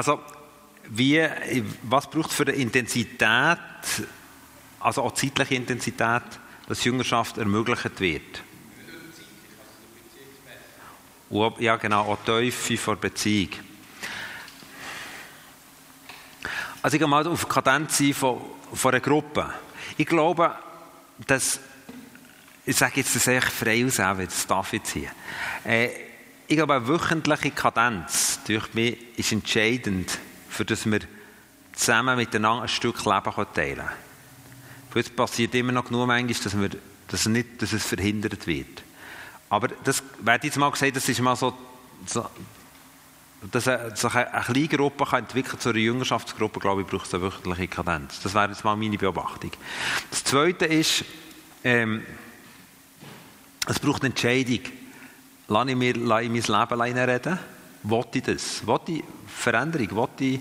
Also, 0.00 0.20
wie, 1.00 1.64
was 1.82 2.10
braucht 2.10 2.30
es 2.30 2.36
für 2.36 2.42
eine 2.42 2.52
Intensität, 2.52 3.58
also 4.80 5.02
auch 5.02 5.14
zeitliche 5.14 5.54
Intensität, 5.54 6.22
dass 6.68 6.84
Jüngerschaft 6.84 7.38
ermöglicht 7.38 7.98
wird? 8.00 8.42
Ja, 11.58 11.76
genau, 11.76 12.02
auch 12.02 12.18
die 12.26 12.50
Tiefe 12.50 12.76
vor 12.76 12.96
Beziehung. 12.96 13.50
Also 16.82 16.94
ich 16.96 16.98
gehe 16.98 17.08
mal 17.08 17.26
auf 17.26 17.44
die 17.44 17.50
Kadenz 17.50 18.02
von, 18.12 18.40
von 18.74 18.92
einer 18.92 19.00
Gruppe. 19.00 19.54
Ich 19.96 20.06
glaube, 20.06 20.54
dass, 21.26 21.60
ich 22.66 22.76
sage 22.76 22.94
jetzt 22.96 23.16
das 23.16 23.26
echt 23.26 23.52
frei 23.52 23.86
aus, 23.86 23.96
das 23.96 24.46
darf 24.46 24.72
ich 24.74 24.82
hier. 24.92 25.10
Äh, 25.64 25.88
ich 26.46 26.56
glaube, 26.56 26.74
eine 26.74 26.88
wöchentliche 26.88 27.52
Kadenz 27.52 28.40
durch 28.44 28.74
mich 28.74 28.98
ist 29.16 29.32
entscheidend, 29.32 30.18
für 30.60 30.66
dass 30.66 30.84
wir 30.84 31.00
zusammen 31.72 32.16
miteinander 32.18 32.64
ein 32.64 32.68
Stück 32.68 33.02
Leben 33.06 33.46
teilen 33.54 33.76
können. 33.76 35.06
Es 35.06 35.08
passiert 35.08 35.54
immer 35.54 35.72
noch 35.72 35.86
genug 35.86 36.06
manchmal, 36.06 36.36
dass, 36.44 36.60
wir, 36.60 36.70
dass, 37.08 37.26
nicht, 37.26 37.62
dass 37.62 37.72
es 37.72 37.86
verhindert 37.86 38.46
wird. 38.46 38.82
Aber 39.48 39.68
das, 39.68 40.02
wer 40.20 40.38
jetzt 40.42 40.58
mal 40.58 40.70
gesagt, 40.70 40.96
das 40.96 41.08
ist 41.08 41.20
mal 41.20 41.34
so, 41.34 41.56
so 42.04 42.26
dass 43.50 43.64
sich 43.64 44.14
eine, 44.14 44.34
eine 44.34 44.44
kleine 44.44 44.68
Gruppe 44.68 45.06
kann 45.06 45.20
entwickeln 45.20 45.58
zu 45.58 45.70
einer 45.70 45.78
Jüngerschaftsgruppe, 45.78 46.60
glaube 46.60 46.82
ich, 46.82 46.86
braucht 46.86 47.06
es 47.06 47.14
eine 47.14 47.22
wöchentliche 47.22 47.68
Kadenz. 47.68 48.20
Das 48.20 48.34
wäre 48.34 48.50
jetzt 48.50 48.62
mal 48.62 48.76
meine 48.76 48.98
Beobachtung. 48.98 49.52
Das 50.10 50.24
Zweite 50.24 50.66
ist, 50.66 51.06
ähm, 51.64 52.02
es 53.66 53.78
braucht 53.78 54.02
eine 54.02 54.10
Entscheidung. 54.10 54.60
Lasse 55.48 55.70
ich 55.70 55.76
mir 55.76 55.94
in 55.94 56.04
mein 56.04 56.32
Leben 56.32 56.50
reinreden? 56.52 57.38
Wollte 57.82 58.18
ich 58.18 58.24
das? 58.24 58.66
Wollte 58.66 58.92
ich 58.92 59.04
Veränderung? 59.26 59.90
Wollte 59.92 60.24
ich, 60.24 60.40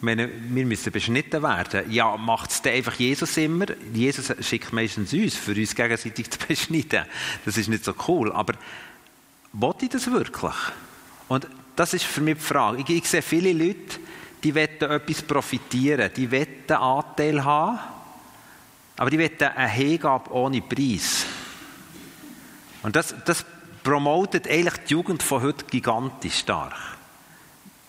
meine, 0.00 0.28
wir 0.28 0.66
müssen 0.66 0.92
beschnitten 0.92 1.42
werden. 1.42 1.90
Ja, 1.90 2.16
macht 2.16 2.50
es 2.50 2.62
einfach 2.64 2.94
Jesus 2.94 3.36
immer? 3.36 3.66
Jesus 3.92 4.32
schickt 4.40 4.72
meistens 4.72 5.12
uns, 5.12 5.36
für 5.36 5.52
uns 5.52 5.74
gegenseitig 5.74 6.30
zu 6.30 6.38
beschneiden. 6.46 7.04
Das 7.44 7.56
ist 7.56 7.68
nicht 7.68 7.84
so 7.84 7.94
cool. 8.06 8.32
Aber 8.32 8.54
wollte 9.52 9.86
ich 9.86 9.90
das 9.90 10.10
wirklich? 10.10 10.54
Und 11.28 11.46
das 11.74 11.94
ist 11.94 12.04
für 12.04 12.20
mich 12.20 12.36
die 12.36 12.44
Frage. 12.44 12.82
Ich, 12.82 12.90
ich 12.90 13.08
sehe 13.08 13.22
viele 13.22 13.52
Leute, 13.52 13.98
die 14.42 14.54
wollen 14.54 14.80
etwas 14.80 15.22
profitieren, 15.22 16.10
die 16.14 16.30
wollen 16.30 16.70
Anteil 16.70 17.42
haben, 17.42 17.78
aber 18.96 19.10
die 19.10 19.18
wollen 19.18 19.56
eine 19.56 19.68
Hingabe 19.68 20.30
ohne 20.32 20.60
Preis. 20.60 21.24
Und 22.82 22.94
das, 22.94 23.14
das 23.24 23.44
promotet 23.84 24.48
eigentlich 24.48 24.78
die 24.88 24.94
Jugend 24.94 25.22
von 25.22 25.42
heute 25.42 25.64
gigantisch 25.66 26.38
stark. 26.38 26.74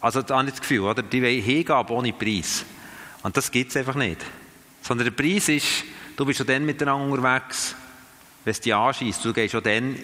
Also 0.01 0.21
da 0.21 0.37
habe 0.37 0.47
ich 0.47 0.53
das 0.53 0.61
Gefühl, 0.61 0.81
oder? 0.81 1.01
die 1.01 1.23
wollen 1.23 1.41
Hingabe 1.41 1.91
ohne 1.93 2.13
Preis. 2.13 2.63
Und 3.23 3.35
das 3.35 3.49
gibt 3.49 3.71
es 3.71 3.77
einfach 3.77 3.95
nicht. 3.95 4.23
Sondern 4.83 5.05
der 5.05 5.11
Preis 5.11 5.49
ist, 5.49 5.83
du 6.15 6.25
bist 6.25 6.37
schon 6.37 6.45
dann 6.45 6.63
miteinander 6.63 7.11
unterwegs, 7.11 7.75
wenn 8.43 8.51
es 8.51 8.61
dich 8.61 8.75
anschießt. 8.75 9.25
Du 9.25 9.33
gehst 9.33 9.53
schon 9.53 9.63
dann 9.63 9.95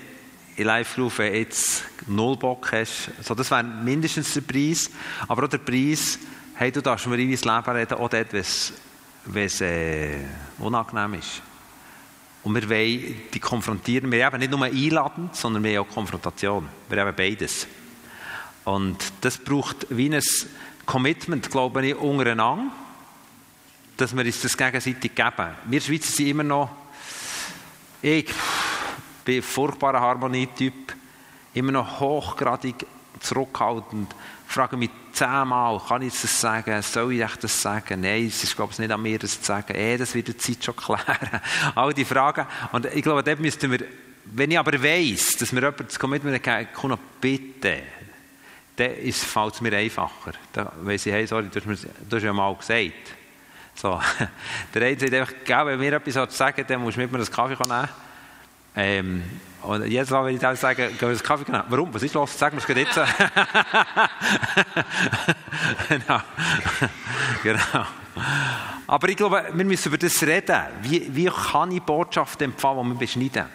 in 0.56 0.66
Live-Group, 0.66 1.20
wenn 1.20 1.36
jetzt 1.36 1.84
null 2.08 2.38
Bock 2.38 2.72
hast. 2.72 3.12
So, 3.22 3.36
das 3.36 3.52
wäre 3.52 3.64
mindestens 3.64 4.34
der 4.34 4.42
Preis. 4.42 4.89
Aber 5.28 5.44
auch 5.44 5.50
der 5.50 5.60
Preis, 5.60 6.18
hey, 6.56 6.72
du 6.72 6.82
darfst 6.82 7.06
mir 7.06 7.20
in 7.20 7.30
dein 7.30 7.56
Leben 7.56 7.78
reden, 7.78 7.94
auch 7.94 8.10
dort, 8.10 8.34
wenn 8.34 9.46
es 9.46 9.62
äh, 9.62 10.16
unangenehm 10.58 11.16
ist. 11.16 11.44
Und 12.44 12.56
wir 12.56 12.70
wollen 12.70 13.22
die 13.34 13.39
konfrontieren. 13.39 14.12
Wir 14.12 14.26
haben 14.26 14.39
nicht 14.39 14.52
nur 14.52 14.64
einladen, 14.64 15.30
sondern 15.32 15.64
wir 15.64 15.80
haben 15.80 15.88
auch 15.88 15.94
Konfrontation. 15.94 16.68
Wir 16.89 17.02
haben 17.02 17.16
beides. 17.16 17.68
Und 18.66 18.98
das 19.22 19.38
braucht 19.38 19.88
wie 19.89 20.14
ein 20.14 20.22
Commitment, 20.86 21.50
glaube 21.50 21.86
ich, 21.86 21.96
untereinander, 21.96 22.72
dass 23.98 24.16
wir 24.16 24.26
uns 24.26 24.42
das 24.42 24.58
gegenseitig 24.58 25.14
geben. 25.14 25.56
Wir 25.66 25.82
Schweizer 25.82 26.12
sind 26.12 26.28
immer 26.28 26.44
noch, 26.44 26.70
ich 28.02 28.30
bin 29.24 29.38
ein 29.38 29.44
furchtbarer 29.44 30.02
Harmonietyp, 30.02 30.96
immer 31.54 31.72
noch 31.72 32.00
hochgradig 32.00 32.86
zurückhaltend, 33.22 34.14
frage 34.48 34.78
mich 34.78 34.90
zehnmal, 35.14 35.80
kann 35.88 36.02
ich 36.02 36.20
das 36.20 36.42
sagen, 36.42 36.82
soll 36.82 37.14
ich 37.14 37.36
das 37.38 37.62
sagen? 37.62 38.02
Nein, 38.02 38.28
es 38.28 38.44
ist, 38.44 38.56
glaube 38.56 38.74
ich, 38.74 38.80
nicht 38.80 38.92
an 38.92 39.02
mir, 39.02 39.18
das 39.18 39.40
zu 39.40 39.46
sagen. 39.46 39.76
Eh, 39.76 39.98
das 39.98 40.14
wird 40.14 40.28
die 40.28 40.38
Zeit 40.38 40.64
schon 40.64 40.76
klären. 40.76 41.42
All 41.76 41.94
die 41.94 42.06
Fragen. 42.06 42.46
Und 42.72 42.86
ich 42.86 43.02
glaube, 43.02 43.24
dort 43.24 43.40
müssten 43.40 43.72
wir, 43.72 43.86
wenn 44.26 44.52
ich 44.52 44.60
aber 44.60 44.82
weiss, 44.84 45.32
dass 45.38 45.52
mir 45.52 45.62
jemand 45.62 45.80
das 45.82 46.00
Commitment 46.00 46.44
geben 46.44 46.68
kann, 46.74 46.98
bitte, 47.20 47.84
dann 48.76 49.12
fällt 49.12 49.54
es 49.54 49.62
mir 49.62 49.76
einfacher. 49.76 50.34
Dann 50.54 50.70
weiss 50.82 51.06
ich, 51.06 51.14
hey, 51.14 51.26
sorry, 51.28 51.48
du 51.50 51.60
hast, 51.60 51.66
mir, 52.12 52.20
ja 52.20 52.34
mal 52.34 52.56
gesagt. 52.56 53.16
So. 53.76 54.00
Der 54.74 54.82
eine 54.88 55.00
sagt 55.00 55.14
einfach, 55.14 55.66
wenn 55.66 55.80
mir 55.80 55.94
etwas 55.94 56.38
sagen 56.38 56.66
dann 56.68 56.82
musst 56.82 56.98
du 56.98 57.02
mit 57.02 57.12
mir 57.12 57.20
das 57.20 57.32
Kaffee 57.32 57.58
nehmen. 57.68 57.90
Ähm, 58.76 59.24
und 59.62 59.88
jetzt 59.88 60.12
wenn 60.12 60.36
ich 60.36 60.41
sage, 60.59 60.88
gehen 60.88 60.99
wir 60.99 61.09
einen 61.09 61.20
Kaffee 61.20 61.51
nehmen. 61.51 61.64
Warum? 61.70 61.93
Was 61.93 62.03
ist 62.03 62.14
los? 62.14 62.38
Sag 62.38 62.53
mir 62.53 62.59
es 62.59 62.68
jetzt. 62.68 62.95
genau. 65.89 66.22
genau. 67.43 67.86
Aber 68.88 69.09
ich 69.09 69.16
glaube, 69.16 69.45
wir 69.53 69.66
müssen 69.66 69.88
über 69.89 69.97
das 69.97 70.22
reden. 70.24 70.62
Wie, 70.82 71.16
wie 71.16 71.30
kann 71.30 71.72
ich 71.72 71.82
Botschaft 71.82 72.41
empfangen, 72.41 72.84
die 72.84 72.89
wir 72.89 72.99
beschneiden? 72.99 73.45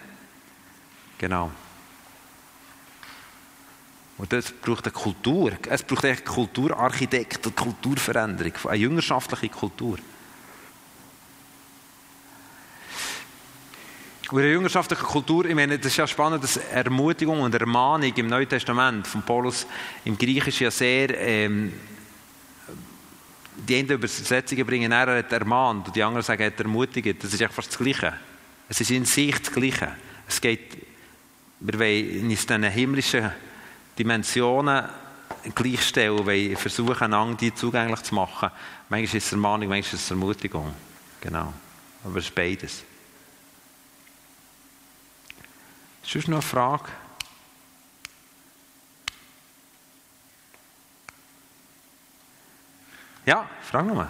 Genau. 1.17 1.51
Und 4.17 4.33
das 4.33 4.51
braucht 4.51 4.85
eine 4.85 4.93
Kultur. 4.93 5.51
Es 5.69 5.83
braucht 5.83 6.05
eine 6.05 6.17
Kulturarchitekt, 6.17 7.45
eine 7.45 7.53
Kulturveränderung, 7.53 8.53
eine 8.65 8.77
jüngerschaftliche 8.77 9.49
Kultur. 9.49 9.97
Und 14.29 14.39
in 14.39 14.43
der 14.43 14.51
jüngerschaftlichen 14.51 15.05
Kultur, 15.05 15.45
ich 15.45 15.55
meine, 15.55 15.77
das 15.77 15.87
ist 15.87 15.97
ja 15.97 16.05
spannend, 16.05 16.43
dass 16.43 16.57
Ermutigung 16.57 17.39
und 17.39 17.53
Ermahnung 17.53 18.13
im 18.13 18.27
Neuen 18.27 18.49
Testament 18.49 19.07
von 19.07 19.21
Paulus 19.21 19.65
im 20.03 20.17
Griechischen 20.17 20.65
ja 20.65 20.71
sehr, 20.71 21.17
ähm, 21.17 21.71
die 23.55 23.77
einen 23.77 23.89
Übersetzungen 23.89 24.65
bringen, 24.65 24.91
er 24.91 25.19
hat 25.19 25.31
ermahnt 25.31 25.87
und 25.87 25.95
die 25.95 26.03
anderen 26.03 26.23
sagen, 26.23 26.41
er 26.41 26.47
hat 26.47 26.59
ermutigt. 26.59 27.23
Das 27.23 27.33
ist 27.33 27.41
einfach 27.41 27.55
fast 27.55 27.71
das 27.71 27.77
Gleiche. 27.77 28.13
Es 28.67 28.81
ist 28.81 28.91
in 28.91 29.05
sich 29.05 29.39
das 29.39 29.51
Gleiche. 29.51 29.93
Es 30.27 30.41
geht, 30.41 30.77
wir 31.61 31.79
wollen 31.79 32.09
in 32.09 32.29
diesen 32.29 32.63
himmlischen 32.63 33.31
Dimensionen 33.97 34.89
gleichstellen, 35.55 36.25
wollen 36.25 36.57
versuchen, 36.57 37.03
einander 37.03 37.37
die 37.37 37.55
zugänglich 37.55 38.01
zu 38.01 38.13
machen. 38.13 38.51
Manchmal 38.89 39.03
ist 39.17 39.25
es 39.25 39.31
Ermahnung, 39.31 39.69
manchmal 39.69 39.79
ist 39.79 39.93
es 39.93 40.11
Ermutigung. 40.11 40.73
Genau. 41.21 41.53
Aber 42.03 42.17
es 42.17 42.25
ist 42.25 42.35
beides. 42.35 42.83
Das 46.13 46.15
noch 46.29 46.37
eine 46.37 46.41
Frage? 46.41 46.85
Ja, 53.25 53.49
frag 53.61 53.85
nochmal. 53.85 54.09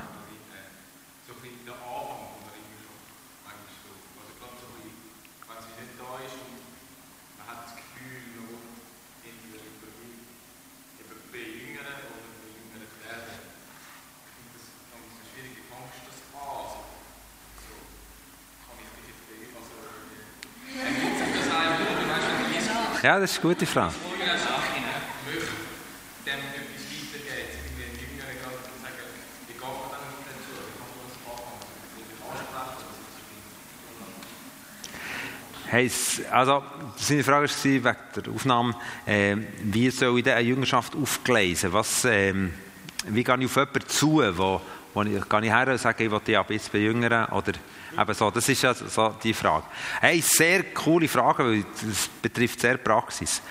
Ja, 23.07 23.17
das 23.21 23.31
ist 23.31 23.39
eine 23.41 23.53
gute 23.53 23.65
Frage. 23.65 23.93
Hey, 35.67 35.89
also, 36.31 36.63
seine 36.97 37.23
Frage 37.23 37.47
war 37.47 37.63
wegen 37.63 37.95
der 38.13 38.33
Aufnahme, 38.33 38.75
äh, 39.05 39.37
wie 39.63 39.89
soll 39.89 40.19
ich 40.19 40.29
eine 40.29 40.41
Jüngerschaft 40.41 40.93
aufgleisen? 40.93 41.71
Was, 41.71 42.03
äh, 42.03 42.33
wie 43.07 43.23
gehe 43.23 43.37
ich 43.37 43.45
auf 43.45 43.55
jemanden 43.55 43.87
zu, 43.87 44.21
wo, 44.37 44.61
wo 44.97 45.03
ich, 45.03 45.29
gehe 45.29 45.41
ich 45.41 45.51
her 45.51 45.67
und 45.67 45.77
sage, 45.77 46.03
ich 46.03 46.11
will 46.11 46.19
dich 46.19 46.37
ab 46.37 46.49
jetzt 46.49 46.71
bejüngern? 46.71 47.25
Oder 47.29 47.53
Eben 47.99 48.13
so, 48.13 48.29
das 48.29 48.47
ist 48.47 48.61
ja 48.61 48.73
so 48.73 49.15
die 49.23 49.33
Frage. 49.33 49.63
Hey, 50.01 50.21
sehr 50.21 50.63
coole 50.73 51.07
Frage, 51.07 51.45
weil 51.45 51.65
das 51.83 52.07
betrifft 52.21 52.59
sehr 52.59 52.77
Praxis. 52.77 53.41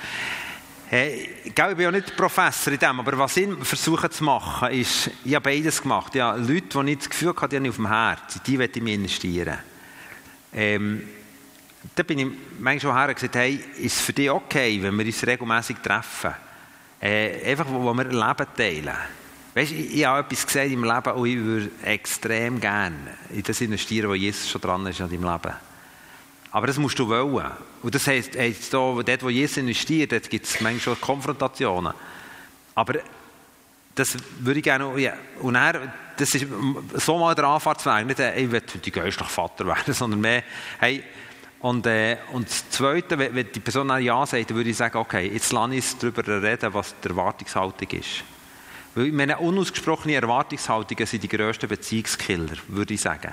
Hey, 0.89 1.31
ich 1.43 1.53
bin 1.53 1.81
ja 1.81 1.91
nicht 1.91 2.17
Professor 2.17 2.73
in 2.73 2.79
dem, 2.79 3.01
aber 3.01 3.19
was 3.19 3.37
ich 3.37 3.49
versuche 3.63 4.09
zu 4.09 4.23
machen, 4.23 4.71
ist, 4.71 5.11
ich 5.25 5.35
habe 5.35 5.51
beides 5.51 5.83
gemacht. 5.83 6.15
Ja, 6.15 6.37
Leute, 6.37 6.85
die 6.85 6.93
ich 6.93 6.99
das 6.99 7.11
Gefühl 7.11 7.35
habe, 7.35 7.49
die 7.49 7.57
haben 7.57 7.69
auf 7.69 7.77
dem 7.77 7.89
Herz, 7.89 8.41
die 8.47 8.57
möchte 8.57 8.79
ich 8.79 8.87
investieren. 8.87 9.59
Ähm, 10.53 11.09
da 11.95 12.03
bin 12.05 12.19
ich 12.21 12.27
manchmal 12.59 12.81
schon 12.81 12.97
her 12.97 13.09
und 13.09 13.15
gesagt, 13.15 13.35
hey, 13.35 13.65
ist 13.79 13.97
es 13.97 14.01
für 14.01 14.13
dich 14.13 14.31
okay, 14.31 14.81
wenn 14.81 14.97
wir 14.97 15.07
uns 15.07 15.27
regelmäßig 15.27 15.79
treffen? 15.79 16.35
Äh, 17.01 17.51
einfach, 17.51 17.67
wo 17.69 17.93
wir 17.93 18.05
Leben 18.05 18.47
teilen. 18.57 18.97
Weißt, 19.57 19.73
ich, 19.73 19.97
ich 19.97 20.05
habe 20.05 20.21
etwas 20.21 20.47
gesagt 20.47 20.71
im 20.71 20.85
Leben 20.85 21.13
und 21.13 21.27
ich 21.27 21.39
würde 21.39 21.71
extrem 21.83 22.61
gerne 22.61 23.17
in 23.31 23.43
das 23.43 23.59
investieren, 23.63 24.11
wo 24.11 24.15
Jesus 24.15 24.51
schon 24.51 24.61
dran 24.61 24.87
ist 24.87 25.01
in 25.01 25.09
deinem 25.09 25.25
Leben. 25.25 25.57
Aber 26.51 26.67
das 26.67 26.77
musst 26.77 26.99
du 26.99 27.09
wollen. 27.09 27.51
Und 27.83 27.95
das 27.95 28.07
heisst, 28.07 28.37
heisst 28.37 28.75
da, 28.75 28.79
dort, 28.79 29.23
wo 29.23 29.31
Jesus 29.31 29.57
investiert, 29.57 30.13
dort 30.13 30.29
gibt 30.29 30.45
es 30.45 30.61
manchmal 30.61 30.97
Konfrontationen. 30.97 31.95
Aber 32.75 32.97
das 33.95 34.19
würde 34.41 34.59
ich 34.59 34.65
gerne, 34.65 35.01
ja. 35.01 35.15
und 35.41 35.55
er, 35.55 35.91
das 36.19 36.35
ist 36.35 36.47
so 36.97 37.19
mal 37.19 37.35
der 37.35 37.45
Anfahrtsweg, 37.45 38.07
nicht, 38.07 38.21
ich 38.21 38.51
will 38.53 38.61
heute 38.61 38.91
geistlich 38.91 39.29
Vater 39.29 39.67
werden, 39.67 39.95
sondern 39.95 40.21
mehr, 40.21 40.43
hey, 40.81 41.03
und, 41.61 41.87
äh, 41.87 42.19
und 42.31 42.47
das 42.47 42.69
Zweite, 42.69 43.19
wenn, 43.19 43.35
wenn 43.35 43.51
die 43.51 43.61
Person 43.61 43.89
Ja 44.03 44.27
sagt, 44.27 44.51
dann 44.51 44.57
würde 44.59 44.69
ich 44.69 44.77
sagen, 44.77 44.99
okay, 44.99 45.31
jetzt 45.33 45.51
lasse 45.51 45.75
ich 45.75 45.97
darüber 45.97 46.43
reden, 46.43 46.75
was 46.75 46.95
die 47.03 47.09
Erwartungshaltung 47.09 47.89
ist. 47.99 48.23
Weil 48.97 49.13
meine 49.13 49.37
unausgesprochene 49.37 50.15
Erwartungshaltungen 50.15 51.07
sind 51.07 51.23
die 51.23 51.29
grössten 51.29 51.69
Beziehungskiller, 51.69 52.57
würde 52.69 52.95
ich 52.95 53.03
sagen. 53.03 53.31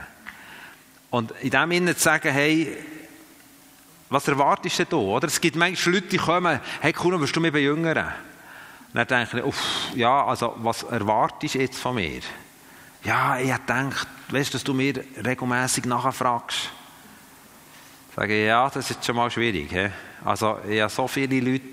Und 1.09 1.31
in 1.41 1.51
dem 1.51 1.71
Sinne 1.71 1.95
zu 1.95 2.03
sagen, 2.03 2.33
hey, 2.33 2.77
was 4.09 4.27
erwartest 4.27 4.79
du 4.79 4.85
da? 4.85 4.97
Oder? 4.97 5.27
Es 5.27 5.39
gibt 5.39 5.55
manchmal 5.55 5.95
Leute, 5.95 6.07
die 6.07 6.17
kommen, 6.17 6.59
hey 6.81 6.91
Kuno, 6.91 7.17
willst 7.17 7.33
du 7.33 7.39
mich 7.39 7.53
bejüngern? 7.53 8.07
Und 8.07 8.13
dann 8.93 9.07
denke 9.07 9.37
ich, 9.37 9.43
uff, 9.45 9.57
ja, 9.95 10.25
also 10.25 10.53
was 10.57 10.83
erwartest 10.83 11.55
du 11.55 11.59
jetzt 11.59 11.79
von 11.79 11.95
mir? 11.95 12.19
Ja, 13.05 13.39
ich 13.39 13.49
habe 13.49 13.61
gedacht, 13.61 14.07
weißt 14.31 14.53
dass 14.53 14.65
du 14.65 14.73
mir 14.73 15.01
regelmäßig 15.25 15.85
nachfragst. 15.85 16.71
Sage 18.17 18.41
ich, 18.41 18.47
ja, 18.47 18.69
das 18.69 18.91
ist 18.91 19.05
schon 19.05 19.15
mal 19.15 19.31
schwierig. 19.31 19.71
He? 19.71 19.87
Also, 20.25 20.57
ich 20.69 20.81
habe 20.81 20.91
so 20.91 21.07
viele 21.07 21.39
Leute, 21.39 21.63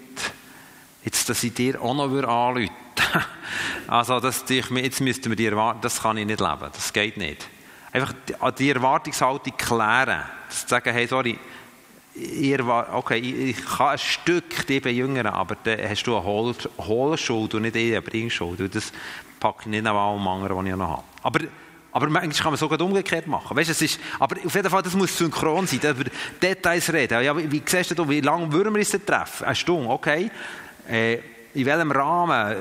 jetzt, 1.04 1.28
dass 1.28 1.42
ich 1.42 1.52
dir 1.52 1.82
auch 1.82 1.94
noch 1.94 2.04
anrufen 2.04 2.70
also 3.86 4.20
das, 4.20 4.44
jetzt 4.48 5.00
müssten 5.00 5.30
wir 5.30 5.36
die 5.36 5.46
Erwartung, 5.46 5.80
das 5.82 6.02
kann 6.02 6.16
ich 6.16 6.26
nicht 6.26 6.40
leben, 6.40 6.70
das 6.72 6.92
geht 6.92 7.16
nicht. 7.16 7.48
Einfach 7.92 8.14
die 8.58 8.70
Erwartungshaltung 8.70 9.56
klären, 9.56 10.22
zu 10.48 10.68
sagen, 10.68 10.92
hey, 10.92 11.06
sorry, 11.06 11.38
ihr 12.14 12.66
okay, 12.92 13.18
ich 13.18 13.64
kann 13.64 13.88
ein 13.88 13.98
Stück 13.98 14.66
dich 14.66 14.82
bejüngern, 14.82 15.26
aber 15.26 15.56
dann 15.62 15.78
hast 15.88 16.04
du 16.04 16.16
eine 16.16 16.26
Hohlschuld 16.78 17.54
und 17.54 17.62
nicht 17.62 17.76
eine 17.76 18.02
Bringschuld. 18.02 18.60
Und 18.60 18.74
das 18.74 18.92
packe 19.38 19.62
ich 19.62 19.66
nicht 19.66 19.86
an 19.86 19.96
allem 19.96 20.26
anderen, 20.26 20.56
was 20.56 20.66
ich 20.66 20.76
noch 20.76 20.88
habe. 20.88 21.02
Aber, 21.22 21.40
aber 21.92 22.08
manchmal 22.08 22.36
kann 22.36 22.46
man 22.46 22.54
es 22.54 22.60
sogar 22.60 22.80
umgekehrt 22.80 23.26
machen. 23.26 23.56
Weißt, 23.56 23.70
es 23.70 23.82
ist, 23.82 24.00
aber 24.18 24.36
auf 24.44 24.54
jeden 24.54 24.70
Fall, 24.70 24.82
das 24.82 24.94
muss 24.94 25.16
synchron 25.16 25.66
sein, 25.66 25.80
über 25.82 26.04
Details 26.40 26.92
reden. 26.92 27.22
Ja, 27.22 27.36
wie, 27.36 27.50
wie 27.50 27.62
siehst 27.64 27.98
du, 27.98 28.08
wie 28.08 28.20
lange 28.20 28.52
würden 28.52 28.72
wir 28.74 28.80
uns 28.80 28.90
treffen? 28.90 29.46
Eine 29.46 29.56
Stunde, 29.56 29.88
okay. 29.88 30.30
Äh, 30.88 31.18
in 31.54 31.66
welchem 31.66 31.92
Rahmen 31.92 32.56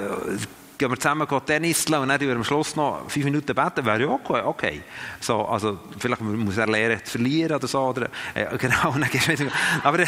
gehen 0.80 0.90
wir 0.90 0.98
zusammen 0.98 1.28
Tennis 1.46 1.86
und 1.88 2.08
dann 2.08 2.22
wir 2.22 2.36
am 2.36 2.44
Schluss 2.44 2.76
noch 2.76 3.10
fünf 3.10 3.26
Minuten 3.26 3.54
beten, 3.54 3.86
wäre 3.86 4.02
ja 4.02 4.08
okay. 4.08 4.42
okay. 4.44 4.82
So, 5.20 5.46
also, 5.46 5.78
vielleicht 6.00 6.22
muss 6.22 6.58
er 6.58 6.68
lernen 6.68 7.04
zu 7.04 7.12
verlieren 7.12 7.58
oder 7.58 7.68
so. 7.68 7.80
Oder, 7.82 8.10
äh, 8.34 8.46
genau, 8.58 8.94
dann 8.94 9.10
gehst 9.10 9.28
du 9.28 9.52
aber, 9.84 10.06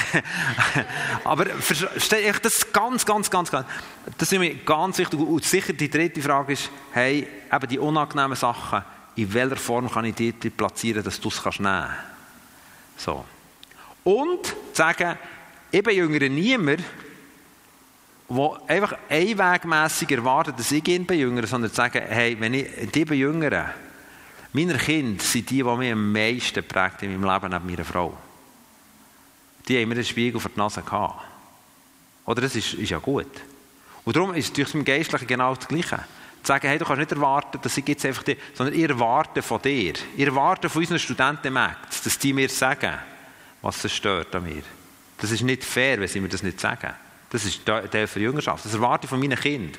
aber 1.25 1.45
verstehe 1.47 2.29
ich 2.29 2.39
das 2.39 2.71
ganz, 2.71 3.05
ganz, 3.05 3.29
ganz, 3.29 3.51
ganz, 3.51 3.67
das 4.17 4.31
ist 4.31 4.39
mir 4.39 4.55
ganz 4.55 4.97
wichtig. 4.97 5.19
Und 5.19 5.43
sicher 5.43 5.73
die 5.73 5.89
dritte 5.89 6.21
Frage 6.21 6.53
ist, 6.53 6.71
hey, 6.93 7.27
eben 7.51 7.67
die 7.67 7.77
unangenehmen 7.77 8.37
Sachen, 8.37 8.81
in 9.17 9.33
welcher 9.33 9.57
Form 9.57 9.91
kann 9.91 10.05
ich 10.05 10.15
die 10.15 10.31
platzieren, 10.31 11.03
dass 11.03 11.19
du 11.19 11.27
es 11.27 11.43
nehmen 11.43 11.65
kannst 11.65 11.93
So. 12.95 13.25
Und 14.05 14.55
sagen, 14.71 15.17
ich 15.69 15.83
bin 15.83 15.95
jünger 15.97 16.29
niemand, 16.29 16.81
die 18.35 18.71
einfach 18.71 18.97
einwegmässig 19.09 20.11
erwarten, 20.11 20.53
dass 20.55 20.71
ich 20.71 20.87
ihn 20.87 21.05
bejüngere, 21.05 21.47
sondern 21.47 21.71
sagen, 21.71 22.01
hey, 22.07 22.37
wenn 22.39 22.53
ich 22.53 22.67
die 22.93 23.05
bejüngere, 23.05 23.73
meine 24.53 24.77
Kinder 24.77 25.23
sind 25.23 25.49
die, 25.49 25.57
die 25.57 25.63
mich 25.63 25.91
am 25.91 26.11
meisten 26.11 26.63
prägt 26.63 27.03
in 27.03 27.19
meinem 27.19 27.33
Leben 27.33 27.51
neben 27.51 27.65
meiner 27.65 27.85
Frau. 27.85 28.17
Die 29.67 29.79
haben 29.79 29.89
mir 29.89 29.95
den 29.95 30.05
Spiegel 30.05 30.39
vor 30.39 30.51
die 30.53 30.59
Nase 30.59 30.81
gehabt. 30.81 31.23
Oder 32.25 32.41
das 32.41 32.55
ist, 32.55 32.73
ist 32.73 32.89
ja 32.89 32.97
gut. 32.97 33.31
Und 34.03 34.15
darum 34.15 34.33
ist 34.33 34.47
es 34.47 34.53
durch 34.53 34.73
mein 34.73 34.85
Geistlichen 34.85 35.27
genau 35.27 35.55
das 35.55 35.67
Gleiche. 35.67 35.99
Zu 36.43 36.47
sagen, 36.47 36.67
hey, 36.67 36.79
du 36.79 36.85
kannst 36.85 36.99
nicht 36.99 37.11
erwarten, 37.11 37.59
dass 37.61 37.77
ich 37.77 37.87
jetzt 37.87 38.05
einfach 38.05 38.23
die, 38.23 38.35
sondern 38.53 38.75
ihr 38.75 38.89
erwartet 38.89 39.45
von 39.45 39.61
dir. 39.61 39.93
Ihr 40.17 40.27
erwartet 40.27 40.71
von 40.71 40.81
unseren 40.81 40.99
Studenten 40.99 41.53
dass 41.53 42.19
die 42.19 42.33
mir 42.33 42.49
sagen, 42.49 42.97
was 43.61 43.83
es 43.83 43.93
stört 43.93 44.35
an 44.35 44.43
mir. 44.43 44.63
Das 45.19 45.31
ist 45.31 45.43
nicht 45.43 45.63
fair, 45.63 45.99
wenn 45.99 46.07
sie 46.07 46.19
mir 46.19 46.29
das 46.29 46.41
nicht 46.41 46.59
sagen. 46.59 46.93
Das 47.31 47.45
ist 47.45 47.61
der 47.65 48.07
für 48.07 48.19
Jüngerschaft. 48.19 48.65
Das 48.65 48.73
erwarte 48.73 49.05
ich 49.05 49.09
von 49.09 49.19
meinen 49.19 49.39
Kindern. 49.39 49.71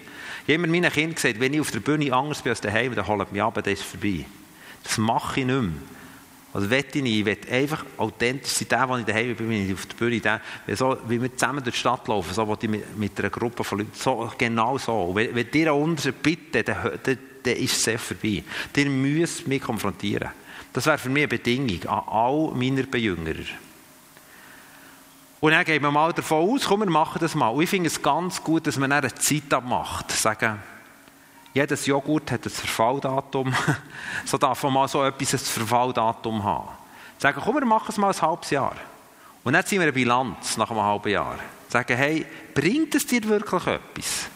Habe 0.49 0.59
meinen 0.59 0.91
Kindern 0.91 1.15
gesagt, 1.15 1.39
wenn 1.39 1.53
ich 1.53 1.61
auf 1.61 1.71
der 1.71 1.81
Bühne 1.81 2.13
anders 2.13 2.43
bin 2.43 2.51
als 2.51 2.63
daheim, 2.63 2.95
dann 2.95 3.07
holt 3.07 3.31
mich 3.31 3.43
ab, 3.43 3.55
dann 3.55 3.73
ist 3.73 3.81
es 3.81 3.87
vorbei. 3.87 4.25
Das 4.83 4.99
mache 4.99 5.41
ich 5.41 5.47
nicht 5.47 5.61
mehr. 5.61 5.71
Also 6.55 6.71
will 6.71 6.85
ich 6.93 7.03
nicht. 7.03 7.19
Ich 7.19 7.27
will 7.27 7.39
einfach 7.51 7.85
authentisch 7.99 8.53
sein. 8.53 8.69
Der, 8.69 8.89
wo 8.89 8.97
ich 8.97 9.05
daheim 9.05 9.35
bin, 9.37 9.49
bin 9.49 9.67
ich 9.67 9.75
auf 9.75 9.87
der 9.87 9.97
Bühne. 9.97 10.21
Der, 10.21 10.41
so, 10.77 10.97
wie 11.09 11.21
wir 11.21 11.35
zusammen 11.37 11.63
durch 11.63 11.75
die 11.75 11.81
Stadt 11.81 12.09
laufen, 12.09 12.33
so 12.33 12.59
ich 12.61 12.69
mit, 12.69 12.99
mit 12.99 13.19
einer 13.19 13.31
Gruppe 13.31 13.65
von 13.65 13.79
Leuten. 13.79 13.93
So, 13.95 14.33
genau 14.37 14.79
so. 14.79 15.13
Wenn, 15.15 15.35
wenn 15.35 15.47
ihr 15.53 15.75
unter 15.75 16.13
bitte, 16.13 16.63
dann, 16.63 16.99
dann, 17.03 17.19
dann 17.43 17.57
ist 17.57 17.77
es 17.77 17.83
sehr 17.85 17.99
vorbei. 17.99 18.43
Ihr 18.75 18.91
müsst 18.91 19.47
mich 19.47 19.63
konfrontieren. 19.63 20.31
Das 20.73 20.87
wäre 20.87 20.99
für 20.99 21.11
mich 21.11 21.25
eine 21.25 21.29
Bedingung 21.29 21.87
an 21.87 22.03
all 22.07 22.53
meiner 22.55 22.85
Bejüngerer. 22.85 23.45
Und 25.43 25.51
dann 25.51 25.65
gehen 25.65 25.83
wir 25.83 25.91
mal 25.91 26.13
davon 26.13 26.49
aus, 26.49 26.67
komm, 26.67 26.81
wir 26.83 26.91
machen 26.91 27.19
das 27.19 27.35
mal. 27.35 27.49
Und 27.49 27.65
ich 27.65 27.69
finde 27.69 27.89
es 27.89 28.01
ganz 28.01 28.41
gut, 28.45 28.65
dass 28.65 28.77
man 28.77 28.93
eine 28.93 29.13
Zeit 29.13 29.53
abmacht. 29.53 30.13
Sagen, 30.13 30.63
jedes 31.53 31.85
Joghurt 31.85 32.31
hat 32.31 32.47
ein 32.47 32.51
Verfalldatum. 32.51 33.53
so 34.25 34.39
darf 34.39 34.63
man 34.63 34.73
mal 34.73 34.87
so 34.87 35.05
etwas 35.05 35.33
ein 35.33 35.39
Verfalldatum 35.41 36.45
haben. 36.45 36.69
Sagen, 37.19 37.41
komm, 37.45 37.57
wir 37.57 37.65
machen 37.65 37.87
es 37.89 37.97
mal 37.97 38.13
ein 38.13 38.23
halbes 38.23 38.51
Jahr. 38.51 38.77
Und 39.43 39.55
dann 39.55 39.67
ziehen 39.67 39.81
wir 39.81 39.83
eine 39.83 39.93
Bilanz 39.93 40.57
nach 40.59 40.71
einem 40.71 40.81
halben 40.81 41.09
Jahr. 41.09 41.35
Sagen, 41.69 41.97
hey, 41.97 42.25
bringt 42.55 42.95
es 42.95 43.05
dir 43.05 43.25
wirklich 43.25 43.67
etwas? 43.67 44.27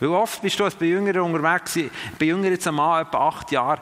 Weil 0.00 0.08
oft 0.08 0.42
bist 0.42 0.58
du 0.58 0.64
als 0.64 0.74
bei 0.74 0.98
unterwegs, 0.98 1.78
bei 2.18 2.26
Jüngeren 2.26 2.54
jetzt 2.54 2.66
ein 2.66 2.74
Mann, 2.74 3.06
etwa 3.06 3.28
acht 3.28 3.52
Jahre, 3.52 3.80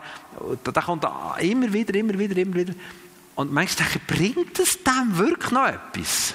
da 0.63 0.83
kommt 0.83 1.07
immer 1.41 1.73
wieder, 1.73 1.95
immer 1.95 2.19
wieder, 2.19 2.37
immer 2.37 2.55
wieder. 2.57 2.75
Und 3.35 3.51
manchmal 3.51 3.89
denke 3.89 3.99
ich, 3.99 4.35
bringt 4.35 4.59
es 4.59 4.85
dem 4.85 5.17
wirklich 5.17 5.53
noch 5.53 5.69
etwas? 5.69 6.35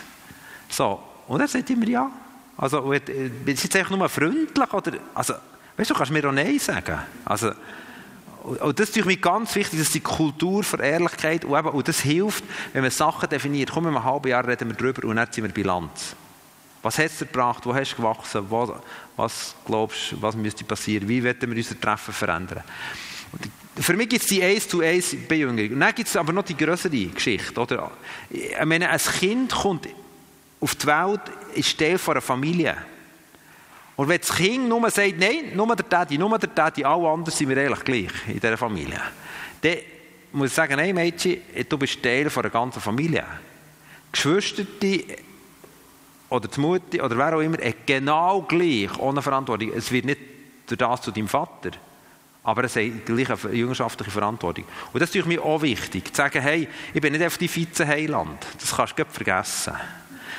So, 0.72 1.00
und 1.28 1.42
er 1.42 1.48
sagt 1.48 1.70
immer 1.70 1.88
ja. 1.88 2.10
Also, 2.58 2.82
bist 2.82 3.08
du 3.08 3.68
jetzt 3.68 3.76
einfach 3.76 3.96
nur 3.96 4.08
freundlich? 4.10 4.74
Oder, 4.74 4.94
also, 5.14 5.34
weißt 5.78 5.90
du, 5.90 5.94
kannst 5.94 6.12
mir 6.12 6.28
auch 6.28 6.32
Nein 6.32 6.60
sagen. 6.60 7.00
Also, 7.26 7.52
und 8.44 8.80
das 8.80 8.90
ist 8.90 9.06
mir 9.06 9.18
ganz 9.18 9.54
wichtig, 9.54 9.80
dass 9.80 9.92
die 9.92 10.00
Kultur 10.00 10.64
für 10.64 10.82
Ehrlichkeit 10.82 11.46
und, 11.46 11.58
eben, 11.58 11.70
und 11.70 11.88
das 11.88 12.00
hilft, 12.00 12.44
wenn 12.74 12.82
man 12.82 12.90
Sachen 12.90 13.30
definiert. 13.30 13.72
Komm, 13.72 13.86
in 13.88 13.96
einem 13.96 14.04
halben 14.04 14.30
Jahr 14.30 14.48
reden 14.48 14.70
wir 14.70 14.76
drüber 14.76 15.08
und 15.08 15.18
dann 15.18 15.32
ziehen 15.32 15.44
wir 15.44 15.52
Bilanz. 15.52 16.16
Was 16.82 16.98
hat 16.98 17.08
es 17.08 17.20
gebracht? 17.20 17.66
Wo 17.66 17.76
hast 17.76 17.92
du 17.92 17.98
gewachsen? 17.98 18.46
Was, 18.50 18.70
was 19.16 19.56
glaubst 19.66 20.14
du, 20.14 20.22
was 20.22 20.36
müsste 20.36 20.64
passieren? 20.64 21.08
Wie 21.08 21.22
werden 21.22 21.52
wir 21.52 21.58
unser 21.58 21.80
Treffen 21.80 22.14
verändern? 22.14 22.64
Und 23.32 23.52
für 23.84 23.94
mich 23.94 24.10
gibt 24.10 24.24
es 24.24 24.28
die 24.28 24.42
Eins 24.42 24.68
zu 24.68 24.82
Eins 24.82 25.16
Bejüngerung. 25.28 25.74
Und 25.74 25.80
dann 25.80 25.94
gibt 25.94 26.10
es 26.10 26.16
aber 26.16 26.34
noch 26.34 26.44
die 26.44 26.58
größere 26.58 27.06
Geschichte. 27.08 27.60
Oder? 27.60 27.92
Ich 28.30 28.66
meine, 28.66 28.90
ein 28.90 29.00
Kind 29.00 29.52
kommt 29.52 29.88
auf 30.62 30.76
die 30.76 30.88
Welt, 30.88 31.22
ist 31.56 31.78
Teil 31.78 32.00
einer 32.08 32.22
Familie. 32.22 32.78
Und 33.96 34.08
wenn 34.08 34.20
das 34.20 34.34
Kind 34.34 34.70
nur 34.70 34.90
sagt, 34.90 35.20
nein, 35.20 35.56
nur 35.56 35.76
der 35.76 35.86
Daddy, 35.86 36.18
nur 36.18 36.38
der 36.40 36.50
Daddy, 36.50 36.84
alle 36.84 37.08
anderen 37.10 37.36
sind 37.36 37.50
wir 37.50 37.58
eigentlich 37.58 37.84
gleich 37.84 38.28
in 38.28 38.40
dieser 38.40 38.58
Familie, 38.58 39.02
dann 39.62 39.78
muss 40.32 40.50
ich 40.50 40.56
sagen, 40.56 40.76
nein 40.76 40.96
Mädchen, 40.96 41.42
du 41.68 41.78
bist 41.78 42.02
Teil 42.02 42.28
einer 42.28 42.50
ganzen 42.50 42.82
Familie. 42.82 43.26
Geschwister 44.12 44.66
oder 46.30 46.48
die 46.48 46.60
Mutter 46.60 47.04
oder 47.04 47.18
wer 47.18 47.36
auch 47.36 47.42
immer, 47.42 47.58
hat 47.58 47.86
genau 47.86 48.42
gleich 48.42 48.98
ohne 49.00 49.22
Verantwortung. 49.22 49.72
Es 49.74 49.92
wird 49.92 50.06
nicht 50.06 50.20
durch 50.66 50.78
das 50.78 51.02
zu 51.02 51.12
deinem 51.12 51.28
Vater, 51.28 51.72
aber 52.44 52.64
es 52.64 52.76
hat 52.76 53.06
gleich 53.06 53.30
eine 53.30 53.54
jüngerschaftliche 53.54 54.12
Verantwortung. 54.12 54.66
Und 54.94 55.00
das 55.02 55.14
ist 55.14 55.26
mir 55.26 55.44
auch 55.44 55.62
wichtig, 55.62 56.08
zu 56.08 56.16
sagen, 56.16 56.42
hey, 56.42 56.68
ich 56.94 57.02
bin 57.02 57.14
nicht 57.14 57.26
auf 57.26 57.38
die 57.38 57.48
Vize-Heiland. 57.48 58.48
Das 58.60 58.76
kannst 58.76 58.98
du 58.98 59.06
vergessen. 59.06 59.74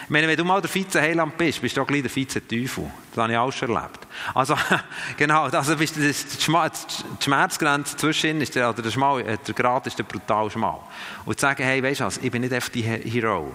Ich 0.05 0.11
meine, 0.11 0.27
wenn 0.27 0.37
du 0.37 0.45
mal 0.45 0.61
der 0.61 0.71
Vize-Heiland 0.71 1.39
bist, 1.39 1.61
bist 1.61 1.77
du 1.77 1.83
auch 1.83 1.87
gleich 1.87 2.03
der 2.03 2.11
Vize-Teufel. 2.11 2.91
Das 3.15 3.23
habe 3.23 3.33
ich 3.33 3.39
auch 3.39 3.53
schon 3.53 3.75
erlebt. 3.75 4.01
Also, 4.35 4.57
genau, 5.17 5.45
also 5.45 5.77
bist 5.77 5.97
das, 5.97 6.27
die 6.27 7.25
Schmerzgrenze 7.25 7.97
zwischen 7.97 8.41
ist 8.41 8.55
der, 8.55 8.71
oder 8.71 8.83
der, 8.83 8.91
Schmal, 8.91 9.21
äh, 9.21 9.39
der 9.39 9.55
Grad 9.55 9.87
ist 9.87 9.99
der 9.99 10.05
brutal 10.05 10.51
schmal. 10.51 10.79
Und 11.25 11.39
zu 11.39 11.43
sagen, 11.43 11.63
hey, 11.63 11.83
weißt 11.83 12.01
du 12.01 12.05
was, 12.05 12.19
ich 12.19 12.31
bin 12.31 12.43
nicht 12.43 12.53
einfach 12.53 12.71
die 12.71 12.83
Hero, 12.83 13.53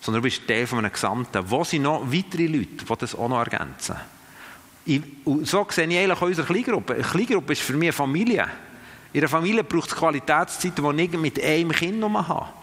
sondern 0.00 0.22
du 0.22 0.26
bist 0.26 0.46
Teil 0.48 0.66
von 0.66 0.80
einem 0.80 0.92
Gesamten. 0.92 1.42
Wo 1.48 1.62
sind 1.62 1.82
noch 1.82 2.02
weitere 2.12 2.46
Leute, 2.46 2.84
die 2.84 2.96
das 2.98 3.14
auch 3.14 3.28
noch 3.28 3.38
ergänzen? 3.38 3.96
Ich, 4.84 5.02
so 5.42 5.66
sehe 5.70 5.86
ich 5.86 5.98
eigentlich 5.98 6.20
unsere 6.20 6.46
Kleingruppe. 6.46 6.94
Eine 6.94 7.02
Kleingruppe 7.02 7.52
ist 7.52 7.62
für 7.62 7.74
mich 7.74 7.88
eine 7.88 7.92
Familie. 7.92 8.48
In 9.12 9.20
einer 9.20 9.28
Familie 9.28 9.62
braucht 9.62 9.90
es 9.90 9.96
Qualitätszeiten, 9.96 10.96
die 10.96 11.02
ich 11.04 11.12
mit 11.12 11.42
einem 11.42 11.72
Kind 11.72 12.00
noch 12.00 12.28
habe. 12.28 12.57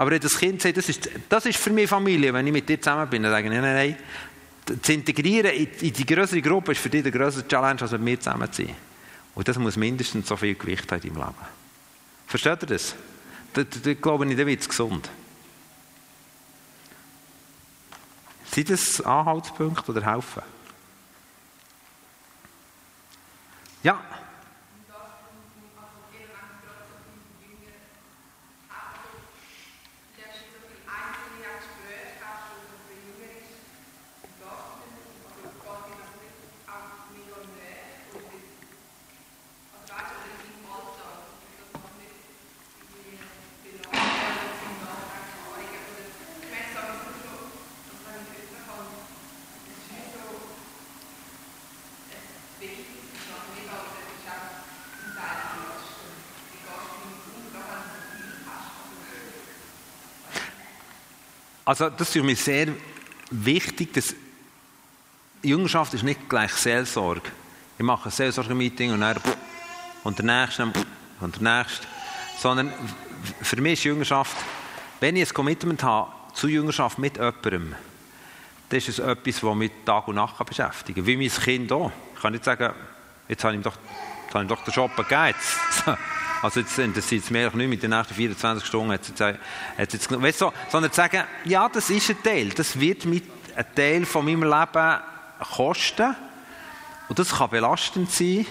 Aber 0.00 0.12
wenn 0.12 0.20
das 0.20 0.38
Kind 0.38 0.62
sagt, 0.62 0.78
das 0.78 0.88
ist, 0.88 1.10
das 1.28 1.44
ist 1.44 1.58
für 1.58 1.68
mich 1.68 1.86
Familie, 1.86 2.32
wenn 2.32 2.46
ich 2.46 2.52
mit 2.54 2.66
dir 2.66 2.80
zusammen 2.80 3.06
bin, 3.10 3.22
dann 3.22 3.32
sage 3.32 3.48
ich, 3.48 3.52
nein, 3.52 3.60
nein, 3.60 3.96
nein. 4.64 4.80
Zu 4.80 4.94
integrieren 4.94 5.52
in 5.52 5.92
die 5.92 6.06
größere 6.06 6.40
Gruppe 6.40 6.72
ist 6.72 6.80
für 6.80 6.88
dich 6.88 7.02
der 7.02 7.12
größere 7.12 7.46
Challenge, 7.46 7.82
als 7.82 7.92
mit 7.92 8.00
mir 8.00 8.18
zusammen 8.18 8.50
zu 8.50 8.64
sein. 8.64 8.74
Und 9.34 9.46
das 9.46 9.58
muss 9.58 9.76
mindestens 9.76 10.26
so 10.26 10.38
viel 10.38 10.54
Gewicht 10.54 10.90
haben 10.90 11.02
in 11.02 11.12
deinem 11.12 11.26
Leben. 11.26 11.34
Versteht 12.26 12.62
ihr 12.62 12.68
das? 12.68 12.94
Da, 13.52 13.62
da, 13.62 13.92
glaube 13.92 14.26
ich, 14.26 14.38
da 14.38 14.46
wird 14.46 14.60
es 14.62 14.70
gesund. 14.70 15.10
Sind 18.50 18.70
das 18.70 19.02
Anhaltspunkte 19.02 19.92
oder 19.92 20.14
helfen? 20.14 20.42
Ja. 23.82 24.00
Also 61.70 61.88
das 61.88 62.08
ist 62.08 62.14
für 62.14 62.24
mich 62.24 62.40
sehr 62.40 62.66
wichtig, 63.30 63.92
dass 63.92 64.12
Jüngerschaft 65.40 65.94
ist 65.94 66.02
nicht 66.02 66.28
gleich 66.28 66.50
Seelsorge. 66.50 67.30
Ich 67.78 67.84
mache 67.84 68.08
ein 68.08 68.10
Seelsorge-Meeting 68.10 68.92
und 68.92 69.00
dann 69.02 69.16
und 70.02 70.18
der 70.18 70.24
nächste 70.24 70.72
und 71.20 71.40
der 71.40 71.58
nächste. 71.58 71.86
Sondern 72.40 72.72
für 73.42 73.60
mich 73.60 73.74
ist 73.74 73.84
Jüngerschaft, 73.84 74.36
wenn 74.98 75.14
ich 75.14 75.28
ein 75.28 75.32
Commitment 75.32 75.80
habe 75.84 76.10
zu 76.34 76.48
Jüngerschaft 76.48 76.98
mit 76.98 77.18
jemandem, 77.18 77.76
dann 78.68 78.76
ist 78.76 78.88
es 78.88 78.98
etwas, 78.98 79.40
das 79.40 79.54
mich 79.54 79.70
Tag 79.86 80.08
und 80.08 80.16
Nacht 80.16 80.44
beschäftigen 80.44 81.04
kann. 81.04 81.06
Wie 81.06 81.16
mein 81.16 81.30
Kind 81.30 81.70
auch. 81.70 81.92
Ich 82.16 82.20
kann 82.20 82.32
nicht 82.32 82.44
sagen, 82.44 82.74
jetzt 83.28 83.44
habe 83.44 83.54
ich 83.54 83.60
ihm 83.60 83.62
doch, 83.62 83.76
jetzt 84.24 84.34
habe 84.34 84.42
ich 84.42 84.50
doch 84.50 84.64
den 84.64 84.74
Job 84.74 84.96
gegeben. 84.96 85.38
Also 86.42 86.60
jetzt 86.60 86.78
interessiert 86.78 87.24
es 87.24 87.30
mich 87.30 87.52
nicht 87.52 87.68
mit 87.68 87.82
den 87.82 87.90
nächsten 87.90 88.14
24 88.14 88.66
Stunden. 88.66 88.92
Hat 88.92 89.06
jetzt, 89.06 89.20
hat 89.20 89.92
jetzt, 89.92 90.10
weißt 90.22 90.40
du, 90.40 90.52
sondern 90.70 90.90
zu 90.90 90.96
sagen, 90.96 91.24
ja, 91.44 91.68
das 91.68 91.90
ist 91.90 92.10
ein 92.10 92.22
Teil. 92.22 92.48
Das 92.50 92.78
wird 92.78 93.04
mit 93.04 93.24
ein 93.54 93.66
Teil 93.74 94.06
von 94.06 94.24
meinem 94.24 94.44
Leben 94.44 95.00
kosten. 95.38 96.16
Und 97.08 97.18
das 97.18 97.36
kann 97.36 97.50
belastend 97.50 98.10
sein. 98.10 98.46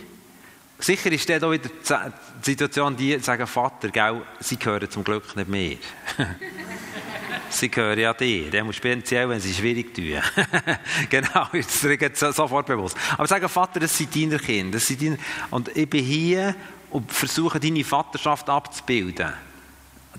Sicher 0.77 1.11
ist 1.11 1.27
dann 1.29 1.43
auch 1.43 1.51
wieder 1.51 1.69
die 1.69 2.51
Situation, 2.51 2.95
die 2.95 3.19
sagen, 3.19 3.45
Vater, 3.47 3.89
gell, 3.89 4.21
sie 4.39 4.57
gehören 4.57 4.89
zum 4.89 5.03
Glück 5.03 5.35
nicht 5.35 5.49
mehr. 5.49 5.77
sie 7.49 7.69
gehören 7.69 7.99
ja 7.99 8.13
dir. 8.13 8.49
Der 8.49 8.63
muss 8.63 8.77
speziell, 8.77 9.27
wenn 9.27 9.41
sie 9.41 9.53
schwierig 9.53 9.93
tun. 9.93 10.21
genau, 11.09 11.47
jetzt 11.51 11.83
ist 11.83 12.35
sofort 12.35 12.67
bewusst. 12.67 12.95
Aber 13.17 13.27
sagen, 13.27 13.49
Vater, 13.49 13.81
das 13.81 13.97
sind 13.97 14.15
deine 14.15 14.39
Kinder. 14.39 14.77
Das 14.77 14.87
sind 14.87 15.01
deine... 15.01 15.17
Und 15.49 15.75
ich 15.75 15.89
bin 15.89 16.05
hier 16.05 16.55
und 16.91 17.11
versuchen, 17.11 17.61
deine 17.61 17.83
Vaterschaft 17.83 18.49
abzubilden. 18.49 19.33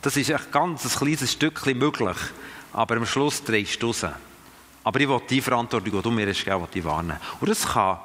Das 0.02 0.16
ist 0.16 0.30
ein 0.30 0.40
ganz 0.50 0.84
ein 0.84 0.98
kleines 0.98 1.32
Stückchen 1.32 1.78
möglich, 1.78 2.16
aber 2.72 2.96
am 2.96 3.06
Schluss 3.06 3.42
drehst 3.42 3.82
du 3.82 3.88
raus. 3.88 4.06
Aber 4.82 5.00
ich 5.00 5.08
will 5.08 5.20
die 5.28 5.40
Verantwortung, 5.40 5.92
die 5.92 6.02
du 6.02 6.10
mir 6.10 6.28
hast 6.28 6.44
gegeben 6.44 6.66
hast, 6.72 6.84
wahrnehmen. 6.84 7.20
Und 7.40 7.50
das 7.50 7.66
kann, 7.66 7.98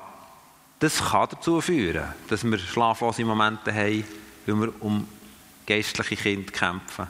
das 0.80 1.04
kann 1.04 1.28
dazu 1.32 1.62
führen, 1.62 2.14
dass 2.28 2.44
wir 2.44 2.58
schlaflose 2.58 3.24
Momente 3.24 3.74
haben, 3.74 4.04
weil 4.46 4.56
wir 4.56 4.74
um 4.82 5.08
geistliche 5.66 6.16
Kinder 6.16 6.52
kämpfen. 6.52 7.08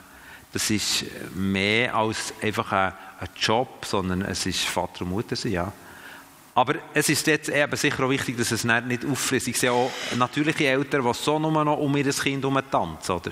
Das 0.52 0.70
ist 0.70 1.04
mehr 1.34 1.94
als 1.94 2.32
einfach 2.40 2.70
ein, 2.72 2.92
ein 3.20 3.28
Job, 3.38 3.84
sondern 3.84 4.22
es 4.22 4.46
ist 4.46 4.64
Vater 4.64 5.02
und 5.02 5.10
Mutter 5.10 5.36
sein, 5.36 5.52
ja. 5.52 5.72
Aber 6.56 6.76
es 6.94 7.10
ist 7.10 7.26
jetzt 7.26 7.50
eben 7.50 7.76
sicher 7.76 8.02
auch 8.02 8.08
wichtig, 8.08 8.38
dass 8.38 8.50
es 8.50 8.64
nicht 8.64 9.04
auffrisst. 9.04 9.46
Ich 9.46 9.58
sehe 9.58 9.70
auch 9.70 9.92
natürliche 10.16 10.66
Eltern, 10.66 11.04
die 11.04 11.12
so 11.12 11.38
nur 11.38 11.62
noch 11.62 11.76
um 11.76 11.94
ihr 11.98 12.10
Kind 12.10 12.42
herum 12.42 12.58
tanzen, 12.70 13.12
oder? 13.12 13.30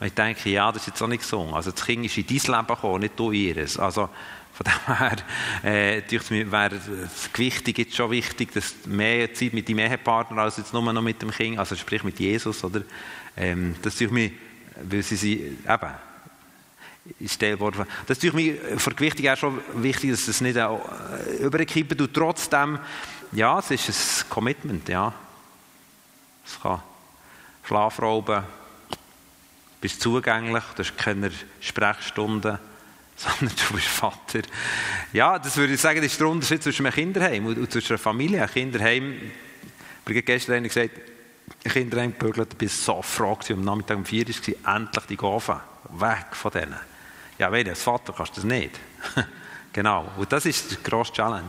Und 0.00 0.06
ich 0.06 0.14
denke, 0.14 0.48
ja, 0.48 0.72
das 0.72 0.80
ist 0.80 0.86
jetzt 0.86 1.02
auch 1.02 1.06
nicht 1.06 1.20
gesungen. 1.20 1.52
Also 1.52 1.72
das 1.72 1.84
Kind 1.84 2.06
ist 2.06 2.16
in 2.16 2.26
dein 2.26 2.56
Leben 2.56 2.66
gekommen, 2.66 3.00
nicht 3.00 3.18
du 3.18 3.32
ihres. 3.32 3.78
Also 3.78 4.08
von 4.54 4.64
dem 4.64 4.96
her 4.96 5.16
äh, 5.62 6.50
wäre 6.50 6.80
das 7.02 7.30
Gewichtige 7.34 7.82
jetzt 7.82 7.96
schon 7.96 8.10
wichtig, 8.10 8.54
dass 8.54 8.74
mehr 8.86 9.34
Zeit 9.34 9.52
mit 9.52 9.68
deinem 9.68 9.80
Ehepartner 9.80 10.40
als 10.40 10.56
jetzt 10.56 10.72
nur 10.72 10.90
noch 10.90 11.02
mit 11.02 11.20
dem 11.20 11.32
Kind, 11.32 11.58
also 11.58 11.76
sprich 11.76 12.02
mit 12.02 12.18
Jesus, 12.18 12.64
oder? 12.64 12.80
Ähm, 13.36 13.74
das 13.82 14.00
ist 14.00 14.10
mir, 14.10 14.30
weil 14.82 15.02
sie 15.02 15.16
sie 15.16 15.34
eben 15.68 15.90
ist 17.20 17.40
der 17.40 17.58
worden. 17.60 17.86
Das 18.06 18.18
ist 18.18 18.24
natürlich 18.24 18.58
für 18.76 18.90
die 18.90 18.96
Gewichtung 18.96 19.28
auch 19.28 19.36
schon 19.36 19.60
wichtig, 19.74 20.10
dass 20.10 20.28
es 20.28 20.40
nicht 20.40 20.58
überkippen 21.40 21.98
tut. 21.98 22.14
Trotzdem, 22.14 22.78
ja, 23.32 23.58
es 23.58 23.70
ist 23.70 24.24
ein 24.24 24.30
Commitment, 24.30 24.88
ja. 24.88 25.12
Es 26.46 26.60
kann 26.60 26.82
Schlafrauben, 27.64 28.44
bist 29.80 30.00
zugänglich, 30.00 30.64
du 30.76 30.82
hast 30.82 30.96
keine 30.96 31.30
Sprechstunden, 31.60 32.58
sondern 33.16 33.56
du 33.56 33.74
bist 33.74 33.86
Vater. 33.86 34.42
Ja, 35.12 35.38
das 35.38 35.56
würde 35.56 35.74
ich 35.74 35.80
sagen, 35.80 36.00
das 36.00 36.12
ist 36.12 36.20
der 36.20 36.28
Unterschied 36.28 36.62
zwischen 36.62 36.86
einem 36.86 36.94
Kinderheim 36.94 37.46
und 37.46 37.70
zwischen 37.70 37.92
einer 37.92 37.98
Familie. 37.98 38.42
Ein 38.42 38.50
Kinderheim, 38.50 39.12
ich 39.12 40.08
habe 40.08 40.22
gestern 40.22 40.64
gesagt, 40.64 40.90
ein 41.64 41.70
Kinderheim 41.70 42.12
gebügelt, 42.18 42.60
war 42.60 42.68
so 42.68 43.02
froh, 43.02 43.38
am 43.50 43.64
Nachmittag 43.64 43.96
um 43.96 44.04
vier 44.04 44.26
war, 44.26 44.76
endlich 44.76 45.04
die 45.06 45.16
Gaven, 45.16 45.60
weg 45.90 46.26
von 46.32 46.50
denen. 46.50 46.93
Ja, 47.38 47.50
wenn 47.50 47.68
als 47.68 47.82
Vater 47.82 48.12
kannst 48.12 48.36
du 48.36 48.42
das 48.42 48.44
nicht. 48.44 48.78
genau, 49.72 50.10
und 50.16 50.30
das 50.30 50.46
ist 50.46 50.70
die 50.70 50.82
grosse 50.82 51.12
Challenge. 51.12 51.48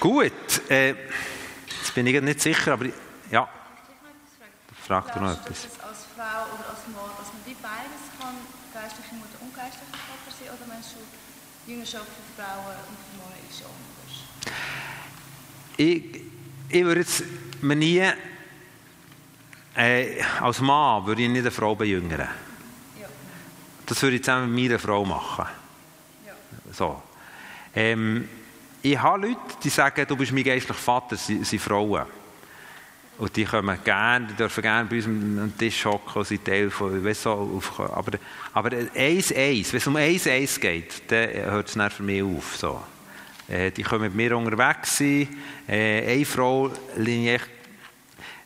Gut, 0.00 0.32
äh, 0.70 0.94
jetzt 1.78 1.94
bin 1.94 2.06
ich 2.06 2.20
nicht 2.22 2.40
sicher, 2.40 2.72
aber 2.72 2.86
ja. 3.30 3.46
Frag 4.86 5.12
du 5.12 5.20
noch 5.20 5.32
etwas. 5.32 5.62
Dass 5.62 5.80
als 5.80 5.98
Frau 6.16 6.46
oder 6.54 6.70
als 6.70 6.86
Mann, 6.88 7.10
dass 7.18 7.28
man 7.28 7.42
wie 7.44 7.54
beides 7.60 8.08
kann, 8.18 8.34
geistliche 8.72 9.14
Mutter 9.14 9.36
und 9.42 9.54
geistliche 9.54 9.92
Vater 9.92 10.36
sein, 10.38 10.48
oder 10.56 10.66
meinst 10.66 10.92
du, 10.92 10.98
die 11.66 11.72
Jüngerschaft 11.72 12.06
für 12.06 12.42
Frauen 12.42 12.76
und 12.88 12.96
für 12.96 13.14
Männer 13.20 13.36
ist 13.48 13.62
anders? 13.62 14.56
Ich, 15.76 16.22
ich 16.70 16.84
würde 16.84 17.00
jetzt 17.00 17.22
mir 17.60 17.76
nie, 17.76 18.10
äh, 19.80 20.22
als 20.40 20.60
Mann 20.60 21.06
würde 21.06 21.22
ich 21.22 21.28
nicht 21.28 21.40
eine 21.40 21.50
Frau 21.50 21.74
bejüngern. 21.74 22.28
Ja. 23.00 23.06
Das 23.86 24.02
würde 24.02 24.16
ich 24.16 24.22
zusammen 24.22 24.54
mit 24.54 24.64
meiner 24.64 24.78
Frau 24.78 25.04
machen. 25.04 25.46
Ja. 26.26 26.32
So. 26.72 27.02
Ähm, 27.74 28.28
ich 28.82 29.00
habe 29.00 29.26
Leute, 29.26 29.40
die 29.62 29.70
sagen, 29.70 30.04
du 30.06 30.16
bist 30.16 30.32
mein 30.32 30.44
geistlicher 30.44 30.74
Vater, 30.74 31.16
sie 31.16 31.42
sind 31.44 31.60
Frauen. 31.60 32.04
Und 33.18 33.36
die 33.36 33.44
kommen 33.44 33.78
gerne, 33.84 34.28
die 34.28 34.34
dürfen 34.34 34.62
gerne 34.62 34.88
bei 34.88 34.96
uns 34.96 35.06
am 35.06 35.52
Tisch 35.58 35.84
hocken 35.84 36.14
und 36.14 36.26
sind 36.26 36.44
Teil 36.44 36.70
von, 36.70 37.04
weißt 37.04 37.26
du, 37.26 37.30
auf, 37.30 37.80
aber, 37.80 38.18
aber 38.54 38.70
eins, 38.94 39.32
eins, 39.32 39.72
wenn 39.72 39.78
es 39.78 39.86
um 39.86 39.96
eins, 39.96 40.26
eins 40.26 40.58
geht, 40.58 41.10
dann 41.10 41.28
hört 41.28 41.68
es 41.68 41.74
dann 41.74 41.90
für 41.90 42.02
mich 42.02 42.22
auf. 42.22 42.56
So. 42.56 42.82
Äh, 43.48 43.70
die 43.70 43.82
können 43.82 44.02
mit 44.02 44.14
mir 44.14 44.36
unterwegs 44.36 44.96
sein. 44.96 45.28
Äh, 45.68 46.14
eine 46.14 46.24
Frau 46.24 46.70
lehne 46.96 47.36
ich 47.36 47.42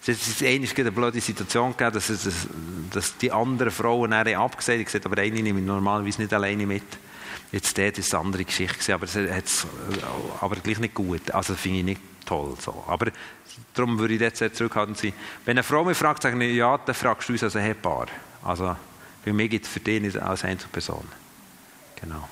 es 0.07 0.41
ist 0.41 0.43
eine 0.43 0.93
blöde 0.93 1.21
Situation 1.21 1.73
gegeben, 1.73 1.95
dass, 1.95 2.11
es, 2.11 2.49
dass 2.91 3.17
die 3.17 3.33
anderen 3.33 3.73
Frauen 3.73 4.11
dann 4.11 4.29
abgesagt 4.35 4.79
haben. 4.79 4.85
Gesagt, 4.85 5.07
aber 5.07 5.21
eine 5.21 5.43
nehme 5.43 5.61
ich 5.61 5.67
normalerweise 5.67 6.21
nicht 6.21 6.33
alleine 6.33 6.67
mit. 6.67 6.85
Jetzt 7.53 7.79
dort 7.79 7.99
ist 7.99 8.15
eine 8.15 8.25
andere 8.25 8.45
Geschichte, 8.45 8.95
aber, 8.95 9.05
es, 9.05 9.67
aber 10.41 10.57
gleich 10.57 10.79
nicht 10.79 10.95
gut. 10.95 11.31
Also 11.31 11.55
finde 11.55 11.79
ich 11.79 11.85
nicht 11.85 12.01
toll. 12.27 12.57
So. 12.61 12.85
Aber 12.89 13.13
darum 13.73 13.99
würde 13.99 14.15
ich 14.15 14.21
jetzt 14.21 14.39
sehr 14.39 14.53
zurückhaltend 14.53 14.99
sein. 14.99 15.13
Wenn 15.45 15.53
eine 15.53 15.63
Frau 15.63 15.85
mich 15.85 15.97
fragt, 15.97 16.23
sage 16.23 16.45
ich, 16.45 16.57
ja, 16.57 16.77
dann 16.79 16.95
fragst 16.95 17.29
du 17.29 17.33
uns 17.33 17.43
als 17.43 17.55
Ehepaar. 17.55 18.07
Also 18.43 18.77
für 19.23 19.33
mich 19.33 19.51
gibt 19.51 19.67
es 19.67 19.73
für 19.73 19.81
dich 19.81 20.21
als 20.21 20.45
Einzelperson. 20.45 21.07
Genau. 22.01 22.29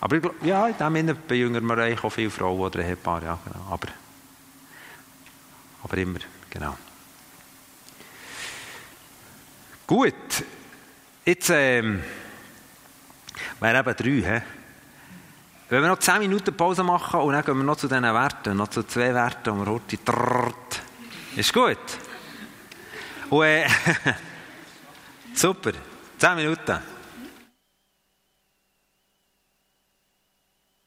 Aber 0.00 0.16
ich, 0.16 0.22
ja, 0.42 0.68
in 0.68 0.76
dem 0.78 0.94
Sinne 0.94 1.14
bejüngern 1.14 1.64
wir 1.64 1.78
eigentlich 1.78 2.04
auch 2.04 2.10
viele 2.10 2.30
Frauen 2.30 2.60
oder 2.60 2.80
Ehepaare. 2.80 3.24
Ja, 3.24 3.38
genau. 3.44 3.66
aber, 3.70 3.88
aber 5.82 5.96
immer, 5.98 6.20
genau. 6.48 6.76
Gut, 9.86 10.14
jetzt 11.24 11.50
ähm, 11.50 12.02
wäre 13.60 13.78
eben 13.78 13.96
drei. 13.96 14.38
He? 14.38 14.42
Wenn 15.68 15.82
wir 15.82 15.88
noch 15.88 15.98
10 15.98 16.18
Minuten 16.18 16.56
Pause 16.56 16.82
machen 16.82 17.20
und 17.20 17.32
dann 17.32 17.44
gehen 17.44 17.56
wir 17.56 17.64
noch 17.64 17.76
zu 17.76 17.88
diesen 17.88 18.02
Werten, 18.02 18.56
noch 18.56 18.68
zu 18.68 18.82
zwei 18.84 19.14
Werten, 19.14 19.50
und 19.50 19.66
wir 19.66 19.72
heute 19.72 20.04
trrrt. 20.04 20.82
Ist 21.36 21.52
gut? 21.52 21.78
Und, 23.30 23.44
äh, 23.44 23.68
super, 25.34 25.72
10 26.18 26.36
Minuten. 26.36 26.99